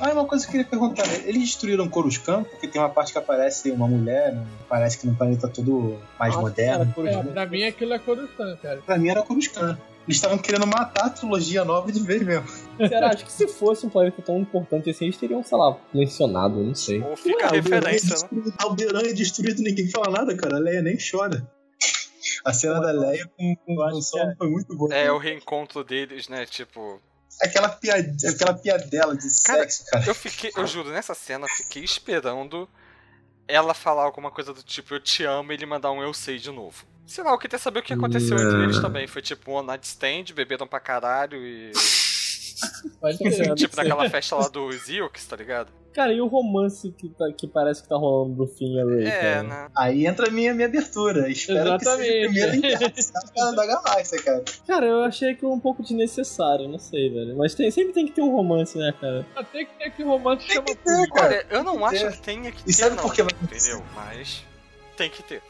Ah, 0.00 0.12
uma 0.12 0.24
coisa 0.26 0.44
que 0.44 0.48
eu 0.48 0.52
queria 0.52 0.66
perguntar: 0.66 1.04
eles 1.24 1.42
destruíram 1.42 1.88
Coruscant? 1.88 2.44
Porque 2.48 2.68
tem 2.68 2.80
uma 2.80 2.88
parte 2.90 3.12
que 3.12 3.18
aparece 3.18 3.70
uma 3.70 3.86
mulher, 3.88 4.32
né? 4.34 4.44
parece 4.68 4.98
que 4.98 5.06
no 5.06 5.14
planeta 5.14 5.48
todo 5.48 5.98
mais 6.18 6.34
Ah, 6.34 6.40
moderno. 6.40 6.92
cara, 6.94 7.10
É, 7.10 7.22
pra 7.22 7.46
mim 7.46 7.62
aquilo 7.64 7.92
é 7.94 7.98
Coruscant, 7.98 8.58
cara. 8.60 8.80
Pra 8.84 8.98
mim 8.98 9.08
era 9.08 9.22
Coruscant. 9.22 9.78
Eles 10.06 10.16
estavam 10.18 10.36
querendo 10.36 10.66
matar 10.66 11.06
a 11.06 11.10
trilogia 11.10 11.64
nova 11.64 11.90
de 11.90 11.98
vez 12.00 12.22
mesmo. 12.22 12.44
Será? 12.76 13.08
Acho 13.08 13.24
que 13.24 13.32
se 13.32 13.48
fosse 13.48 13.86
um 13.86 13.88
planeta 13.88 14.20
tão 14.20 14.38
importante 14.38 14.90
assim, 14.90 15.06
eles 15.06 15.16
teriam, 15.16 15.42
sei 15.42 15.56
lá, 15.56 15.78
mencionado, 15.94 16.62
não 16.62 16.74
sei. 16.74 17.00
Ou 17.02 17.16
fica 17.16 17.46
a 17.46 17.50
Ué, 17.52 17.56
referência, 17.56 18.14
né? 18.30 18.42
É 18.58 18.62
Alderan 18.62 19.00
é 19.00 19.14
destruído, 19.14 19.62
ninguém 19.62 19.88
fala 19.88 20.10
nada, 20.10 20.36
cara. 20.36 20.56
A 20.56 20.60
Leia 20.60 20.82
nem 20.82 20.98
chora. 20.98 21.42
A 22.44 22.52
cena 22.52 22.80
da 22.80 22.92
Leia 22.92 23.26
com, 23.36 23.56
com 23.56 23.74
o 23.74 24.02
sol 24.02 24.34
foi 24.36 24.48
muito 24.50 24.76
boa. 24.76 24.94
É, 24.94 25.10
o 25.10 25.18
reencontro 25.18 25.82
deles, 25.82 26.28
né? 26.28 26.44
Tipo. 26.44 27.00
Aquela, 27.42 27.68
piad... 27.68 28.14
Aquela 28.26 28.54
piadela 28.54 29.16
de 29.16 29.26
Cara, 29.44 29.62
sexo, 29.62 29.84
cara. 29.86 30.06
Eu 30.06 30.14
fiquei, 30.14 30.52
eu 30.56 30.66
juro, 30.66 30.90
nessa 30.90 31.14
cena 31.14 31.46
eu 31.46 31.48
fiquei 31.48 31.82
esperando 31.82 32.68
ela 33.48 33.74
falar 33.74 34.04
alguma 34.04 34.30
coisa 34.30 34.54
do 34.54 34.62
tipo 34.62 34.94
eu 34.94 35.00
te 35.00 35.24
amo 35.24 35.50
e 35.50 35.54
ele 35.54 35.66
mandar 35.66 35.90
um 35.90 36.02
eu 36.02 36.14
sei 36.14 36.38
de 36.38 36.50
novo. 36.50 36.84
Sei 37.06 37.22
lá, 37.24 37.32
eu 37.32 37.38
queria 37.38 37.58
saber 37.58 37.80
o 37.80 37.82
que 37.82 37.92
aconteceu 37.92 38.36
entre 38.36 38.62
eles 38.62 38.80
também. 38.80 39.06
Foi 39.06 39.20
tipo 39.20 39.50
um 39.50 39.54
one 39.54 39.66
night 39.66 39.86
stand, 39.86 40.32
beberam 40.34 40.66
pra 40.66 40.80
caralho 40.80 41.44
e. 41.44 41.72
Pode 43.00 43.18
É, 43.26 43.54
tipo 43.54 43.76
naquela 43.76 44.08
festa 44.10 44.36
lá 44.36 44.48
dos 44.48 44.88
Ewoks, 44.88 45.26
tá 45.26 45.36
ligado? 45.36 45.72
Cara, 45.92 46.12
e 46.12 46.20
o 46.20 46.26
romance 46.26 46.90
que, 46.90 47.08
tá- 47.10 47.30
que 47.32 47.46
parece 47.46 47.80
que 47.82 47.88
tá 47.88 47.94
rolando 47.96 48.34
do 48.34 48.46
Finn 48.48 48.74
e 48.74 48.80
a 48.80 48.84
Rey, 48.84 49.06
É, 49.06 49.20
cara? 49.20 49.42
né? 49.44 49.68
Aí 49.76 50.06
entra 50.06 50.26
a 50.26 50.30
minha, 50.30 50.52
minha 50.52 50.66
abertura. 50.66 51.30
Espero 51.30 51.78
que 51.78 51.84
seja 51.84 52.02
Exatamente. 52.26 52.56
interação 52.56 53.54
da 53.54 53.64
galáxia, 53.64 54.20
cara. 54.20 54.44
Cara, 54.66 54.86
eu 54.86 55.04
achei 55.04 55.30
aquilo 55.30 55.52
um 55.52 55.60
pouco 55.60 55.84
desnecessário, 55.84 56.68
não 56.68 56.80
sei, 56.80 57.10
velho. 57.10 57.36
Mas 57.36 57.54
tem- 57.54 57.70
sempre 57.70 57.92
tem 57.92 58.06
que 58.06 58.12
ter 58.12 58.22
um 58.22 58.32
romance, 58.32 58.76
né, 58.76 58.92
cara? 59.00 59.24
Tem 59.52 59.66
que 59.66 59.72
ter 59.78 59.90
que 59.92 60.02
romance 60.02 60.44
chama 60.52 60.64
que 60.66 60.74
ter, 60.76 61.08
cara. 61.10 61.26
Olha, 61.28 61.46
eu 61.50 61.62
não 61.62 61.78
que 61.78 61.84
acho 61.84 62.10
que 62.10 62.22
tenha 62.22 62.50
que 62.50 62.62
E 62.62 62.64
ter, 62.64 62.72
sabe 62.72 62.96
não. 62.96 63.02
por 63.04 63.14
que? 63.14 63.22
Entendeu? 63.22 63.80
Mas 63.94 64.42
tem 64.96 65.08
que 65.10 65.22
ter. 65.22 65.42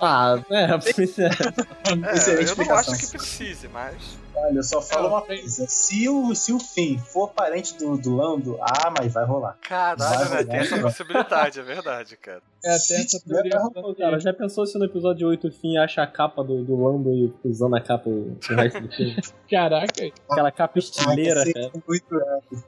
Ah, 0.00 0.42
é, 0.50 0.66
pois 0.92 1.18
é. 1.20 1.26
É, 1.26 2.16
Excelente 2.16 2.58
eu 2.58 2.66
não 2.66 2.74
acho 2.74 2.98
que 2.98 3.06
precise, 3.06 3.68
mas. 3.68 3.94
Olha, 4.36 4.56
eu 4.58 4.62
só 4.62 4.82
falo 4.82 5.06
É, 5.06 5.10
uma 5.10 5.22
coisa. 5.22 5.66
Se 5.68 6.08
o, 6.08 6.34
se 6.34 6.52
o 6.52 6.58
fim 6.58 6.98
for 6.98 7.30
parente 7.30 7.76
do, 7.78 7.96
do 7.96 8.16
Lando, 8.16 8.58
ah, 8.60 8.92
mas 8.98 9.12
vai 9.12 9.24
rolar. 9.24 9.56
Caralho, 9.66 10.28
Vai, 10.28 10.44
né? 10.44 10.50
Tem 10.50 10.60
essa 10.60 10.80
possibilidade, 10.80 11.60
é 11.60 11.62
verdade, 11.62 12.16
cara. 12.16 12.42
É, 12.64 12.70
tem 12.70 12.78
Se 12.78 12.94
essa 12.94 13.20
teoria. 13.26 13.58
rolar. 13.58 13.94
Cara, 13.94 14.18
já 14.18 14.32
pensou 14.32 14.66
se 14.66 14.78
no 14.78 14.86
episódio 14.86 15.28
8 15.28 15.48
o 15.48 15.52
Finn 15.52 15.78
acha 15.78 16.02
a 16.02 16.06
capa 16.06 16.42
do, 16.42 16.64
do 16.64 16.74
Lando 16.82 17.10
e 17.12 17.32
usando 17.44 17.76
a 17.76 17.80
capa 17.80 18.08
o 18.08 18.36
o 18.50 18.54
resto 18.54 18.80
do 18.80 18.88
filme? 18.88 19.16
Caraca, 19.50 20.12
Aquela 20.30 20.50
capa 20.50 20.78
estileira, 20.78 21.42
Ah, 21.42 21.52
cara. 21.52 21.70
muito, 21.86 22.20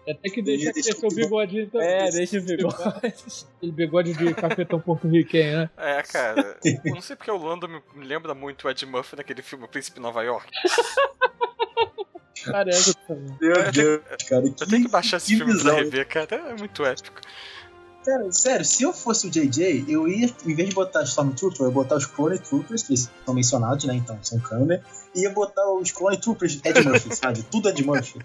é. 0.07 0.13
até 0.13 0.29
que 0.31 0.43
deixa 0.43 0.73
Deixa 0.73 0.91
crescer 0.95 1.07
o 1.07 1.15
bigodinho 1.15 1.69
também. 1.71 1.89
É, 1.89 2.11
deixa 2.11 2.37
eu 2.37 2.43
ver. 2.43 2.59
Aquele 3.57 3.73
bigode 3.73 4.13
de 4.15 4.35
cafetão 4.35 4.81
porto-riquenho, 4.81 5.59
né? 5.59 5.71
É, 5.77 6.03
cara. 6.03 6.59
Eu 6.85 6.95
não 6.95 7.01
sei 7.03 7.17
porque 7.17 7.31
o 7.31 7.37
Lando 7.37 7.69
me 7.69 8.05
lembra 8.05 8.35
muito 8.35 8.67
o 8.67 8.71
Ed 8.71 8.85
Murphy 8.87 9.17
naquele 9.17 9.43
filme 9.43 9.65
O 9.65 9.69
Príncipe 9.69 9.99
Nova 9.99 10.23
York. 10.23 10.47
Parece. 12.45 12.95
Meu 13.41 13.71
Deus, 13.73 14.03
cara. 14.29 14.47
Eu 14.47 14.67
tenho 14.67 14.85
que 14.85 14.91
baixar 14.91 15.17
esse 15.17 15.27
que 15.27 15.37
filme 15.37 15.61
pra 15.61 15.75
rever, 15.75 16.07
cara. 16.09 16.37
É 16.51 16.55
muito 16.55 16.85
épico. 16.85 17.21
Cara, 18.05 18.31
sério, 18.31 18.65
se 18.65 18.85
eu 18.85 18.93
fosse 18.93 19.27
o 19.27 19.31
JJ, 19.31 19.85
eu 19.89 20.07
ia, 20.07 20.33
em 20.45 20.55
vez 20.55 20.69
de 20.69 20.75
botar 20.77 21.03
Stormtrooper, 21.03 21.63
eu 21.63 21.67
ia 21.67 21.73
botar 21.73 21.97
os 21.97 22.07
Clone 22.07 22.39
Troopers, 22.39 22.85
que 22.85 22.93
eles 22.93 23.11
são 23.25 23.35
mencionados, 23.35 23.85
né? 23.85 23.95
Então, 23.97 24.17
são 24.23 24.39
câmera. 24.39 24.81
E 25.13 25.23
ia 25.23 25.31
botar 25.31 25.69
os 25.73 25.91
Clone 25.91 26.17
Troopers 26.17 26.61
Ed 26.63 26.83
Murphy, 26.85 27.11
sabe? 27.17 27.43
Tudo 27.51 27.69
Ed 27.69 27.85
Murphy. 27.85 28.21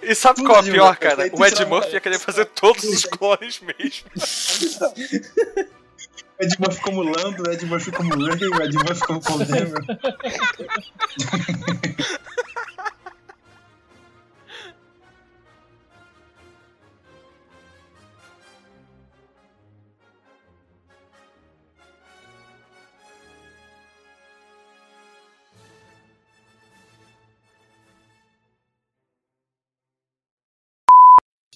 E 0.00 0.14
sabe 0.14 0.36
Tudo 0.36 0.46
qual 0.46 0.58
é 0.58 0.68
o 0.68 0.72
pior, 0.72 0.96
cara? 0.96 1.28
tu 1.28 1.40
O 1.40 1.44
Ed 1.44 1.64
Murphy 1.64 1.94
ia 1.94 2.00
querer 2.00 2.20
fazer 2.20 2.44
todos 2.44 2.84
os 2.84 3.04
clones 3.06 3.60
mesmo. 3.60 4.08
Ed 6.38 6.50
Murphy 6.58 6.80
como 6.82 7.04
Lando, 7.04 7.50
Ed 7.50 7.62
Murphy 7.62 7.90
como 7.90 8.14
o 8.14 8.62
Ed 8.62 8.74
Murphy 8.74 9.00
como 9.06 9.20
Condemner. 9.20 9.84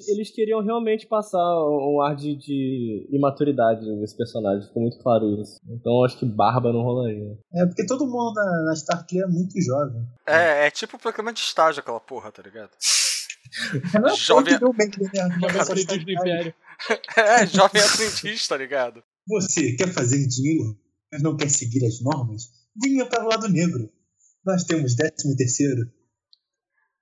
Eles 0.09 0.31
queriam 0.31 0.63
realmente 0.63 1.07
passar 1.07 1.39
um 1.39 2.01
ar 2.01 2.17
de, 2.17 2.35
de 2.37 3.09
imaturidade 3.13 3.85
nesse 3.97 4.17
personagem, 4.17 4.67
ficou 4.67 4.83
muito 4.83 4.99
claro 4.99 5.41
isso. 5.41 5.59
Então 5.69 5.93
eu 5.99 6.05
acho 6.05 6.19
que 6.19 6.27
barba 6.27 6.73
não 6.73 6.83
rolaria. 6.83 7.37
É, 7.55 7.67
porque 7.67 7.87
todo 7.87 8.07
mundo 8.07 8.33
na, 8.35 8.65
na 8.67 8.75
Star 8.77 9.05
Trek 9.07 9.23
é 9.23 9.27
muito 9.27 9.61
jovem. 9.61 10.03
É, 10.27 10.67
é 10.67 10.71
tipo 10.71 10.97
o 10.97 11.01
programa 11.01 11.33
de 11.33 11.41
estágio 11.41 11.81
aquela 11.81 12.01
porra, 12.01 12.33
tá 12.33 12.43
ligado? 12.43 12.71
Não, 14.03 14.15
Jovem- 14.15 14.59
de 14.59 14.65
aprendiz 14.65 16.05
do. 16.05 16.11
Império. 16.11 16.55
É, 17.17 17.45
jovem 17.47 17.83
aprendiz, 17.83 18.47
tá 18.47 18.57
ligado? 18.57 19.03
Você 19.27 19.73
quer 19.73 19.89
fazer 19.93 20.25
dinheiro, 20.29 20.77
mas 21.13 21.21
não 21.23 21.37
quer 21.37 21.51
seguir 21.51 21.85
as 21.85 22.01
normas? 22.01 22.43
Vinha 22.81 23.05
para 23.07 23.25
o 23.25 23.29
lado 23.29 23.49
negro. 23.49 23.91
Nós 24.47 24.63
temos 24.63 24.95
décimo 24.95 25.35
terceiro. 25.37 25.91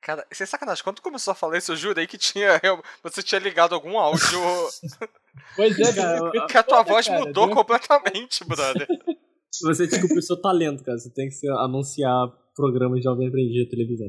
Cara, 0.07 0.25
sem 0.33 0.47
sacanagem, 0.47 0.85
quando 0.85 1.03
começou 1.03 1.33
a 1.33 1.35
falar 1.35 1.59
isso, 1.59 1.73
eu 1.73 1.77
jurei 1.77 2.07
que 2.07 2.17
tinha. 2.17 2.61
eu- 2.63 2.81
você 3.03 3.21
tinha 3.25 3.41
ligado 3.41 3.75
algum 3.75 3.99
áudio. 3.99 4.23
Pois 5.57 5.79
é, 5.79 5.93
Cara, 5.93 6.31
cara. 6.33 6.47
que 6.47 6.57
a 6.59 6.63
tua 6.63 6.83
voz 6.83 7.07
cara, 7.09 7.19
mudou 7.27 7.47
deu- 7.47 7.57
completamente, 7.57 8.45
brother. 8.45 8.87
Você 9.63 9.87
descobriu 9.87 10.19
o 10.19 10.23
seu 10.23 10.41
talento, 10.41 10.85
cara. 10.85 10.99
Você 10.99 11.11
tem 11.11 11.29
que 11.29 11.49
anunciar 11.49 12.29
programas 12.55 12.99
de 12.99 13.05
jovem 13.05 13.27
aprendiz 13.29 13.65
de 13.65 13.71
televisão. 13.71 14.09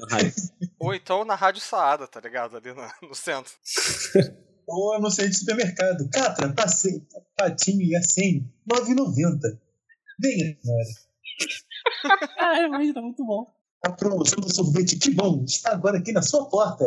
Na 0.00 0.16
rádio. 0.16 0.32
Ou 0.80 0.94
então 0.94 1.24
na 1.24 1.34
Rádio 1.36 1.60
Saada, 1.60 2.06
tá 2.08 2.20
ligado? 2.20 2.56
Ali 2.56 2.72
no, 2.72 3.08
no 3.08 3.14
centro. 3.14 3.52
Ou 4.66 5.10
centro 5.10 5.30
de 5.30 5.38
supermercado. 5.38 6.08
Catra, 6.12 6.52
passe- 6.52 7.06
patinho 7.36 7.82
e 7.82 7.94
assim, 7.96 8.50
9,90. 8.68 9.38
Venha, 10.20 10.56
senhora. 10.60 10.84
ah, 12.40 12.58
é, 12.60 12.68
mas 12.68 12.92
tá 12.92 13.00
muito 13.00 13.24
bom. 13.24 13.53
A 13.84 13.92
promoção 13.92 14.40
do 14.40 14.52
sorvete, 14.52 14.96
que 14.96 15.10
bom, 15.10 15.44
está 15.44 15.72
agora 15.72 15.98
aqui 15.98 16.10
na 16.10 16.22
sua 16.22 16.48
porta. 16.48 16.84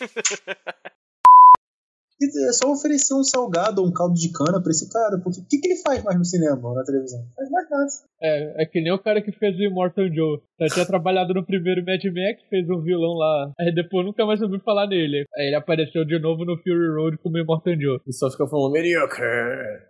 E 2.18 2.48
É 2.48 2.52
só 2.52 2.72
oferecer 2.72 3.14
um 3.14 3.22
salgado 3.22 3.82
ou 3.82 3.88
um 3.88 3.92
caldo 3.92 4.14
de 4.14 4.32
cana 4.32 4.62
pra 4.62 4.70
esse 4.70 4.90
cara, 4.90 5.20
porque 5.22 5.40
o 5.40 5.44
que, 5.44 5.58
que 5.58 5.68
ele 5.68 5.82
faz 5.82 6.02
mais 6.02 6.16
no 6.16 6.24
cinema 6.24 6.66
ou 6.66 6.74
na 6.74 6.82
televisão? 6.82 7.20
Não 7.20 7.34
faz 7.34 7.50
mais 7.50 7.70
nada. 7.70 7.86
É, 8.22 8.62
é 8.62 8.66
que 8.66 8.80
nem 8.80 8.92
o 8.92 8.98
cara 8.98 9.20
que 9.20 9.32
fez 9.32 9.54
o 9.56 9.62
Immortal 9.62 10.06
Joe. 10.06 10.40
Já 10.58 10.66
tinha 10.68 10.86
trabalhado 10.86 11.34
no 11.34 11.44
primeiro 11.44 11.84
Mad 11.84 12.02
Max, 12.04 12.42
fez 12.48 12.66
um 12.70 12.80
vilão 12.80 13.12
lá. 13.12 13.52
Aí 13.60 13.74
depois 13.74 14.06
nunca 14.06 14.24
mais 14.24 14.40
ouvi 14.40 14.58
falar 14.64 14.86
nele. 14.86 15.26
Aí 15.36 15.48
ele 15.48 15.56
apareceu 15.56 16.06
de 16.06 16.18
novo 16.18 16.46
no 16.46 16.56
Fury 16.56 16.94
Road 16.96 17.18
como 17.18 17.36
Immortal 17.36 17.74
Joe. 17.78 18.00
E 18.06 18.12
só 18.14 18.30
fica 18.30 18.46
falando 18.46 18.72
mediocre. 18.72 19.22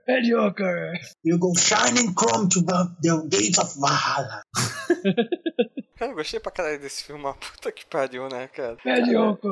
Mediocre! 0.09 0.99
You 1.25 1.39
go 1.39 1.53
shining 1.57 2.13
chrome 2.13 2.49
to 2.49 2.65
the, 2.65 2.91
the 3.03 3.29
gates 3.31 3.59
of 3.59 3.73
Valhalla. 3.79 4.43
Cara, 5.97 6.13
eu 6.13 6.17
gostei 6.17 6.39
pra 6.39 6.53
caralho 6.53 6.81
desse 6.81 7.05
filme, 7.05 7.21
uma 7.21 7.35
puta 7.35 7.73
que 7.73 7.87
pariu, 7.87 8.29
né, 8.29 8.49
cara? 8.49 8.77
Mediocre! 8.85 9.51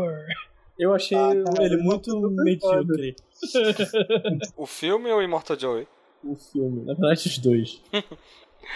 Eu 0.78 0.92
achei 0.92 1.16
Ah, 1.16 1.30
cara, 1.45 1.64
ele 1.64 1.76
muito 1.76 2.18
medíocre. 2.30 3.16
O 4.57 4.66
filme 4.66 5.11
ou 5.11 5.22
Immortal 5.22 5.59
Joey? 5.59 5.86
O 6.22 6.34
filme. 6.34 6.84
Na 6.84 6.95
verdade, 6.95 7.28
os 7.28 7.38
dois. 7.38 7.82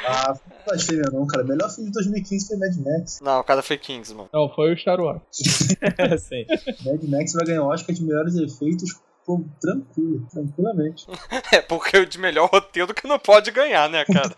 Ah, 0.07 0.35
não 0.66 0.75
achei 0.75 0.99
não, 0.99 1.27
cara. 1.27 1.43
O 1.43 1.49
melhor 1.49 1.71
filme 1.71 1.87
de 1.87 1.95
2015 1.95 2.49
foi 2.49 2.57
Mad 2.59 2.77
Max. 2.77 3.21
Não, 3.23 3.41
o 3.41 3.43
cara 3.43 3.62
foi 3.62 3.79
Kingsman. 3.79 4.29
Não, 4.31 4.47
foi 4.55 4.75
o 4.75 4.77
Star 4.77 5.01
Wars. 5.01 5.23
Sim. 5.33 6.45
Mad 6.85 7.03
Max 7.05 7.33
vai 7.33 7.47
ganhar 7.47 7.62
o 7.62 7.69
Oscar 7.69 7.95
de 7.97 8.05
melhores 8.05 8.37
efeitos 8.37 9.01
pô, 9.25 9.43
tranquilo, 9.61 10.27
tranquilamente. 10.31 11.07
É 11.53 11.62
porque 11.62 11.97
o 11.97 12.07
de 12.07 12.19
melhor 12.19 12.51
roteiro 12.51 12.95
que 12.95 13.07
não 13.09 13.19
pode 13.19 13.51
ganhar, 13.51 13.89
né, 13.89 14.05
cara? 14.05 14.35